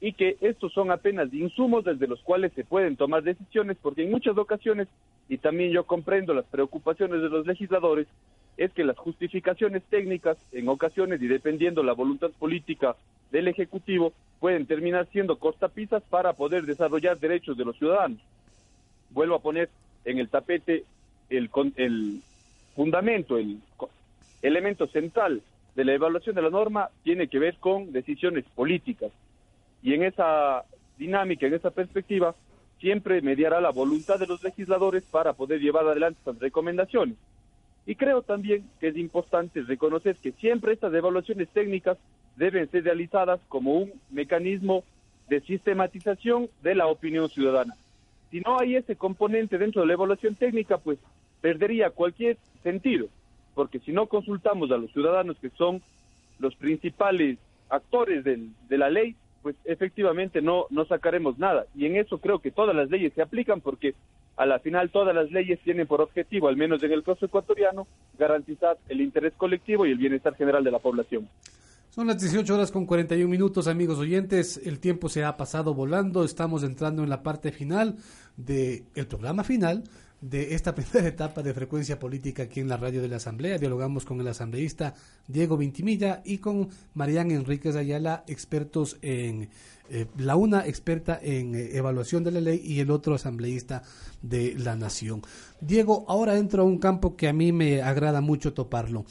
y 0.00 0.12
que 0.12 0.36
estos 0.40 0.72
son 0.72 0.90
apenas 0.90 1.32
insumos 1.32 1.84
desde 1.84 2.06
los 2.06 2.20
cuales 2.20 2.52
se 2.52 2.64
pueden 2.64 2.96
tomar 2.96 3.22
decisiones, 3.22 3.76
porque 3.80 4.04
en 4.04 4.10
muchas 4.10 4.36
ocasiones, 4.38 4.88
y 5.28 5.38
también 5.38 5.72
yo 5.72 5.84
comprendo 5.84 6.34
las 6.34 6.44
preocupaciones 6.44 7.20
de 7.20 7.28
los 7.28 7.46
legisladores, 7.46 8.06
es 8.56 8.72
que 8.72 8.84
las 8.84 8.96
justificaciones 8.96 9.82
técnicas, 9.90 10.38
en 10.52 10.68
ocasiones 10.68 11.20
y 11.20 11.26
dependiendo 11.26 11.82
la 11.82 11.92
voluntad 11.92 12.30
política 12.38 12.96
del 13.32 13.48
Ejecutivo, 13.48 14.12
pueden 14.38 14.66
terminar 14.66 15.08
siendo 15.10 15.38
cortapisas 15.38 16.02
para 16.04 16.32
poder 16.34 16.64
desarrollar 16.64 17.18
derechos 17.18 17.56
de 17.56 17.64
los 17.64 17.76
ciudadanos. 17.76 18.18
Vuelvo 19.10 19.34
a 19.34 19.42
poner 19.42 19.68
en 20.04 20.18
el 20.18 20.28
tapete 20.28 20.84
el, 21.28 21.50
el 21.76 22.20
fundamento, 22.74 23.38
el 23.38 23.58
elemento 24.42 24.86
central 24.88 25.42
de 25.74 25.84
la 25.84 25.92
evaluación 25.92 26.34
de 26.34 26.42
la 26.42 26.50
norma 26.50 26.90
tiene 27.04 27.28
que 27.28 27.38
ver 27.38 27.56
con 27.58 27.92
decisiones 27.92 28.44
políticas. 28.54 29.12
Y 29.82 29.94
en 29.94 30.02
esa 30.02 30.64
dinámica, 30.98 31.46
en 31.46 31.54
esa 31.54 31.70
perspectiva, 31.70 32.34
siempre 32.80 33.20
mediará 33.20 33.60
la 33.60 33.70
voluntad 33.70 34.18
de 34.18 34.26
los 34.26 34.42
legisladores 34.42 35.02
para 35.04 35.34
poder 35.34 35.60
llevar 35.60 35.86
adelante 35.86 36.18
estas 36.18 36.38
recomendaciones. 36.38 37.16
Y 37.84 37.94
creo 37.94 38.22
también 38.22 38.68
que 38.80 38.88
es 38.88 38.96
importante 38.96 39.62
reconocer 39.62 40.16
que 40.16 40.32
siempre 40.32 40.72
estas 40.72 40.92
evaluaciones 40.92 41.48
técnicas 41.50 41.98
deben 42.36 42.68
ser 42.70 42.84
realizadas 42.84 43.40
como 43.48 43.74
un 43.74 43.92
mecanismo 44.10 44.82
de 45.28 45.40
sistematización 45.42 46.48
de 46.62 46.74
la 46.74 46.86
opinión 46.86 47.28
ciudadana. 47.28 47.74
Si 48.30 48.40
no 48.40 48.58
hay 48.58 48.76
ese 48.76 48.96
componente 48.96 49.58
dentro 49.58 49.82
de 49.82 49.88
la 49.88 49.94
evaluación 49.94 50.34
técnica, 50.34 50.78
pues 50.78 50.98
perdería 51.40 51.90
cualquier 51.90 52.38
sentido 52.62 53.08
porque 53.56 53.80
si 53.80 53.90
no 53.90 54.06
consultamos 54.06 54.70
a 54.70 54.76
los 54.76 54.92
ciudadanos 54.92 55.38
que 55.40 55.48
son 55.48 55.80
los 56.38 56.54
principales 56.56 57.38
actores 57.70 58.22
del, 58.22 58.50
de 58.68 58.78
la 58.78 58.90
ley, 58.90 59.16
pues 59.42 59.56
efectivamente 59.64 60.42
no, 60.42 60.66
no 60.68 60.84
sacaremos 60.84 61.38
nada. 61.38 61.64
Y 61.74 61.86
en 61.86 61.96
eso 61.96 62.18
creo 62.18 62.40
que 62.40 62.50
todas 62.50 62.76
las 62.76 62.90
leyes 62.90 63.14
se 63.14 63.22
aplican 63.22 63.62
porque 63.62 63.94
a 64.36 64.44
la 64.44 64.58
final 64.58 64.90
todas 64.90 65.14
las 65.14 65.32
leyes 65.32 65.58
tienen 65.64 65.86
por 65.86 66.02
objetivo, 66.02 66.48
al 66.48 66.58
menos 66.58 66.82
en 66.82 66.92
el 66.92 67.02
caso 67.02 67.24
ecuatoriano, 67.24 67.86
garantizar 68.18 68.76
el 68.90 69.00
interés 69.00 69.32
colectivo 69.38 69.86
y 69.86 69.92
el 69.92 69.98
bienestar 69.98 70.34
general 70.36 70.62
de 70.62 70.72
la 70.72 70.78
población. 70.78 71.26
Son 71.88 72.06
las 72.06 72.20
18 72.20 72.54
horas 72.54 72.70
con 72.70 72.84
41 72.84 73.26
minutos, 73.26 73.68
amigos 73.68 73.98
oyentes. 73.98 74.60
El 74.66 74.80
tiempo 74.80 75.08
se 75.08 75.24
ha 75.24 75.38
pasado 75.38 75.72
volando. 75.72 76.24
Estamos 76.24 76.62
entrando 76.62 77.02
en 77.02 77.08
la 77.08 77.22
parte 77.22 77.52
final 77.52 77.96
del 78.36 79.06
programa 79.08 79.44
final 79.44 79.84
de 80.20 80.54
esta 80.54 80.74
primera 80.74 81.08
etapa 81.08 81.42
de 81.42 81.54
frecuencia 81.54 81.98
política 81.98 82.44
aquí 82.44 82.60
en 82.60 82.68
la 82.68 82.76
radio 82.76 83.02
de 83.02 83.08
la 83.08 83.16
Asamblea. 83.16 83.58
Dialogamos 83.58 84.04
con 84.04 84.20
el 84.20 84.28
asambleísta 84.28 84.94
Diego 85.26 85.56
Vintimilla 85.56 86.22
y 86.24 86.38
con 86.38 86.68
Marián 86.94 87.30
Enríquez 87.30 87.76
Ayala, 87.76 88.24
expertos 88.26 88.96
en, 89.02 89.50
eh, 89.90 90.06
la 90.16 90.36
una 90.36 90.66
experta 90.66 91.18
en 91.22 91.54
eh, 91.54 91.76
evaluación 91.76 92.24
de 92.24 92.32
la 92.32 92.40
ley 92.40 92.60
y 92.64 92.80
el 92.80 92.90
otro 92.90 93.14
asambleísta 93.14 93.82
de 94.22 94.54
la 94.54 94.76
nación. 94.76 95.22
Diego, 95.60 96.04
ahora 96.08 96.36
entro 96.36 96.62
a 96.62 96.66
un 96.66 96.78
campo 96.78 97.16
que 97.16 97.28
a 97.28 97.32
mí 97.32 97.52
me 97.52 97.82
agrada 97.82 98.20
mucho 98.20 98.52
toparlo. 98.52 99.04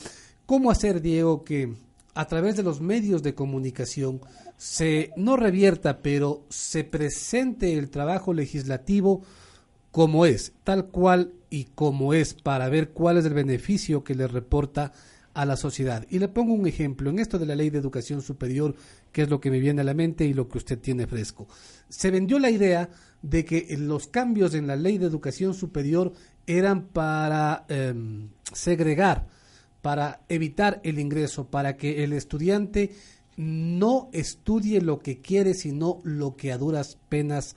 ¿Cómo 0.46 0.70
hacer, 0.70 1.02
Diego, 1.02 1.44
que 1.44 1.74
a 2.14 2.28
través 2.28 2.56
de 2.56 2.64
los 2.64 2.82
medios 2.82 3.24
de 3.24 3.36
comunicación 3.36 4.22
se 4.58 5.12
no 5.18 5.36
revierta, 5.36 6.02
pero 6.02 6.46
se 6.50 6.84
presente 6.84 7.74
el 7.78 7.90
trabajo 7.90 8.34
legislativo 8.34 9.24
como 9.96 10.26
es, 10.26 10.52
tal 10.66 10.88
cual 10.88 11.32
y 11.50 11.68
como 11.74 12.14
es, 12.14 12.34
para 12.34 12.68
ver 12.68 12.90
cuál 12.90 13.16
es 13.16 13.24
el 13.24 13.34
beneficio 13.34 14.04
que 14.04 14.14
le 14.14 14.28
reporta 14.28 14.92
a 15.34 15.46
la 15.46 15.56
sociedad. 15.56 16.06
Y 16.10 16.20
le 16.20 16.28
pongo 16.28 16.54
un 16.54 16.68
ejemplo 16.68 17.10
en 17.10 17.18
esto 17.18 17.40
de 17.40 17.46
la 17.46 17.56
ley 17.56 17.70
de 17.70 17.78
educación 17.78 18.22
superior, 18.22 18.76
que 19.14 19.22
es 19.22 19.30
lo 19.30 19.40
que 19.40 19.50
me 19.50 19.62
viene 19.62 19.80
a 19.80 19.86
la 19.86 19.94
mente 19.94 20.26
y 20.26 20.34
lo 20.34 20.50
que 20.50 20.58
usted 20.58 20.80
tiene 20.80 21.08
fresco. 21.08 21.48
Se 21.88 22.12
vendió 22.12 22.40
la 22.40 22.52
idea 22.52 22.90
de 23.22 23.46
que 23.46 23.74
los 23.80 24.08
cambios 24.08 24.54
en 24.54 24.68
la 24.68 24.76
ley 24.76 24.98
de 24.98 25.06
educación 25.06 25.54
superior 25.54 26.12
eran 26.46 26.88
para 26.88 27.66
em, 27.70 28.32
segregar, 28.52 29.30
para 29.82 30.26
evitar 30.28 30.82
el 30.84 31.00
ingreso, 31.00 31.50
para 31.50 31.78
que 31.78 32.04
el 32.04 32.12
estudiante 32.12 32.92
no 33.38 34.10
estudie 34.12 34.82
lo 34.82 35.00
que 35.00 35.22
quiere, 35.22 35.54
sino 35.54 36.02
lo 36.04 36.36
que 36.36 36.52
a 36.52 36.58
duras 36.58 36.98
penas 37.08 37.56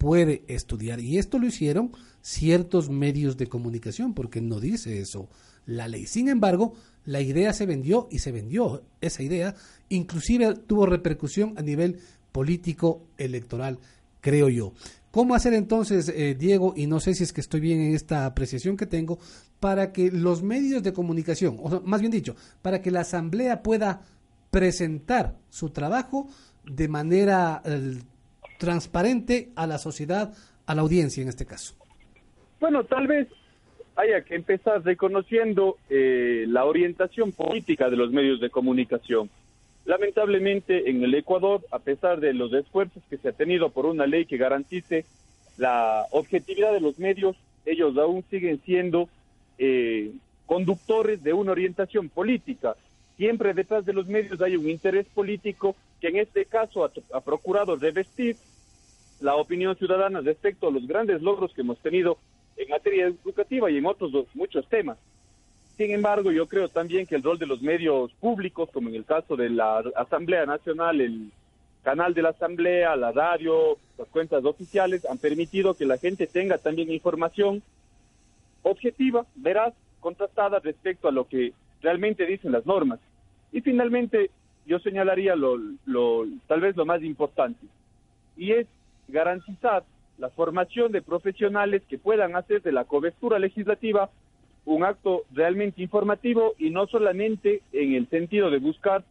puede 0.00 0.44
estudiar. 0.48 0.98
Y 0.98 1.18
esto 1.18 1.38
lo 1.38 1.46
hicieron 1.46 1.92
ciertos 2.22 2.88
medios 2.88 3.36
de 3.36 3.48
comunicación, 3.48 4.14
porque 4.14 4.40
no 4.40 4.58
dice 4.58 4.98
eso 4.98 5.28
la 5.66 5.88
ley. 5.88 6.06
Sin 6.06 6.30
embargo, 6.30 6.72
la 7.04 7.20
idea 7.20 7.52
se 7.52 7.66
vendió 7.66 8.08
y 8.10 8.20
se 8.20 8.32
vendió 8.32 8.82
esa 9.02 9.22
idea, 9.22 9.54
inclusive 9.90 10.54
tuvo 10.54 10.86
repercusión 10.86 11.52
a 11.58 11.62
nivel 11.62 11.98
político 12.32 13.02
electoral, 13.18 13.78
creo 14.22 14.48
yo. 14.48 14.72
¿Cómo 15.10 15.34
hacer 15.34 15.52
entonces, 15.52 16.08
eh, 16.08 16.34
Diego, 16.34 16.72
y 16.74 16.86
no 16.86 16.98
sé 16.98 17.12
si 17.14 17.24
es 17.24 17.34
que 17.34 17.42
estoy 17.42 17.60
bien 17.60 17.80
en 17.82 17.94
esta 17.94 18.24
apreciación 18.24 18.78
que 18.78 18.86
tengo, 18.86 19.18
para 19.58 19.92
que 19.92 20.10
los 20.10 20.42
medios 20.42 20.82
de 20.82 20.94
comunicación, 20.94 21.58
o 21.60 21.82
más 21.82 22.00
bien 22.00 22.10
dicho, 22.10 22.36
para 22.62 22.80
que 22.80 22.90
la 22.90 23.00
Asamblea 23.00 23.62
pueda 23.62 24.00
presentar 24.50 25.36
su 25.50 25.70
trabajo 25.70 26.26
de 26.64 26.88
manera 26.88 27.60
eh, 27.66 27.98
transparente 28.60 29.48
a 29.56 29.66
la 29.66 29.78
sociedad, 29.78 30.34
a 30.66 30.74
la 30.74 30.82
audiencia 30.82 31.22
en 31.22 31.30
este 31.30 31.46
caso? 31.46 31.74
Bueno, 32.60 32.84
tal 32.84 33.06
vez 33.06 33.26
haya 33.96 34.20
que 34.20 34.34
empezar 34.34 34.84
reconociendo 34.84 35.78
eh, 35.88 36.44
la 36.46 36.66
orientación 36.66 37.32
política 37.32 37.88
de 37.88 37.96
los 37.96 38.12
medios 38.12 38.38
de 38.38 38.50
comunicación. 38.50 39.30
Lamentablemente 39.86 40.90
en 40.90 41.02
el 41.02 41.14
Ecuador, 41.14 41.62
a 41.72 41.78
pesar 41.78 42.20
de 42.20 42.34
los 42.34 42.52
esfuerzos 42.52 43.02
que 43.08 43.16
se 43.16 43.30
ha 43.30 43.32
tenido 43.32 43.70
por 43.70 43.86
una 43.86 44.06
ley 44.06 44.26
que 44.26 44.36
garantice 44.36 45.06
la 45.56 46.04
objetividad 46.10 46.72
de 46.72 46.80
los 46.80 46.98
medios, 46.98 47.36
ellos 47.64 47.96
aún 47.96 48.22
siguen 48.30 48.60
siendo 48.64 49.08
eh, 49.58 50.12
conductores 50.44 51.22
de 51.22 51.32
una 51.32 51.52
orientación 51.52 52.10
política. 52.10 52.76
Siempre 53.16 53.54
detrás 53.54 53.86
de 53.86 53.94
los 53.94 54.06
medios 54.06 54.40
hay 54.42 54.56
un 54.56 54.68
interés 54.68 55.06
político 55.14 55.76
que 55.98 56.08
en 56.08 56.16
este 56.16 56.44
caso 56.44 56.84
ha, 56.84 56.90
ha 57.14 57.20
procurado 57.20 57.76
revestir 57.76 58.36
la 59.20 59.36
opinión 59.36 59.76
ciudadana 59.76 60.20
respecto 60.20 60.68
a 60.68 60.70
los 60.70 60.86
grandes 60.86 61.22
logros 61.22 61.52
que 61.52 61.60
hemos 61.60 61.78
tenido 61.78 62.18
en 62.56 62.68
materia 62.68 63.06
educativa 63.06 63.70
y 63.70 63.76
en 63.76 63.86
otros 63.86 64.12
muchos 64.34 64.68
temas. 64.68 64.98
Sin 65.76 65.92
embargo, 65.92 66.30
yo 66.30 66.46
creo 66.46 66.68
también 66.68 67.06
que 67.06 67.16
el 67.16 67.22
rol 67.22 67.38
de 67.38 67.46
los 67.46 67.62
medios 67.62 68.12
públicos, 68.20 68.68
como 68.70 68.88
en 68.90 68.96
el 68.96 69.04
caso 69.04 69.36
de 69.36 69.48
la 69.48 69.78
Asamblea 69.96 70.44
Nacional, 70.44 71.00
el 71.00 71.30
canal 71.82 72.12
de 72.12 72.22
la 72.22 72.30
Asamblea, 72.30 72.96
la 72.96 73.12
radio, 73.12 73.78
las 73.96 74.08
cuentas 74.08 74.44
oficiales, 74.44 75.06
han 75.06 75.16
permitido 75.16 75.74
que 75.74 75.86
la 75.86 75.96
gente 75.96 76.26
tenga 76.26 76.58
también 76.58 76.90
información 76.90 77.62
objetiva, 78.62 79.24
veraz, 79.36 79.72
contrastada 80.00 80.58
respecto 80.58 81.08
a 81.08 81.12
lo 81.12 81.26
que 81.26 81.54
realmente 81.80 82.26
dicen 82.26 82.52
las 82.52 82.66
normas. 82.66 83.00
Y 83.52 83.62
finalmente, 83.62 84.30
yo 84.66 84.78
señalaría 84.80 85.34
lo, 85.34 85.58
lo, 85.86 86.26
tal 86.46 86.60
vez 86.60 86.76
lo 86.76 86.84
más 86.84 87.02
importante, 87.02 87.66
y 88.36 88.52
es 88.52 88.66
garantizar 89.10 89.84
la 90.18 90.28
formación 90.30 90.92
de 90.92 91.02
profesionales 91.02 91.82
que 91.88 91.98
puedan 91.98 92.36
hacer 92.36 92.62
de 92.62 92.72
la 92.72 92.84
cobertura 92.84 93.38
legislativa 93.38 94.10
un 94.66 94.84
acto 94.84 95.22
realmente 95.32 95.82
informativo 95.82 96.54
y 96.58 96.70
no 96.70 96.86
solamente 96.86 97.62
en 97.72 97.94
el 97.94 98.08
sentido 98.08 98.50
de 98.50 98.58
buscar 98.58 99.04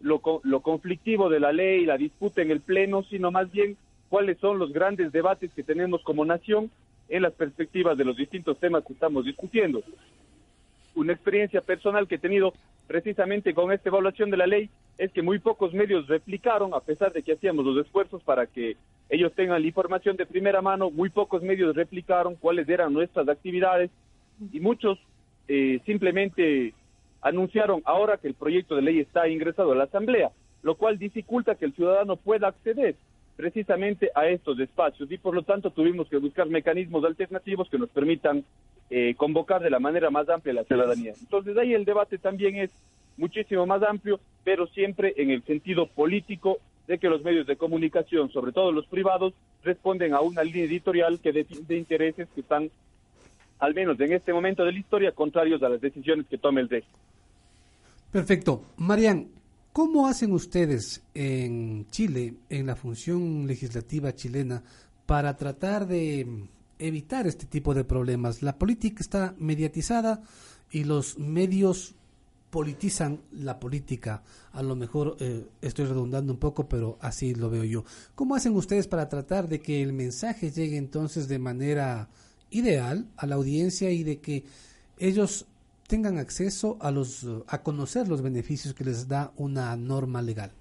lo, 0.00 0.20
lo 0.42 0.60
conflictivo 0.60 1.28
de 1.28 1.40
la 1.40 1.52
ley, 1.52 1.86
la 1.86 1.96
disputa 1.96 2.42
en 2.42 2.50
el 2.50 2.60
Pleno, 2.60 3.04
sino 3.04 3.30
más 3.30 3.50
bien 3.50 3.76
cuáles 4.08 4.38
son 4.38 4.58
los 4.58 4.72
grandes 4.72 5.12
debates 5.12 5.52
que 5.54 5.62
tenemos 5.62 6.02
como 6.02 6.24
nación 6.24 6.70
en 7.08 7.22
las 7.22 7.32
perspectivas 7.32 7.96
de 7.96 8.04
los 8.04 8.16
distintos 8.16 8.58
temas 8.58 8.84
que 8.84 8.92
estamos 8.92 9.24
discutiendo. 9.24 9.82
Una 10.94 11.12
experiencia 11.12 11.60
personal 11.60 12.08
que 12.08 12.16
he 12.16 12.18
tenido 12.18 12.52
precisamente 12.86 13.54
con 13.54 13.72
esta 13.72 13.88
evaluación 13.88 14.30
de 14.30 14.36
la 14.36 14.46
ley 14.46 14.70
es 14.98 15.12
que 15.12 15.22
muy 15.22 15.38
pocos 15.38 15.74
medios 15.74 16.06
replicaron, 16.06 16.72
a 16.74 16.80
pesar 16.80 17.12
de 17.12 17.22
que 17.22 17.32
hacíamos 17.32 17.64
los 17.64 17.84
esfuerzos 17.84 18.22
para 18.22 18.46
que 18.46 18.76
ellos 19.08 19.32
tengan 19.34 19.60
la 19.60 19.66
información 19.66 20.16
de 20.16 20.26
primera 20.26 20.62
mano, 20.62 20.90
muy 20.90 21.10
pocos 21.10 21.42
medios 21.42 21.76
replicaron 21.76 22.34
cuáles 22.36 22.68
eran 22.68 22.92
nuestras 22.92 23.28
actividades 23.28 23.90
y 24.52 24.60
muchos 24.60 24.98
eh, 25.48 25.80
simplemente 25.84 26.72
anunciaron 27.20 27.82
ahora 27.84 28.16
que 28.16 28.28
el 28.28 28.34
proyecto 28.34 28.74
de 28.76 28.82
ley 28.82 29.00
está 29.00 29.28
ingresado 29.28 29.72
a 29.72 29.76
la 29.76 29.84
Asamblea, 29.84 30.30
lo 30.62 30.76
cual 30.76 30.98
dificulta 30.98 31.54
que 31.54 31.66
el 31.66 31.74
ciudadano 31.74 32.16
pueda 32.16 32.48
acceder 32.48 32.96
precisamente 33.36 34.10
a 34.14 34.26
estos 34.28 34.58
espacios 34.58 35.10
y 35.12 35.18
por 35.18 35.34
lo 35.34 35.42
tanto 35.42 35.70
tuvimos 35.70 36.08
que 36.08 36.16
buscar 36.16 36.48
mecanismos 36.48 37.04
alternativos 37.04 37.68
que 37.68 37.78
nos 37.78 37.90
permitan 37.90 38.44
eh, 38.88 39.14
convocar 39.16 39.62
de 39.62 39.70
la 39.70 39.78
manera 39.78 40.10
más 40.10 40.28
amplia 40.28 40.52
a 40.52 40.56
la 40.56 40.64
ciudadanía. 40.64 41.12
Entonces 41.20 41.56
ahí 41.56 41.74
el 41.74 41.84
debate 41.84 42.18
también 42.18 42.56
es 42.56 42.70
muchísimo 43.16 43.66
más 43.66 43.82
amplio, 43.82 44.20
pero 44.44 44.66
siempre 44.68 45.14
en 45.16 45.30
el 45.30 45.42
sentido 45.44 45.86
político 45.86 46.58
de 46.86 46.98
que 46.98 47.08
los 47.08 47.22
medios 47.22 47.46
de 47.46 47.56
comunicación, 47.56 48.30
sobre 48.30 48.52
todo 48.52 48.70
los 48.72 48.86
privados, 48.86 49.34
responden 49.64 50.14
a 50.14 50.20
una 50.20 50.44
línea 50.44 50.64
editorial 50.64 51.20
que 51.20 51.32
defiende 51.32 51.76
intereses 51.76 52.28
que 52.34 52.42
están, 52.42 52.70
al 53.58 53.74
menos 53.74 53.98
en 54.00 54.12
este 54.12 54.32
momento 54.32 54.64
de 54.64 54.72
la 54.72 54.78
historia, 54.78 55.12
contrarios 55.12 55.62
a 55.62 55.68
las 55.68 55.80
decisiones 55.80 56.26
que 56.28 56.38
tome 56.38 56.60
el 56.60 56.68
DEC. 56.68 56.84
Perfecto. 58.12 58.62
Marian, 58.76 59.26
¿cómo 59.72 60.06
hacen 60.06 60.32
ustedes 60.32 61.02
en 61.12 61.86
Chile, 61.90 62.34
en 62.48 62.66
la 62.66 62.76
función 62.76 63.46
legislativa 63.46 64.14
chilena, 64.14 64.62
para 65.06 65.36
tratar 65.36 65.86
de 65.86 66.26
evitar 66.78 67.26
este 67.26 67.46
tipo 67.46 67.74
de 67.74 67.82
problemas? 67.82 68.42
La 68.42 68.56
política 68.56 69.00
está 69.00 69.34
mediatizada 69.38 70.22
y 70.70 70.84
los 70.84 71.18
medios 71.18 71.95
politizan 72.56 73.20
la 73.32 73.60
política. 73.60 74.22
A 74.52 74.62
lo 74.62 74.76
mejor 74.76 75.18
eh, 75.20 75.46
estoy 75.60 75.84
redundando 75.84 76.32
un 76.32 76.38
poco, 76.38 76.66
pero 76.66 76.96
así 77.02 77.34
lo 77.34 77.50
veo 77.50 77.64
yo. 77.64 77.84
¿Cómo 78.14 78.34
hacen 78.34 78.56
ustedes 78.56 78.88
para 78.88 79.10
tratar 79.10 79.46
de 79.46 79.60
que 79.60 79.82
el 79.82 79.92
mensaje 79.92 80.50
llegue 80.50 80.78
entonces 80.78 81.28
de 81.28 81.38
manera 81.38 82.08
ideal 82.48 83.08
a 83.18 83.26
la 83.26 83.34
audiencia 83.34 83.90
y 83.90 84.04
de 84.04 84.20
que 84.20 84.46
ellos 84.96 85.44
tengan 85.86 86.16
acceso 86.16 86.78
a 86.80 86.90
los 86.90 87.26
a 87.46 87.62
conocer 87.62 88.08
los 88.08 88.22
beneficios 88.22 88.72
que 88.72 88.84
les 88.84 89.06
da 89.06 89.34
una 89.36 89.76
norma 89.76 90.22
legal? 90.22 90.52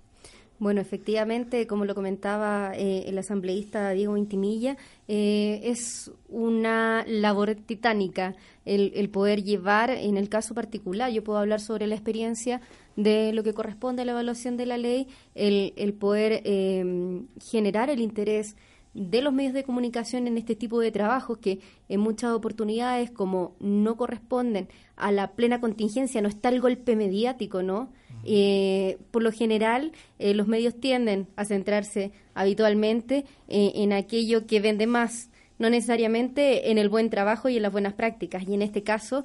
Bueno, 0.58 0.80
efectivamente, 0.80 1.68
como 1.68 1.84
lo 1.84 1.96
comentaba 1.96 2.72
eh, 2.76 3.04
el 3.08 3.18
asambleísta 3.18 3.90
Diego 3.92 4.16
Intimilla, 4.16 4.78
eh, 5.08 5.60
es 5.64 6.12
una 6.30 7.04
labor 7.08 7.56
titánica 7.56 8.36
el, 8.64 9.10
poder 9.10 9.44
llevar, 9.44 9.92
en 9.92 10.16
el 10.18 10.30
caso 10.30 10.56
particular, 10.56 11.12
yo 11.12 11.24
puedo 11.24 11.40
hablar 11.40 11.60
sobre 11.60 11.88
la 11.88 11.96
experiencia 11.96 12.62
de 12.96 13.34
lo 13.34 13.44
que 13.44 13.54
corresponde 13.54 14.04
a 14.04 14.06
la 14.06 14.14
evaluación 14.14 14.56
de 14.56 14.66
la 14.66 14.78
ley, 14.78 15.08
el, 15.36 15.74
el 15.76 15.94
poder 15.94 16.42
eh, 16.46 17.22
generar 17.42 17.90
el 17.90 18.00
interés 18.00 18.56
de 18.96 19.22
los 19.22 19.34
medios 19.34 19.54
de 19.54 19.66
comunicación 19.66 20.26
en 20.26 20.38
este 20.38 20.56
tipo 20.56 20.80
de 20.80 20.90
trabajos 20.90 21.38
que 21.38 21.60
en 21.90 22.00
muchas 22.00 22.32
oportunidades 22.32 23.12
como 23.12 23.56
no 23.60 23.98
corresponden 23.98 24.70
a 24.96 25.12
la 25.12 25.34
plena 25.34 25.60
contingencia, 25.60 26.22
no 26.22 26.30
está 26.30 26.48
el 26.48 26.62
golpe 26.62 26.96
mediático, 26.96 27.62
¿no? 27.62 27.90
Eh, 28.26 28.98
por 29.12 29.24
lo 29.24 29.32
general, 29.32 29.92
eh, 30.20 30.34
los 30.34 30.48
medios 30.48 30.76
tienden 30.80 31.28
a 31.36 31.46
centrarse 31.46 32.12
habitualmente 32.34 33.26
eh, 33.48 33.72
en 33.76 33.94
aquello 33.94 34.48
que 34.48 34.60
vende 34.60 34.88
más, 34.88 35.30
no 35.60 35.70
necesariamente 35.70 36.72
en 36.72 36.78
el 36.78 36.90
buen 36.90 37.10
trabajo 37.10 37.48
y 37.48 37.58
en 37.58 37.64
las 37.64 37.72
buenas 37.72 37.94
prácticas. 37.94 38.44
Y 38.48 38.56
en 38.56 38.62
este 38.62 38.84
caso, 38.84 39.24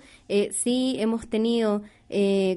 sí 0.53 0.95
hemos 1.01 1.29
tenido 1.29 1.83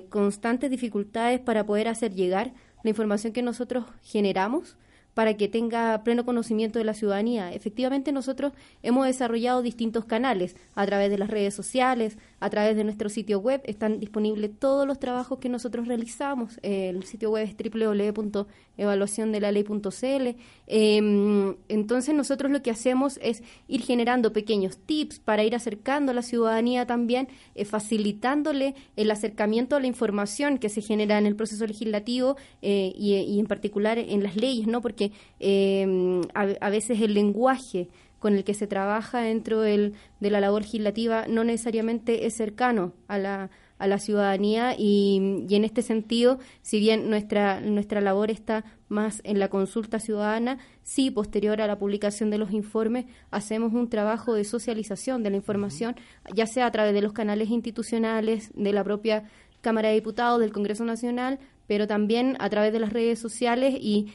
constantes 0.10 0.70
dificultades 0.70 1.39
para 1.39 1.66
poder 1.66 1.88
hacer 1.88 2.14
llegar 2.14 2.54
la 2.84 2.91
información 2.91 3.34
que 3.34 3.41
nosotros 3.41 3.86
generamos 4.04 4.78
para 5.14 5.36
que 5.36 5.48
tenga 5.48 6.04
pleno 6.04 6.26
conocimiento 6.26 6.80
de 6.80 6.86
la 6.86 6.94
ciudadanía. 6.94 7.54
Efectivamente, 7.54 8.12
nosotros 8.12 8.54
hemos 8.82 9.06
desarrollado 9.06 9.62
distintos 9.62 10.06
canales 10.06 10.56
a 10.76 10.86
través 10.86 11.10
de 11.10 11.18
las 11.18 11.30
redes 11.30 11.54
sociales, 11.54 12.18
a 12.44 12.50
través 12.50 12.76
de 12.76 12.84
nuestro 12.84 13.10
sitio 13.10 13.39
web. 13.39 13.62
Están 13.64 14.00
disponibles 14.00 14.52
todos 14.60 14.86
los 14.86 15.00
trabajos 15.00 15.39
que 15.39 15.48
nosotros 15.48 15.88
realizamos. 15.88 16.60
el 16.62 17.06
sitio 17.06 17.32
web 17.32 17.48
es 17.48 17.56
www.evaluaciondelaley.cl. 17.56 20.36
Em, 20.68 21.56
entonces, 21.70 22.14
nosotros 22.14 22.52
lo 22.52 22.62
que 22.62 22.72
hacemos 22.72 23.18
es 23.22 23.44
ir 23.68 23.82
generando 23.82 24.34
pequeños 24.34 24.78
tips 24.78 25.20
para 25.20 25.44
ir 25.44 25.56
acercando 25.56 26.12
a 26.12 26.16
la 26.16 26.22
ciudadanía 26.22 26.86
también, 26.86 27.28
eh, 27.56 27.66
facilitándole 27.66 28.76
el 28.96 29.12
acercamiento 29.12 29.76
a 29.76 29.80
la 29.80 29.88
información 29.88 30.58
que 30.58 30.70
se 30.70 30.82
genera 30.82 31.18
en 31.18 31.26
el 31.26 31.36
proceso 31.36 31.66
legislativo 31.66 32.38
eh, 32.62 32.94
y, 32.96 33.39
en 33.39 33.46
particular 33.46 33.98
en 33.98 34.24
las 34.24 34.36
leyes, 34.36 34.68
¿no? 34.68 34.82
Porque 34.82 35.12
Em, 35.46 36.22
a, 36.34 36.70
veces 36.70 37.02
el 37.02 37.14
lenguaje 37.14 37.89
con 38.24 38.36
el 38.36 38.45
que 38.45 38.53
se 38.53 38.67
trabaja 38.67 39.19
dentro 39.19 39.59
del, 39.59 39.95
de 40.21 40.30
la 40.30 40.39
labor 40.39 40.61
legislativa 40.61 41.26
no 41.28 41.43
necesariamente 41.43 42.26
es 42.26 42.34
cercano 42.34 42.93
a 43.09 43.17
la, 43.17 43.49
a 43.80 43.86
la 43.86 43.99
ciudadanía 43.99 44.76
y, 44.78 45.45
en 45.49 45.65
este 45.65 45.82
sentido, 45.82 46.39
si 46.61 46.80
bien 46.80 47.09
nuestra, 47.09 47.59
nuestra 47.59 47.99
labor 47.99 48.32
está 48.32 48.63
más 48.88 49.19
en 49.26 49.39
la 49.39 49.49
consulta 49.49 49.99
ciudadana, 49.99 50.57
sí, 50.84 51.11
posterior 51.11 51.59
a 51.59 51.67
la 51.67 51.78
publicación 51.78 52.30
de 52.30 52.38
los 52.38 52.51
informes, 52.51 53.07
hacemos 53.30 53.74
un 53.74 53.89
trabajo 53.89 54.36
de 54.36 54.45
socialización 54.45 55.21
de 55.21 55.32
la 55.32 55.36
información, 55.36 55.97
ya 56.34 56.47
sea 56.47 56.67
a 56.67 56.71
través 56.71 56.93
de 56.93 57.01
los 57.01 57.11
canales 57.11 57.49
institucionales, 57.49 58.51
de 58.55 58.71
la 58.71 58.86
propia 58.86 59.26
Cámara 59.59 59.89
de 59.89 59.95
Diputados, 59.95 60.39
del 60.39 60.53
Congreso 60.53 60.86
Nacional, 60.86 61.39
pero 61.67 61.88
también 61.88 62.38
a 62.39 62.49
través 62.49 62.71
de 62.71 62.80
las 62.80 62.93
redes 62.93 63.19
sociales 63.19 63.76
y 63.78 64.13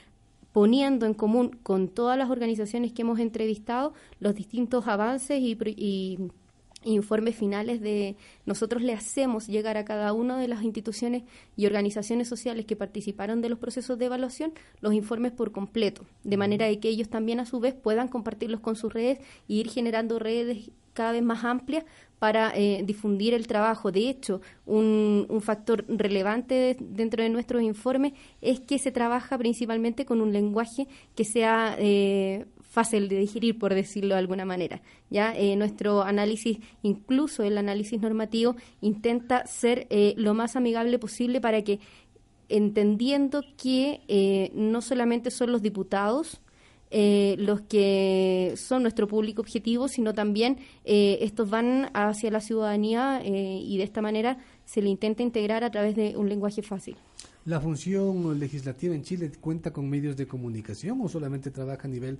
poniendo 0.52 1.06
en 1.06 1.14
común 1.14 1.58
con 1.62 1.88
todas 1.88 2.18
las 2.18 2.30
organizaciones 2.30 2.92
que 2.92 3.02
hemos 3.02 3.18
entrevistado 3.18 3.92
los 4.20 4.34
distintos 4.34 4.86
avances 4.86 5.40
y, 5.40 6.18
informes 6.84 7.34
finales 7.34 7.80
de 7.80 8.16
nosotros 8.48 8.82
le 8.82 8.94
hacemos 8.94 9.46
llegar 9.46 9.76
a 9.76 9.84
cada 9.84 10.14
una 10.14 10.38
de 10.38 10.48
las 10.48 10.62
instituciones 10.62 11.22
y 11.54 11.66
organizaciones 11.66 12.28
sociales 12.28 12.64
que 12.64 12.76
participaron 12.76 13.42
de 13.42 13.50
los 13.50 13.58
procesos 13.58 13.98
de 13.98 14.06
evaluación 14.06 14.54
los 14.80 14.94
informes 14.94 15.32
por 15.32 15.52
completo, 15.52 16.06
de 16.24 16.38
manera 16.38 16.64
de 16.64 16.80
que 16.80 16.88
ellos 16.88 17.10
también 17.10 17.40
a 17.40 17.46
su 17.46 17.60
vez 17.60 17.74
puedan 17.74 18.08
compartirlos 18.08 18.60
con 18.60 18.74
sus 18.74 18.92
redes 18.92 19.18
y 19.46 19.60
ir 19.60 19.68
generando 19.68 20.18
redes 20.18 20.70
cada 20.94 21.12
vez 21.12 21.22
más 21.22 21.44
amplias 21.44 21.84
para 22.18 22.52
eh, 22.56 22.82
difundir 22.84 23.34
el 23.34 23.46
trabajo. 23.46 23.92
De 23.92 24.08
hecho, 24.08 24.40
un, 24.66 25.26
un 25.28 25.40
factor 25.40 25.84
relevante 25.86 26.76
dentro 26.80 27.22
de 27.22 27.28
nuestros 27.28 27.62
informes 27.62 28.14
es 28.40 28.60
que 28.60 28.78
se 28.78 28.90
trabaja 28.90 29.36
principalmente 29.38 30.06
con 30.06 30.20
un 30.22 30.32
lenguaje 30.32 30.88
que 31.14 31.24
sea 31.24 31.76
eh, 31.78 32.46
fácil 32.68 33.08
de 33.08 33.18
digerir, 33.18 33.58
por 33.58 33.74
decirlo 33.74 34.14
de 34.14 34.20
alguna 34.20 34.44
manera. 34.44 34.82
Ya 35.10 35.34
eh, 35.34 35.56
nuestro 35.56 36.02
análisis, 36.02 36.58
incluso 36.82 37.42
el 37.42 37.56
análisis 37.58 38.00
normativo, 38.00 38.37
intenta 38.80 39.46
ser 39.46 39.86
lo 40.16 40.34
más 40.34 40.56
amigable 40.56 40.98
posible 40.98 41.40
para 41.40 41.62
que 41.62 41.80
entendiendo 42.48 43.42
que 43.56 44.50
no 44.54 44.80
solamente 44.80 45.30
son 45.30 45.52
los 45.52 45.62
diputados 45.62 46.40
eh, 46.90 47.36
los 47.38 47.60
que 47.62 48.54
son 48.56 48.82
nuestro 48.82 49.06
público 49.06 49.42
objetivo, 49.42 49.88
sino 49.88 50.14
también 50.14 50.58
eh, 50.86 51.18
estos 51.20 51.50
van 51.50 51.90
hacia 51.92 52.30
la 52.30 52.40
ciudadanía 52.40 53.20
eh, 53.22 53.60
y 53.62 53.76
de 53.76 53.84
esta 53.84 54.00
manera 54.00 54.38
se 54.64 54.80
le 54.80 54.88
intenta 54.88 55.22
integrar 55.22 55.64
a 55.64 55.70
través 55.70 55.96
de 55.96 56.16
un 56.16 56.30
lenguaje 56.30 56.62
fácil. 56.62 56.96
¿La 57.44 57.60
función 57.60 58.38
legislativa 58.38 58.94
en 58.94 59.02
Chile 59.02 59.30
cuenta 59.38 59.70
con 59.70 59.88
medios 59.88 60.16
de 60.16 60.26
comunicación 60.26 60.98
o 61.02 61.08
solamente 61.08 61.50
trabaja 61.50 61.86
a 61.86 61.90
nivel 61.90 62.18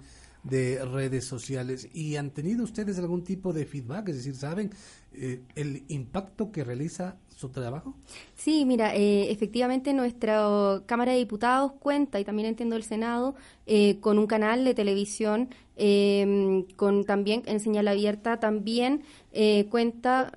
de 0.48 0.84
redes 0.84 1.24
sociales? 1.24 1.88
¿Y 1.92 2.16
han 2.16 2.30
tenido 2.30 2.64
ustedes 2.64 2.98
algún 2.98 3.24
tipo 3.24 3.52
de 3.52 3.66
feedback? 3.66 4.08
Es 4.08 4.16
decir, 4.16 4.34
¿saben 4.34 4.70
el 5.12 5.84
impacto 5.88 6.52
que 6.52 6.64
realiza 6.64 7.16
su 7.38 7.50
trabajo? 7.50 7.94
Sí, 8.34 8.64
mira, 8.64 8.96
eh, 8.96 9.30
efectivamente 9.30 9.92
nuestra 9.92 10.82
Cámara 10.86 11.12
de 11.12 11.18
Diputados 11.18 11.72
cuenta, 11.78 12.18
y 12.18 12.24
también 12.24 12.48
entiendo 12.48 12.74
el 12.74 12.82
Senado, 12.82 13.36
eh, 13.66 13.98
con 14.00 14.18
un 14.18 14.26
canal 14.26 14.64
de 14.64 14.74
televisión, 14.74 15.48
em, 15.76 16.64
con 16.74 17.04
también 17.04 17.42
en 17.46 17.60
señal 17.60 17.86
abierta, 17.86 18.40
también 18.40 19.02
eh, 19.32 19.66
cuenta 19.70 20.32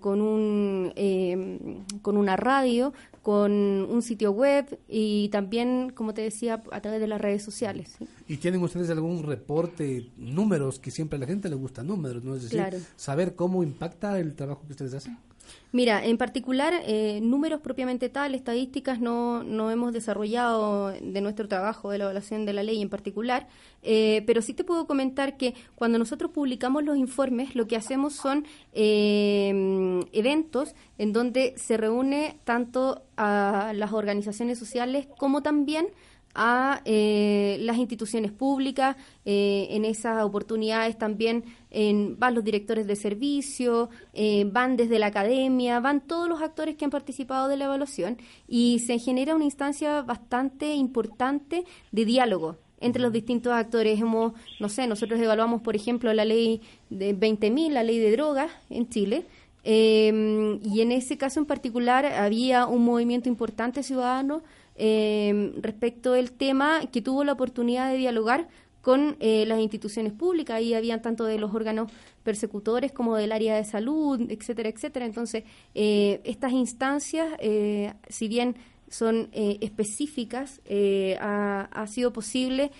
con, 0.00 0.22
un, 0.22 0.92
em, 0.96 1.84
con 2.00 2.16
una 2.16 2.36
radio, 2.36 2.94
con 3.26 3.50
un 3.50 4.02
sitio 4.02 4.30
web 4.30 4.78
y 4.86 5.30
también, 5.30 5.90
como 5.92 6.14
te 6.14 6.22
decía, 6.22 6.62
a 6.70 6.80
través 6.80 7.00
de 7.00 7.08
las 7.08 7.20
redes 7.20 7.42
sociales. 7.42 7.96
¿Y 8.28 8.36
tienen 8.36 8.62
ustedes 8.62 8.88
algún 8.88 9.24
reporte, 9.24 10.06
números, 10.16 10.78
que 10.78 10.92
siempre 10.92 11.16
a 11.16 11.18
la 11.18 11.26
gente 11.26 11.48
le 11.48 11.56
gusta 11.56 11.82
números, 11.82 12.22
¿no? 12.22 12.36
Es 12.36 12.48
decir, 12.48 12.62
saber 12.94 13.34
cómo 13.34 13.64
impacta 13.64 14.20
el 14.20 14.36
trabajo 14.36 14.62
que 14.64 14.74
ustedes 14.74 14.94
hacen. 14.94 15.18
Mira, 15.72 16.04
en 16.04 16.16
particular, 16.16 16.72
eh, 16.86 17.20
números 17.22 17.60
propiamente 17.60 18.08
tal, 18.08 18.34
estadísticas 18.34 19.00
no, 19.00 19.42
no 19.42 19.70
hemos 19.70 19.92
desarrollado 19.92 20.88
de 20.88 21.20
nuestro 21.20 21.48
trabajo 21.48 21.90
de 21.90 21.98
la 21.98 22.04
evaluación 22.04 22.46
de 22.46 22.52
la 22.52 22.62
ley 22.62 22.80
en 22.80 22.88
particular, 22.88 23.46
eh, 23.82 24.22
pero 24.26 24.40
sí 24.40 24.54
te 24.54 24.64
puedo 24.64 24.86
comentar 24.86 25.36
que 25.36 25.54
cuando 25.74 25.98
nosotros 25.98 26.30
publicamos 26.30 26.82
los 26.84 26.96
informes, 26.96 27.54
lo 27.54 27.66
que 27.66 27.76
hacemos 27.76 28.14
son 28.14 28.46
eh, 28.72 30.02
eventos 30.12 30.74
en 30.98 31.12
donde 31.12 31.54
se 31.56 31.76
reúne 31.76 32.38
tanto 32.44 33.02
a 33.16 33.72
las 33.74 33.92
organizaciones 33.92 34.58
sociales 34.58 35.08
como 35.18 35.42
también 35.42 35.88
a 36.36 36.82
eh, 36.84 37.56
las 37.60 37.78
instituciones 37.78 38.30
públicas. 38.30 38.96
Eh, 39.24 39.68
en 39.70 39.84
esas 39.84 40.22
oportunidades 40.22 40.96
también 40.98 41.44
van 42.18 42.34
los 42.34 42.42
directores 42.42 42.86
de 42.86 42.96
servicio, 42.96 43.90
eh, 44.14 44.48
van 44.50 44.78
desde 44.78 44.98
la 44.98 45.06
academia, 45.06 45.78
van 45.80 46.00
todos 46.00 46.26
los 46.26 46.40
actores 46.40 46.76
que 46.76 46.86
han 46.86 46.90
participado 46.90 47.48
de 47.48 47.58
la 47.58 47.66
evaluación 47.66 48.16
y 48.48 48.78
se 48.78 48.98
genera 48.98 49.34
una 49.34 49.44
instancia 49.44 50.00
bastante 50.00 50.74
importante 50.74 51.64
de 51.92 52.04
diálogo 52.06 52.56
entre 52.80 53.02
los 53.02 53.12
distintos 53.12 53.52
actores. 53.52 54.00
Hemos, 54.00 54.32
no 54.58 54.70
sé, 54.70 54.86
nosotros 54.86 55.20
evaluamos, 55.20 55.60
por 55.60 55.76
ejemplo, 55.76 56.12
la 56.14 56.24
ley 56.24 56.62
de 56.88 57.14
20.000, 57.14 57.70
la 57.70 57.82
ley 57.82 57.98
de 57.98 58.12
drogas 58.12 58.50
en 58.70 58.88
Chile. 58.88 59.24
y 59.64 60.80
en 60.80 60.92
ese 60.92 61.18
caso 61.18 61.40
en 61.40 61.46
particular 61.46 62.06
había 62.06 62.66
un 62.66 62.84
movimiento 62.84 63.28
importante 63.28 63.82
ciudadano 63.82 64.42
eh, 64.76 65.52
respecto 65.60 66.12
del 66.12 66.32
tema 66.32 66.82
que 66.92 67.02
tuvo 67.02 67.24
la 67.24 67.32
oportunidad 67.32 67.90
de 67.90 67.96
dialogar 67.98 68.48
con 68.86 69.16
eh, 69.18 69.44
las 69.46 69.58
instituciones 69.58 70.12
públicas. 70.12 70.58
Ahí 70.58 70.72
habían 70.72 71.02
tanto 71.02 71.24
de 71.24 71.40
los 71.40 71.52
órganos 71.52 71.90
persecutores 72.22 72.92
como 72.92 73.16
del 73.16 73.32
área 73.32 73.56
de 73.56 73.64
salud, 73.64 74.30
etcétera, 74.30 74.68
etcétera. 74.68 75.06
Entonces, 75.06 75.42
eh, 75.74 76.20
estas 76.22 76.52
instancias, 76.52 77.26
eh, 77.40 77.94
si 78.08 78.28
bien 78.28 78.54
son 78.88 79.28
específicas, 79.32 80.60
ha, 81.20 81.68
ha, 81.72 81.86
sido 81.88 82.12
posible 82.12 82.70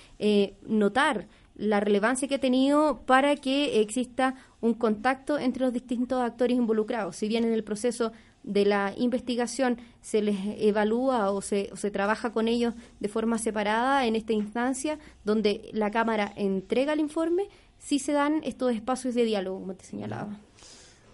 notar 0.68 1.26
la 1.56 1.80
relevancia 1.80 2.28
que 2.28 2.36
ha 2.36 2.40
tenido 2.40 3.00
para 3.04 3.34
que 3.34 3.80
exista 3.80 4.36
un 4.60 4.74
contacto 4.74 5.40
entre 5.40 5.64
los 5.64 5.72
distintos 5.72 6.22
actores 6.22 6.56
involucrados. 6.56 7.16
Si 7.16 7.26
bien 7.26 7.42
en 7.42 7.52
el 7.52 7.64
proceso 7.64 8.12
de 8.46 8.64
la 8.64 8.94
investigación 8.96 9.78
se 10.00 10.22
les 10.22 10.38
evalúa 10.58 11.30
o 11.30 11.42
se, 11.42 11.70
se 11.74 11.90
trabaja 11.90 12.32
con 12.32 12.48
ellos 12.48 12.72
de 13.00 13.08
forma 13.08 13.36
separada 13.36 14.06
en 14.06 14.16
esta 14.16 14.32
instancia 14.32 14.98
donde 15.24 15.68
la 15.72 15.90
Cámara 15.90 16.32
entrega 16.36 16.94
el 16.94 17.00
informe, 17.00 17.48
sí 17.78 17.98
se 17.98 18.12
dan 18.12 18.40
estos 18.44 18.72
espacios 18.72 19.14
de 19.14 19.24
diálogo, 19.24 19.60
como 19.60 19.74
te 19.74 19.84
señalaba. 19.84 20.38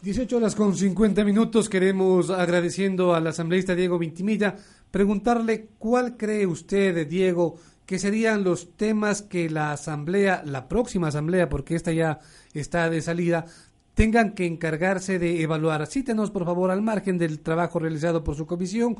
18 0.02 0.36
horas 0.36 0.54
con 0.56 0.74
50 0.74 1.24
minutos. 1.24 1.68
Queremos, 1.68 2.28
agradeciendo 2.28 3.14
al 3.14 3.26
asambleísta 3.26 3.74
Diego 3.74 3.98
Vintimilla, 3.98 4.56
preguntarle 4.90 5.68
cuál 5.78 6.16
cree 6.16 6.46
usted, 6.46 7.06
Diego, 7.06 7.56
que 7.86 8.00
serían 8.00 8.42
los 8.42 8.76
temas 8.76 9.22
que 9.22 9.48
la 9.48 9.72
asamblea, 9.72 10.42
la 10.44 10.68
próxima 10.68 11.08
asamblea, 11.08 11.48
porque 11.48 11.76
esta 11.76 11.92
ya 11.92 12.18
está 12.52 12.90
de 12.90 13.00
salida, 13.00 13.46
tengan 13.94 14.34
que 14.34 14.46
encargarse 14.46 15.18
de 15.18 15.42
evaluar. 15.42 15.86
Cítenos, 15.86 16.30
por 16.30 16.44
favor, 16.44 16.70
al 16.70 16.82
margen 16.82 17.18
del 17.18 17.40
trabajo 17.40 17.78
realizado 17.78 18.24
por 18.24 18.34
su 18.34 18.46
comisión, 18.46 18.96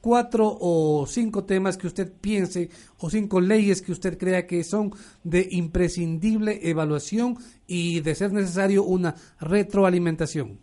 cuatro 0.00 0.56
o 0.60 1.04
cinco 1.06 1.44
temas 1.44 1.76
que 1.76 1.86
usted 1.86 2.12
piense 2.20 2.70
o 2.98 3.10
cinco 3.10 3.40
leyes 3.40 3.82
que 3.82 3.92
usted 3.92 4.18
crea 4.18 4.46
que 4.46 4.62
son 4.62 4.92
de 5.24 5.48
imprescindible 5.50 6.60
evaluación 6.62 7.36
y 7.66 8.00
de 8.00 8.14
ser 8.14 8.32
necesario 8.32 8.84
una 8.84 9.14
retroalimentación. 9.40 10.58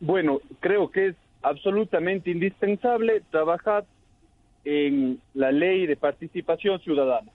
Bueno, 0.00 0.40
creo 0.60 0.90
que 0.90 1.08
es 1.08 1.16
absolutamente 1.42 2.30
indispensable 2.30 3.22
trabajar 3.30 3.84
en 4.64 5.20
la 5.34 5.52
ley 5.52 5.86
de 5.86 5.96
participación 5.96 6.80
ciudadana 6.80 7.30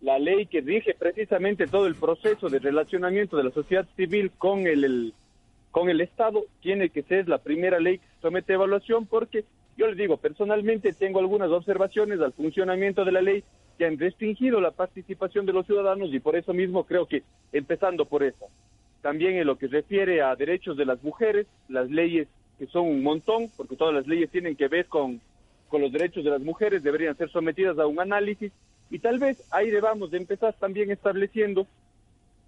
la 0.00 0.18
ley 0.18 0.46
que 0.46 0.60
rige 0.60 0.94
precisamente 0.94 1.66
todo 1.66 1.86
el 1.86 1.94
proceso 1.94 2.48
de 2.48 2.58
relacionamiento 2.58 3.36
de 3.36 3.44
la 3.44 3.50
sociedad 3.50 3.86
civil 3.96 4.30
con 4.38 4.66
el, 4.66 5.14
con 5.70 5.88
el 5.88 6.00
Estado 6.00 6.44
tiene 6.60 6.90
que 6.90 7.02
ser 7.02 7.28
la 7.28 7.38
primera 7.38 7.80
ley 7.80 7.98
que 7.98 8.06
se 8.06 8.20
somete 8.22 8.52
a 8.52 8.56
evaluación 8.56 9.06
porque 9.06 9.44
Yo 9.76 9.86
les 9.86 9.96
digo, 9.96 10.16
personalmente 10.16 10.92
tengo 10.92 11.18
algunas 11.18 11.50
observaciones 11.50 12.20
al 12.20 12.32
funcionamiento 12.32 13.04
de 13.04 13.12
la 13.12 13.20
ley 13.20 13.44
que 13.76 13.84
han 13.84 13.98
restringido 13.98 14.60
la 14.60 14.70
participación 14.70 15.44
de 15.44 15.52
los 15.52 15.66
ciudadanos 15.66 16.12
y 16.12 16.20
por 16.20 16.34
eso 16.34 16.54
mismo 16.54 16.84
creo 16.84 17.06
que 17.06 17.22
empezando 17.52 18.06
por 18.06 18.22
eso. 18.22 18.46
También 19.02 19.36
en 19.36 19.46
lo 19.46 19.58
que 19.58 19.66
refiere 19.66 20.22
a 20.22 20.34
derechos 20.34 20.76
de 20.78 20.86
las 20.86 21.02
mujeres, 21.02 21.46
las 21.68 21.90
leyes 21.90 22.26
que 22.58 22.66
son 22.68 22.86
un 22.86 23.02
montón, 23.02 23.50
porque 23.54 23.76
todas 23.76 23.94
las 23.94 24.06
leyes 24.06 24.30
tienen 24.30 24.56
que 24.56 24.68
ver 24.68 24.86
con, 24.86 25.20
con 25.68 25.82
los 25.82 25.92
derechos 25.92 26.24
de 26.24 26.30
las 26.30 26.40
mujeres, 26.40 26.82
deberían 26.82 27.16
ser 27.16 27.30
sometidas 27.30 27.78
a 27.78 27.86
un 27.86 28.00
análisis 28.00 28.50
y 28.90 28.98
tal 28.98 29.18
vez 29.18 29.42
ahí 29.50 29.70
debamos 29.70 30.10
de 30.10 30.18
empezar 30.18 30.54
también 30.54 30.90
estableciendo 30.90 31.66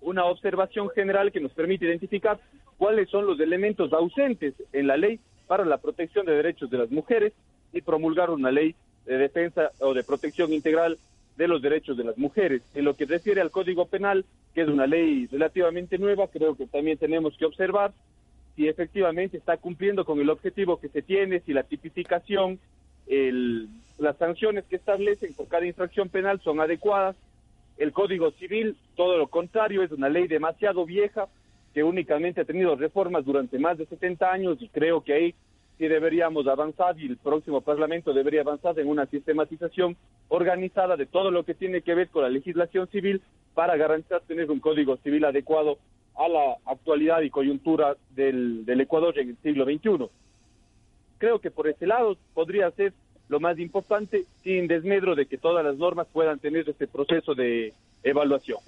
una 0.01 0.25
observación 0.25 0.89
general 0.91 1.33
que 1.33 1.41
nos 1.41 1.53
permite 1.53 1.87
identificar 1.87 2.39
cuáles 2.77 3.09
son 3.11 3.27
los 3.27 3.41
elementos 3.41 3.93
ausentes 3.93 4.55
en 4.73 4.87
la 4.87 4.97
ley 4.97 5.19
para 5.47 5.65
la 5.65 5.79
protección 5.79 6.27
de 6.27 6.33
derechos 6.33 6.71
de 6.71 6.79
las 6.79 6.91
mujeres 6.91 7.33
y 7.73 7.81
promulgar 7.81 8.31
una 8.31 8.51
ley 8.51 8.75
de 9.07 9.19
defensa 9.19 9.73
o 9.81 9.95
de 9.95 10.05
protección 10.05 10.53
integral 10.53 10.99
de 11.37 11.49
los 11.49 11.63
derechos 11.63 11.97
de 11.97 12.05
las 12.05 12.19
mujeres. 12.19 12.63
En 12.75 12.85
lo 12.85 12.95
que 12.95 13.07
refiere 13.07 13.41
al 13.41 13.51
Código 13.51 13.87
Penal, 13.87 14.25
que 14.55 14.63
es 14.63 14.69
una 14.69 14.87
ley 14.87 15.27
relativamente 15.27 15.99
nueva, 15.99 16.29
creo 16.29 16.57
que 16.57 16.67
también 16.67 16.99
tenemos 16.99 17.37
que 17.37 17.47
observar 17.47 17.93
si 18.55 18.69
efectivamente 18.69 19.37
está 19.37 19.57
cumpliendo 19.57 20.05
con 20.05 20.21
el 20.21 20.31
objetivo 20.31 20.81
que 20.81 20.89
se 20.89 21.01
tiene, 21.01 21.41
si 21.41 21.53
la 21.53 21.63
tipificación, 21.63 22.59
el, 23.09 23.69
las 23.99 24.17
sanciones 24.17 24.65
que 24.65 24.77
establecen 24.77 25.35
por 25.35 25.49
cada 25.49 25.67
infracción 25.67 26.09
penal 26.09 26.41
son 26.41 26.61
adecuadas. 26.61 27.17
El 27.77 27.93
Código 27.93 28.31
Civil, 28.33 28.77
todo 28.97 29.19
lo 29.19 29.29
contrario, 29.29 29.83
es 29.83 29.93
una 29.93 30.09
ley 30.09 30.27
demasiado 30.27 30.85
vieja 30.85 31.29
que 31.75 31.85
únicamente 31.85 32.41
ha 32.41 32.45
tenido 32.45 32.75
reformas 32.77 33.25
durante 33.25 33.59
más 33.59 33.79
de 33.79 33.87
70 33.87 34.31
años 34.31 34.59
y 34.61 34.69
creo 34.69 35.03
que 35.03 35.13
ahí 35.13 35.35
sí 35.79 35.87
deberíamos 35.87 36.47
avanzar 36.49 36.99
y 36.99 37.07
el 37.07 37.17
próximo 37.19 37.61
Parlamento 37.61 38.13
debería 38.13 38.41
avanzar 38.41 38.79
en 38.81 38.89
una 38.89 39.07
sistematización 39.07 39.97
organizada 40.29 40.97
de 40.97 41.07
todo 41.07 41.31
lo 41.31 41.45
que 41.45 41.55
tiene 41.55 41.83
que 41.83 41.95
ver 41.95 42.09
con 42.09 42.23
la 42.23 42.31
legislación 42.31 42.89
civil 42.89 43.23
para 43.55 43.77
garantizar 43.77 44.23
tener 44.23 44.51
un 44.51 44.59
código 44.59 44.97
civil 44.99 45.25
adecuado 45.25 45.79
a 46.17 46.29
la 46.29 46.57
actualidad 46.67 47.21
y 47.21 47.31
coyuntura 47.31 47.97
del, 48.11 48.65
del 48.65 48.81
Ecuador 48.81 49.17
en 49.19 49.31
el 49.31 49.37
siglo 49.37 49.65
XXI. 49.65 50.11
Creo 51.19 51.41
que 51.41 51.51
por 51.51 51.69
ese 51.69 51.87
lado 51.87 52.17
podría 52.35 52.71
ser 52.71 52.93
lo 53.29 53.41
más 53.41 53.59
importante, 53.59 54.25
sin 54.43 54.67
desmedro 54.67 55.15
de 55.15 55.27
que 55.27 55.37
todas 55.37 55.65
las 55.65 55.77
normas 55.77 56.07
puedan 56.13 56.39
tener 56.39 56.69
este 56.69 56.87
proceso 56.87 57.35
de 57.35 57.75
evaluación. 58.03 58.59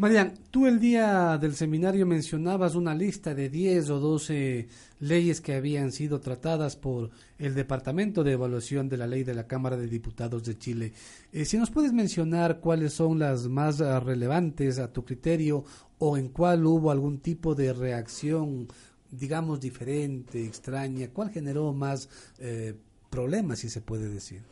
Marian, 0.00 0.32
tú 0.50 0.66
el 0.66 0.80
día 0.80 1.36
del 1.36 1.54
seminario 1.54 2.06
mencionabas 2.06 2.74
una 2.74 2.94
lista 2.94 3.34
de 3.34 3.50
10 3.50 3.90
o 3.90 4.00
12 4.00 4.66
leyes 5.00 5.42
que 5.42 5.54
habían 5.54 5.92
sido 5.92 6.20
tratadas 6.20 6.74
por 6.74 7.10
el 7.38 7.54
Departamento 7.54 8.24
de 8.24 8.32
Evaluación 8.32 8.88
de 8.88 8.96
la 8.96 9.06
Ley 9.06 9.24
de 9.24 9.34
la 9.34 9.46
Cámara 9.46 9.76
de 9.76 9.88
Diputados 9.88 10.42
de 10.44 10.56
Chile. 10.56 10.94
Eh, 11.32 11.44
si 11.44 11.58
nos 11.58 11.70
puedes 11.70 11.92
mencionar 11.92 12.60
cuáles 12.60 12.94
son 12.94 13.18
las 13.18 13.46
más 13.48 13.82
uh, 13.82 14.00
relevantes 14.00 14.78
a 14.78 14.90
tu 14.90 15.04
criterio 15.04 15.64
o 15.98 16.16
en 16.16 16.30
cuál 16.30 16.64
hubo 16.64 16.90
algún 16.90 17.18
tipo 17.18 17.54
de 17.54 17.74
reacción, 17.74 18.68
digamos, 19.10 19.60
diferente, 19.60 20.44
extraña, 20.44 21.08
cuál 21.08 21.30
generó 21.30 21.72
más 21.72 22.08
eh, 22.38 22.74
problemas, 23.10 23.60
si 23.60 23.68
se 23.68 23.80
puede 23.80 24.08
decir. 24.08 24.42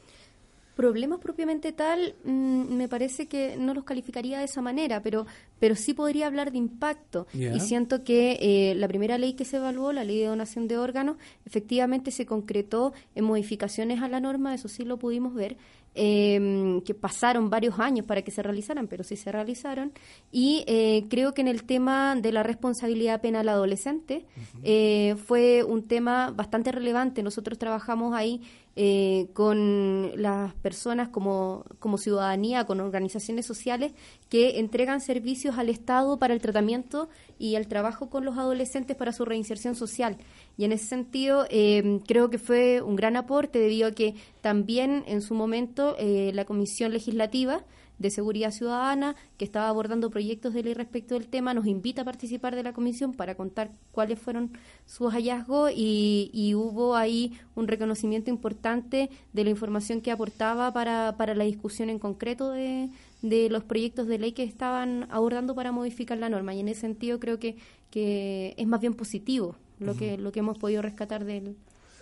Problemas 0.76 1.18
propiamente 1.18 1.72
tal, 1.72 2.14
mmm, 2.24 2.76
me 2.76 2.86
parece 2.88 3.26
que 3.26 3.56
no 3.56 3.74
los 3.74 3.82
calificaría 3.82 4.38
de 4.38 4.44
esa 4.44 4.62
manera, 4.62 5.02
pero, 5.02 5.26
pero 5.58 5.74
sí 5.74 5.92
podría 5.92 6.28
hablar 6.28 6.52
de 6.52 6.58
impacto. 6.58 7.26
Yeah. 7.32 7.56
Y 7.56 7.58
siento 7.58 8.04
que 8.04 8.38
eh, 8.40 8.76
la 8.76 8.86
primera 8.86 9.18
ley 9.18 9.32
que 9.32 9.44
se 9.44 9.56
evaluó, 9.56 9.92
la 9.92 10.04
ley 10.04 10.20
de 10.20 10.26
donación 10.26 10.68
de 10.68 10.78
órganos, 10.78 11.16
efectivamente 11.44 12.12
se 12.12 12.26
concretó 12.26 12.92
en 13.16 13.24
modificaciones 13.24 14.02
a 14.02 14.08
la 14.08 14.20
norma, 14.20 14.54
eso 14.54 14.68
sí 14.68 14.84
lo 14.84 14.98
pudimos 14.98 15.34
ver, 15.34 15.56
eh, 15.94 16.80
que 16.84 16.94
pasaron 16.94 17.50
varios 17.50 17.78
años 17.78 18.06
para 18.06 18.22
que 18.22 18.30
se 18.30 18.42
realizaran, 18.42 18.86
pero 18.86 19.04
sí 19.04 19.16
se 19.16 19.32
realizaron. 19.32 19.92
Y 20.30 20.64
eh, 20.66 21.04
creo 21.08 21.34
que 21.34 21.40
en 21.40 21.48
el 21.48 21.64
tema 21.64 22.14
de 22.16 22.32
la 22.32 22.42
responsabilidad 22.42 23.20
penal 23.20 23.48
adolescente 23.48 24.24
uh 24.24 24.40
-huh. 24.40 24.60
eh, 24.62 25.16
fue 25.26 25.64
un 25.64 25.82
tema 25.86 26.30
bastante 26.30 26.72
relevante. 26.72 27.22
Nosotros 27.22 27.58
trabajamos 27.58 28.14
ahí 28.14 28.42
eh, 28.80 29.26
con 29.32 30.12
las 30.22 30.54
personas 30.54 31.08
como, 31.08 31.64
como 31.80 31.98
ciudadanía, 31.98 32.64
con 32.64 32.78
organizaciones 32.78 33.44
sociales 33.44 33.90
que 34.28 34.60
entregan 34.60 35.00
servicios 35.00 35.58
al 35.58 35.68
Estado 35.68 36.16
para 36.20 36.32
el 36.32 36.40
tratamiento 36.40 37.08
y 37.40 37.56
el 37.56 37.66
trabajo 37.66 38.08
con 38.08 38.24
los 38.24 38.38
adolescentes 38.38 38.96
para 38.96 39.12
su 39.12 39.24
reinserción 39.24 39.74
social. 39.74 40.16
Y 40.58 40.64
en 40.64 40.72
ese 40.72 40.86
sentido 40.86 41.46
eh, 41.50 42.00
creo 42.06 42.30
que 42.30 42.38
fue 42.38 42.82
un 42.82 42.96
gran 42.96 43.16
aporte 43.16 43.60
debido 43.60 43.86
a 43.86 43.92
que 43.92 44.16
también 44.40 45.04
en 45.06 45.22
su 45.22 45.34
momento 45.34 45.94
eh, 45.98 46.32
la 46.34 46.44
Comisión 46.44 46.92
Legislativa 46.92 47.62
de 47.98 48.10
Seguridad 48.10 48.50
Ciudadana, 48.50 49.14
que 49.36 49.44
estaba 49.44 49.68
abordando 49.68 50.10
proyectos 50.10 50.54
de 50.54 50.64
ley 50.64 50.74
respecto 50.74 51.14
del 51.14 51.28
tema, 51.28 51.54
nos 51.54 51.66
invita 51.66 52.02
a 52.02 52.04
participar 52.04 52.56
de 52.56 52.64
la 52.64 52.72
comisión 52.72 53.12
para 53.12 53.36
contar 53.36 53.70
cuáles 53.92 54.18
fueron 54.18 54.52
sus 54.84 55.12
hallazgos 55.12 55.70
y, 55.74 56.30
y 56.32 56.54
hubo 56.56 56.96
ahí 56.96 57.38
un 57.54 57.68
reconocimiento 57.68 58.30
importante 58.30 59.10
de 59.32 59.44
la 59.44 59.50
información 59.50 60.00
que 60.00 60.10
aportaba 60.10 60.72
para, 60.72 61.16
para 61.16 61.34
la 61.34 61.44
discusión 61.44 61.88
en 61.88 62.00
concreto 62.00 62.50
de, 62.50 62.88
de 63.22 63.48
los 63.48 63.62
proyectos 63.62 64.08
de 64.08 64.18
ley 64.18 64.32
que 64.32 64.42
estaban 64.42 65.06
abordando 65.10 65.54
para 65.54 65.70
modificar 65.70 66.18
la 66.18 66.28
norma. 66.28 66.52
Y 66.52 66.60
en 66.60 66.68
ese 66.68 66.80
sentido 66.80 67.20
creo 67.20 67.38
que, 67.38 67.56
que 67.90 68.54
es 68.56 68.66
más 68.66 68.80
bien 68.80 68.94
positivo 68.94 69.56
lo, 69.78 69.92
uh 69.92 69.94
-huh. 69.94 69.98
que, 69.98 70.18
lo 70.18 70.32
que 70.32 70.40
hemos 70.40 70.58
podido 70.58 70.82
rescatar 70.82 71.24
del, 71.24 71.56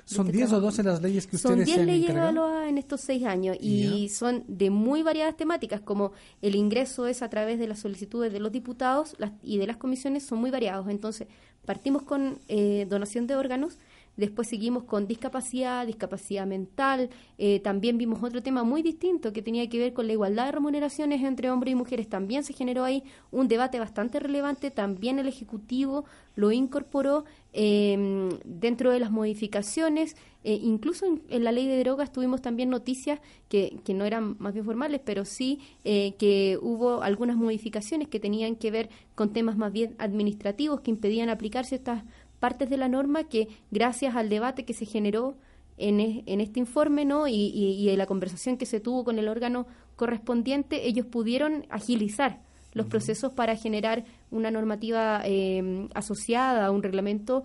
¿Son 0.07 0.31
10 0.31 0.53
o 0.53 0.61
12 0.61 0.85
las 0.85 1.03
leyes 1.03 1.27
que 1.27 1.35
ustedes 1.35 1.57
Son 1.57 1.65
10 1.65 1.85
leyes 1.85 2.11
evaluadas 2.11 2.69
en 2.69 2.79
estos 2.79 3.01
seis 3.01 3.25
años 3.25 3.57
y 3.61 4.07
yeah. 4.07 4.09
son 4.09 4.45
de 4.47 4.71
muy 4.71 5.03
variadas 5.03 5.37
temáticas, 5.37 5.81
como 5.81 6.13
el 6.43 6.55
ingreso 6.55 7.09
es 7.09 7.23
a 7.23 7.29
través 7.29 7.59
de 7.59 7.67
las 7.67 7.81
solicitudes 7.81 8.33
de 8.33 8.39
los 8.39 8.53
diputados 8.53 9.17
las, 9.19 9.33
y 9.43 9.59
de 9.59 9.67
las 9.67 9.79
comisiones 9.79 10.23
son 10.23 10.39
muy 10.39 10.53
variados. 10.53 10.89
Entonces, 10.89 11.27
partimos 11.65 12.03
con 12.03 12.39
eh, 12.47 12.87
donación 12.89 13.27
de 13.27 13.35
órganos, 13.35 13.79
Después 14.17 14.49
seguimos 14.49 14.85
con 14.85 15.07
discapacidad, 15.07 15.87
discapacidad 15.87 16.47
mental. 16.47 17.11
Eh, 17.39 17.61
también 17.61 17.99
vimos 17.99 18.23
otro 18.23 18.43
tema 18.43 18.65
muy 18.65 18.83
distinto 18.83 19.33
que 19.33 19.43
tenía 19.43 19.69
que 19.69 19.79
ver 19.79 19.93
con 19.93 20.07
la 20.07 20.15
igualdad 20.15 20.47
de 20.47 20.53
remuneraciones 20.53 21.23
entre 21.23 21.51
hombres 21.51 21.73
y 21.73 21.75
mujeres. 21.75 22.09
También 22.09 22.43
se 22.43 22.53
generó 22.53 22.85
ahí 22.85 23.03
un 23.31 23.49
debate 23.49 23.79
bastante 23.79 24.19
relevante. 24.21 24.71
También 24.71 25.19
el 25.19 25.29
Ejecutivo 25.29 26.05
lo 26.35 26.53
incorporó 26.53 27.25
eh, 27.53 28.29
dentro 28.45 28.91
de 28.91 29.01
las 29.01 29.11
modificaciones. 29.11 30.17
Eh, 30.45 30.61
incluso 30.63 31.07
en, 31.07 31.23
en, 31.29 31.43
la 31.43 31.51
ley 31.51 31.67
de 31.67 31.79
drogas 31.81 32.13
tuvimos 32.13 32.41
también 32.41 32.71
noticias 32.71 33.21
que, 33.49 33.79
que 33.85 33.95
no 33.95 34.05
eran 34.05 34.37
más 34.39 34.53
bien 34.53 34.65
formales, 34.65 35.01
pero 35.05 35.25
sí 35.25 35.61
eh, 35.85 36.15
que 36.19 36.59
hubo 36.61 37.03
algunas 37.03 37.37
modificaciones 37.37 38.09
que 38.09 38.21
tenían 38.21 38.55
que 38.55 38.71
ver 38.71 38.89
con 39.15 39.33
temas 39.33 39.57
más 39.57 39.73
bien 39.73 39.97
administrativos 39.99 40.83
que 40.83 40.91
impedían 40.91 41.31
aplicarse 41.31 41.75
estas 41.75 42.05
partes 42.39 42.71
de 42.71 42.77
la 42.77 42.89
norma 42.89 43.25
que 43.25 43.49
gracias 43.71 44.17
al 44.17 44.29
debate 44.29 44.65
que 44.65 44.75
se 44.75 44.87
generó 44.87 45.37
en, 45.79 46.01
en 46.01 46.41
este 46.41 46.61
informe 46.61 47.05
¿no? 47.05 47.29
y, 47.29 47.35
y, 47.35 47.73
y, 47.73 47.91
en 47.91 47.99
la 47.99 48.07
conversación 48.07 48.57
que 48.57 48.67
se 48.67 48.81
tuvo 48.81 49.05
con 49.05 49.19
el 49.19 49.29
órgano 49.29 49.67
correspondiente, 49.97 50.87
ellos 50.87 51.07
pudieron 51.07 51.67
agilizar 51.69 52.41
los 52.73 52.87
uh 52.87 52.89
-huh. 52.89 52.91
procesos 52.91 53.33
para 53.33 53.57
generar 53.57 54.05
una 54.31 54.51
normativa 54.51 55.23
eh, 55.25 55.89
asociada 55.95 56.67
a 56.67 56.71
un 56.71 56.83
reglamento 56.83 57.43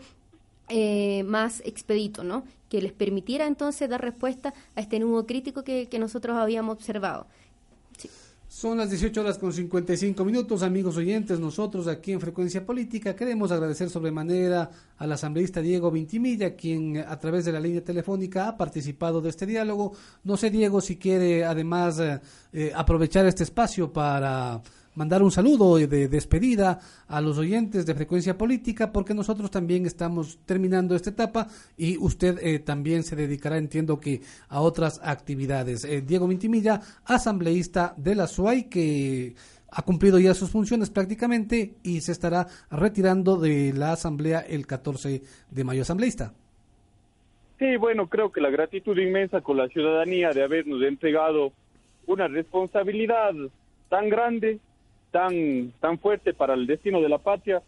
eh, 0.70 1.24
más 1.24 1.62
expedito, 1.66 2.24
¿no? 2.24 2.44
que 2.70 2.82
les 2.82 2.94
permitiera 2.94 3.48
entonces 3.48 3.90
dar 3.90 4.00
respuesta 4.02 4.54
a 4.76 4.80
este 4.80 4.98
nudo 5.00 5.26
crítico 5.26 5.64
que, 5.64 5.88
que 5.88 6.00
nosotros 6.00 6.38
habíamos 6.38 6.76
observado. 6.76 7.28
Son 8.52 8.78
las 8.78 8.90
18 8.90 9.22
horas 9.22 9.38
con 9.38 9.54
55 9.54 10.26
minutos, 10.26 10.62
amigos 10.62 10.98
oyentes. 10.98 11.40
Nosotros 11.40 11.88
aquí 11.88 12.12
en 12.12 12.20
Frecuencia 12.20 12.66
Política 12.66 13.16
queremos 13.16 13.50
agradecer 13.50 13.90
sobremanera 13.90 14.70
al 14.98 15.10
asambleísta 15.14 15.62
Diego 15.62 15.90
Vintimilla, 15.90 16.54
quien 16.54 16.98
a 16.98 17.18
través 17.18 17.46
de 17.46 17.54
la 17.54 17.62
línea 17.62 17.82
telefónica 17.82 18.50
ha 18.50 18.58
participado 18.58 19.22
de 19.22 19.30
este 19.30 19.46
diálogo. 19.46 19.94
No 20.26 20.36
sé, 20.36 20.50
Diego, 20.50 20.82
si 20.82 20.98
quiere 20.98 21.46
además 21.46 21.98
eh, 22.00 22.20
eh, 22.52 22.74
aprovechar 22.76 23.26
este 23.26 23.44
espacio 23.44 23.94
para 23.94 24.62
mandar 24.96 25.24
un 25.24 25.32
saludo 25.32 25.78
de 25.78 26.08
despedida 26.08 26.80
a 27.08 27.22
los 27.22 27.38
oyentes 27.38 27.86
de 27.86 27.96
Frecuencia 27.96 28.38
Política, 28.38 28.92
porque 28.92 29.14
nosotros 29.14 29.50
también 29.50 29.86
estamos 29.86 30.40
terminando 30.46 30.96
esta 30.96 31.12
etapa 31.12 31.48
y 31.78 31.98
usted 31.98 32.40
eh, 32.42 32.60
también 32.60 33.04
se 33.04 33.16
dedicará, 33.16 33.58
entiendo 33.58 34.00
que, 34.00 34.22
a 34.50 34.62
otras 34.62 35.00
actividades. 35.04 35.86
Eh, 35.86 36.02
Diego 36.02 36.28
Vintimilla, 36.28 36.82
asambleísta 37.06 37.94
de 37.98 38.16
la 38.16 38.28
SUAY, 38.28 38.64
que 38.64 39.36
ha 39.72 39.82
cumplido 39.84 40.20
ya 40.20 40.34
sus 40.34 40.52
funciones 40.52 40.90
prácticamente 40.90 41.76
y 41.84 42.02
se 42.02 42.12
estará 42.12 42.48
retirando 42.70 43.38
de 43.38 43.74
la 43.74 43.94
asamblea 43.94 44.40
el 44.40 44.68
14 44.68 45.22
de 45.50 45.64
mayo. 45.64 45.84
Asambleísta. 45.84 46.34
Sí, 47.58 47.78
bueno, 47.78 48.08
creo 48.08 48.32
que 48.32 48.42
la 48.42 48.50
gratitud 48.50 48.98
inmensa 48.98 49.42
con 49.42 49.56
la 49.56 49.68
ciudadanía 49.70 50.32
de 50.32 50.44
habernos 50.44 50.82
entregado 50.82 51.54
una 52.08 52.28
responsabilidad 52.28 53.34
tan 53.88 54.10
grande 54.10 54.60
tan, 55.12 55.72
tan 55.80 56.00
fuerte 56.00 56.34
para 56.34 56.54
el 56.54 56.68
destino 56.68 57.02
de 57.02 57.10
la 57.10 57.20
patria 57.20 57.62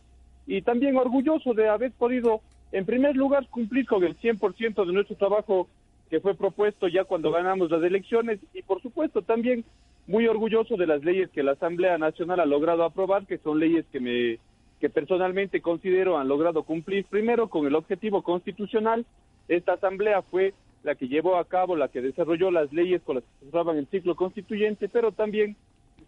y 0.47 0.61
también 0.61 0.97
orgulloso 0.97 1.53
de 1.53 1.69
haber 1.69 1.91
podido, 1.91 2.41
en 2.71 2.85
primer 2.85 3.15
lugar, 3.15 3.47
cumplir 3.49 3.85
con 3.85 4.03
el 4.03 4.17
100% 4.17 4.85
de 4.85 4.93
nuestro 4.93 5.15
trabajo 5.15 5.67
que 6.09 6.19
fue 6.19 6.35
propuesto 6.35 6.87
ya 6.87 7.05
cuando 7.05 7.31
ganamos 7.31 7.71
las 7.71 7.83
elecciones 7.83 8.39
y 8.53 8.61
por 8.61 8.81
supuesto 8.81 9.21
también 9.21 9.63
muy 10.05 10.27
orgulloso 10.27 10.75
de 10.75 10.87
las 10.87 11.03
leyes 11.03 11.29
que 11.29 11.43
la 11.43 11.53
Asamblea 11.53 11.97
Nacional 11.97 12.39
ha 12.39 12.45
logrado 12.45 12.83
aprobar, 12.83 13.25
que 13.25 13.37
son 13.37 13.59
leyes 13.59 13.85
que 13.91 13.99
me 13.99 14.39
que 14.79 14.89
personalmente 14.89 15.61
considero 15.61 16.17
han 16.17 16.27
logrado 16.27 16.63
cumplir 16.63 17.05
primero 17.05 17.47
con 17.47 17.65
el 17.65 17.73
objetivo 17.73 18.21
constitucional. 18.21 19.05
Esta 19.47 19.73
asamblea 19.73 20.21
fue 20.23 20.53
la 20.83 20.95
que 20.95 21.07
llevó 21.07 21.37
a 21.37 21.45
cabo, 21.45 21.77
la 21.77 21.87
que 21.87 22.01
desarrolló 22.01 22.51
las 22.51 22.73
leyes 22.73 23.01
con 23.01 23.15
las 23.15 23.23
que 23.23 23.29
se 23.39 23.45
cerraban 23.45 23.77
el 23.77 23.87
ciclo 23.87 24.15
constituyente, 24.15 24.89
pero 24.89 25.13
también 25.13 25.55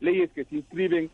leyes 0.01 0.29
que 0.31 0.43
se 0.43 0.57
inscriben 0.57 1.09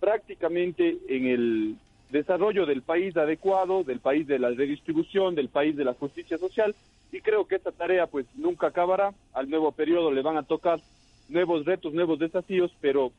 prácticamente 0.00 0.98
en 1.08 1.26
el 1.26 1.76
desarrollo 2.10 2.66
del 2.66 2.82
país 2.82 3.16
adecuado, 3.16 3.84
del 3.84 4.00
país 4.00 4.26
de 4.26 4.38
la 4.38 4.50
redistribución, 4.50 5.34
del 5.34 5.48
país 5.48 5.76
de 5.76 5.84
la 5.84 5.94
justicia 5.94 6.38
social, 6.38 6.74
y 7.12 7.20
creo 7.20 7.46
que 7.46 7.56
esta 7.56 7.70
tarea 7.70 8.06
pues 8.06 8.26
nunca 8.34 8.68
acabará, 8.68 9.12
al 9.32 9.48
nuevo 9.48 9.70
periodo 9.72 10.10
le 10.10 10.22
van 10.22 10.36
a 10.36 10.42
tocar 10.42 10.80
nuevos 11.28 11.64
retos, 11.64 11.92
nuevos 11.92 12.18
desafíos, 12.18 12.72
pero 12.80 13.12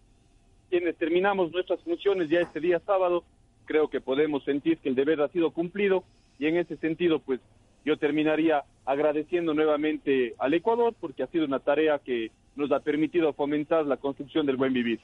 quienes 0.70 0.96
terminamos 0.98 1.52
nuestras 1.52 1.80
funciones 1.82 2.30
ya 2.30 2.42
este 2.42 2.60
día 2.60 2.80
sábado, 2.80 3.24
creo 3.66 3.90
que 3.90 4.02
podemos 4.02 4.44
sentir 4.44 4.78
que 4.78 4.90
el 4.90 4.96
deber 4.96 5.22
ha 5.22 5.28
sido 5.30 5.52
cumplido 5.52 6.04
y 6.40 6.48
en 6.48 6.58
ese 6.58 6.76
sentido 6.78 7.20
pues 7.20 7.40
yo 7.86 7.98
terminaría 7.98 8.64
agradeciendo 8.86 9.54
nuevamente 9.54 10.36
al 10.40 10.54
Ecuador 10.54 10.94
porque 11.00 11.24
ha 11.24 11.28
sido 11.28 11.46
una 11.46 11.60
tarea 11.60 12.00
que 12.00 12.32
nos 12.56 12.72
ha 12.72 12.80
permitido 12.80 13.34
fomentar 13.34 13.86
la 13.86 13.98
construcción 13.98 14.46
del 14.46 14.58
buen 14.58 14.74
vivir. 14.74 15.00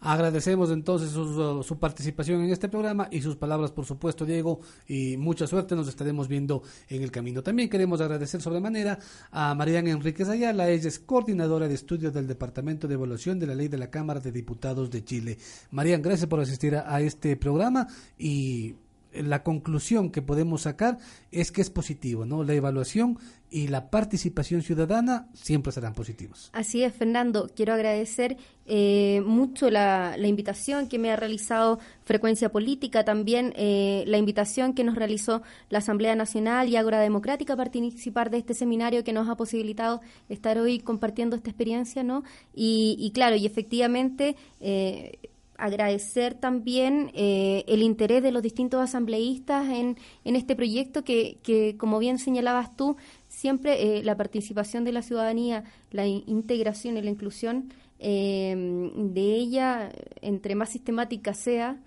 Agradecemos 0.00 0.70
entonces 0.70 1.10
su, 1.10 1.78
participación 1.78 2.42
en 2.42 2.50
este 2.50 2.68
programa 2.68 3.08
y 3.10 3.22
sus 3.22 3.36
palabras, 3.36 3.72
por 3.72 3.86
supuesto, 3.86 4.24
Diego, 4.24 4.60
y 4.86 5.16
mucha 5.16 5.46
suerte, 5.46 5.74
nos 5.74 5.88
estaremos 5.88 6.28
viendo 6.28 6.62
en 6.88 7.02
el 7.02 7.10
camino. 7.10 7.42
También 7.42 7.68
queremos 7.68 8.00
agradecer 8.00 8.40
sobremanera 8.42 8.98
a 9.30 9.54
Mariana 9.54 9.90
Enríquez 9.90 10.28
Ayala, 10.28 10.68
ella 10.68 10.88
es 10.88 10.98
coordinadora 10.98 11.66
de 11.66 11.74
estudios 11.74 12.12
del 12.12 12.26
Departamento 12.26 12.86
de 12.86 12.94
Evaluación 12.94 13.38
de 13.38 13.46
la 13.46 13.54
Ley 13.54 13.68
de 13.68 13.78
la 13.78 13.90
Cámara 13.90 14.20
de 14.20 14.32
Diputados 14.32 14.90
de 14.90 15.04
Chile. 15.04 15.38
Marian, 15.70 16.02
gracias 16.02 16.28
por 16.28 16.40
asistir 16.40 16.76
a 16.76 17.00
este 17.00 17.36
programa 17.36 17.86
y 18.18 18.74
la 19.22 19.42
conclusión 19.42 20.10
que 20.10 20.22
podemos 20.22 20.62
sacar 20.62 20.98
es 21.30 21.52
que 21.52 21.60
es 21.60 21.70
positivo, 21.70 22.24
¿no? 22.24 22.44
La 22.44 22.54
evaluación 22.54 23.18
y 23.50 23.68
la 23.68 23.90
participación 23.90 24.62
ciudadana 24.62 25.28
siempre 25.32 25.72
serán 25.72 25.94
positivos. 25.94 26.50
Así 26.52 26.82
es, 26.82 26.92
Fernando. 26.92 27.48
Quiero 27.54 27.74
agradecer 27.74 28.36
eh, 28.66 29.22
mucho 29.24 29.70
la, 29.70 30.16
invitación 30.18 30.88
que 30.88 30.98
me 30.98 31.12
ha 31.12 31.16
realizado 31.16 31.78
Frecuencia 32.04 32.50
Política, 32.50 33.04
también 33.04 33.52
eh, 33.56 34.04
la 34.06 34.18
invitación 34.18 34.74
que 34.74 34.82
nos 34.82 34.96
realizó 34.96 35.42
la 35.70 35.78
Asamblea 35.78 36.16
Nacional 36.16 36.68
y 36.68 36.76
Ágora 36.76 37.00
Democrática 37.00 37.52
a 37.52 37.56
participar 37.56 38.30
de 38.30 38.38
este 38.38 38.54
seminario 38.54 39.04
que 39.04 39.12
nos 39.12 39.28
ha 39.28 39.36
posibilitado 39.36 40.00
estar 40.28 40.58
hoy 40.58 40.80
compartiendo 40.80 41.36
esta 41.36 41.50
experiencia, 41.50 42.02
¿no? 42.02 42.24
Y, 42.54 42.96
y 42.98 43.12
claro, 43.12 43.36
y 43.36 43.46
efectivamente... 43.46 44.36
Eh, 44.60 45.30
agradecer 45.58 46.34
también 46.34 47.10
eh, 47.14 47.64
el 47.66 47.82
interés 47.82 48.22
de 48.22 48.32
los 48.32 48.42
distintos 48.42 48.80
asambleístas 48.80 49.68
en, 49.68 49.96
en 50.24 50.36
este 50.36 50.56
proyecto 50.56 51.04
que, 51.04 51.38
que, 51.42 51.76
como 51.76 51.98
bien 51.98 52.18
señalabas 52.18 52.76
tú, 52.76 52.96
siempre 53.28 53.98
eh, 53.98 54.02
la 54.04 54.16
participación 54.16 54.84
de 54.84 54.92
la 54.92 55.02
ciudadanía, 55.02 55.64
la 55.90 56.06
integración 56.06 56.96
y 56.96 57.02
la 57.02 57.10
inclusión 57.10 57.72
eh, 57.98 58.90
de 58.96 59.34
ella, 59.34 59.90
entre 60.20 60.54
más 60.54 60.70
sistemática 60.70 61.34
sea, 61.34 61.80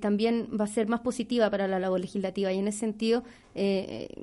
también 0.00 0.48
va 0.60 0.64
a 0.64 0.66
ser 0.66 0.88
más 0.88 0.98
positiva 1.02 1.48
para 1.50 1.68
la 1.68 1.78
labor 1.78 2.00
legislativa. 2.00 2.52
Y 2.52 2.58
en 2.58 2.66
ese 2.66 2.80
sentido, 2.80 3.22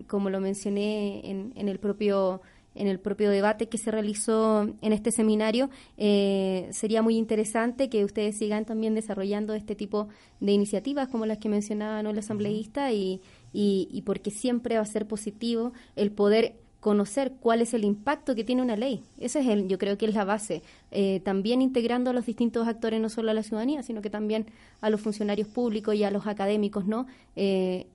como 0.08 0.30
lo 0.30 0.42
mencioné 0.42 1.22
en, 1.32 1.54
en 1.56 1.70
el 1.70 1.80
propio 1.80 2.42
en 2.76 2.88
el 2.88 3.00
propio 3.00 3.30
debate 3.30 3.68
que 3.68 3.78
se 3.78 3.92
realizó 3.92 4.64
en 4.82 4.94
este 4.94 5.12
seminario, 5.12 5.70
eh, 5.98 6.68
sería 6.72 7.02
muy 7.02 7.18
interesante 7.18 7.90
que 7.90 8.06
ustedes 8.06 8.38
sigan 8.38 8.66
también 8.66 8.94
desarrollando 8.94 9.54
este 9.54 9.76
tipo 9.76 10.10
de 10.40 10.52
iniciativas 10.52 11.08
como 11.08 11.26
las 11.26 11.38
que 11.38 11.50
mencionaba 11.50 12.04
¿no? 12.04 12.12
asambleísta 12.12 12.92
y, 12.92 13.22
y, 13.54 14.02
porque 14.06 14.32
siempre 14.32 14.76
va 14.76 14.82
a 14.82 14.86
ser 14.86 15.08
positivo 15.08 15.72
el 15.96 16.12
poder 16.12 16.56
conocer 16.80 17.34
cuál 17.40 17.62
es 17.62 17.74
el 17.74 17.84
impacto 17.84 18.36
que 18.36 18.44
tiene 18.44 18.62
una 18.62 18.76
ley. 18.76 19.02
Ese 19.18 19.40
es 19.40 19.48
el, 19.48 19.68
yo 19.68 19.80
creo 19.80 19.98
que 19.98 20.06
es 20.06 20.14
la 20.14 20.24
base. 20.24 20.62
Eh, 20.92 21.20
también 21.22 21.64
integrando 21.64 22.12
a 22.12 22.14
los 22.14 22.28
distintos 22.28 22.68
actores, 22.68 23.02
no 23.02 23.10
solo 23.10 23.32
a 23.32 23.34
la 23.34 23.42
ciudadanía, 23.42 23.82
sino 23.82 24.04
que 24.04 24.12
también 24.12 24.46
a 24.82 24.92
los 24.92 25.02
funcionarios 25.02 25.48
públicos 25.48 25.96
y 25.96 26.04
a 26.04 26.12
los 26.12 26.28
académicos, 26.28 26.86
¿no? 26.86 27.08
Eh, 27.36 27.88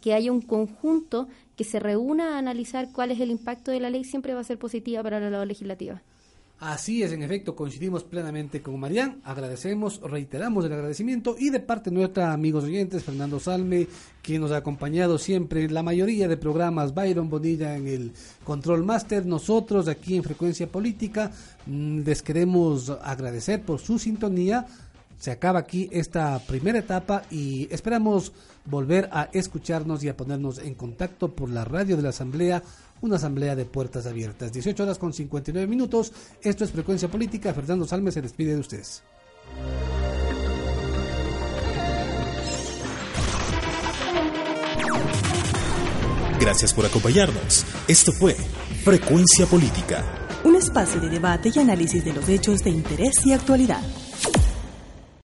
que, 0.00 0.12
haya 0.12 0.30
un 0.30 0.42
conjunto 0.42 1.28
que 1.56 1.64
se 1.64 1.80
reúna 1.80 2.34
a 2.34 2.38
analizar 2.38 2.92
cuál 2.92 3.10
es 3.10 3.20
el 3.20 3.30
impacto 3.30 3.70
de 3.70 3.80
la 3.80 3.90
ley 3.90 4.04
siempre 4.04 4.34
va 4.34 4.40
a 4.40 4.44
ser 4.44 4.58
positiva 4.58 5.02
para 5.02 5.20
la 5.20 5.30
labor 5.30 5.46
legislativa. 5.46 6.02
Así 6.58 7.02
es, 7.02 7.10
en 7.10 7.24
efecto, 7.24 7.56
coincidimos 7.56 8.04
plenamente 8.04 8.62
con 8.62 8.78
Marián, 8.78 9.20
agradecemos, 9.24 10.00
reiteramos 10.00 10.64
el 10.64 10.72
agradecimiento 10.72 11.34
y 11.36 11.50
de 11.50 11.58
parte 11.58 11.90
nuestra 11.90 12.32
amigos 12.32 12.62
oyentes, 12.62 13.02
Fernando 13.02 13.40
Salme, 13.40 13.88
quien 14.22 14.42
nos 14.42 14.52
ha 14.52 14.58
acompañado 14.58 15.18
siempre 15.18 15.64
en 15.64 15.74
la 15.74 15.82
mayoría 15.82 16.28
de 16.28 16.36
programas, 16.36 16.94
Byron 16.94 17.28
Bonilla 17.28 17.74
en 17.74 17.88
el 17.88 18.12
Control 18.44 18.84
Master, 18.84 19.26
nosotros 19.26 19.88
aquí 19.88 20.14
en 20.14 20.22
Frecuencia 20.22 20.68
Política, 20.68 21.32
mm, 21.66 22.02
les 22.02 22.22
queremos 22.22 22.90
agradecer 22.90 23.62
por 23.62 23.80
su 23.80 23.98
sintonía, 23.98 24.64
se 25.18 25.32
acaba 25.32 25.60
aquí 25.60 25.88
esta 25.90 26.38
primera 26.46 26.78
etapa 26.78 27.24
y 27.28 27.66
esperamos 27.72 28.32
volver 28.64 29.08
a 29.12 29.28
escucharnos 29.32 30.02
y 30.04 30.08
a 30.08 30.16
ponernos 30.16 30.58
en 30.58 30.74
contacto 30.74 31.34
por 31.34 31.50
la 31.50 31.64
radio 31.64 31.96
de 31.96 32.02
la 32.02 32.10
Asamblea, 32.10 32.62
una 33.00 33.16
asamblea 33.16 33.56
de 33.56 33.64
puertas 33.64 34.06
abiertas. 34.06 34.52
18 34.52 34.82
horas 34.82 34.98
con 34.98 35.12
59 35.12 35.66
minutos. 35.66 36.12
Esto 36.42 36.64
es 36.64 36.70
Frecuencia 36.70 37.08
Política. 37.08 37.52
Fernando 37.52 37.86
Salmes 37.86 38.14
se 38.14 38.22
despide 38.22 38.54
de 38.54 38.60
ustedes. 38.60 39.02
Gracias 46.40 46.74
por 46.74 46.86
acompañarnos. 46.86 47.64
Esto 47.86 48.12
fue 48.12 48.34
Frecuencia 48.84 49.46
Política. 49.46 50.04
Un 50.44 50.56
espacio 50.56 51.00
de 51.00 51.08
debate 51.08 51.52
y 51.54 51.58
análisis 51.58 52.04
de 52.04 52.12
los 52.12 52.28
hechos 52.28 52.64
de 52.64 52.70
interés 52.70 53.14
y 53.24 53.32
actualidad 53.32 53.82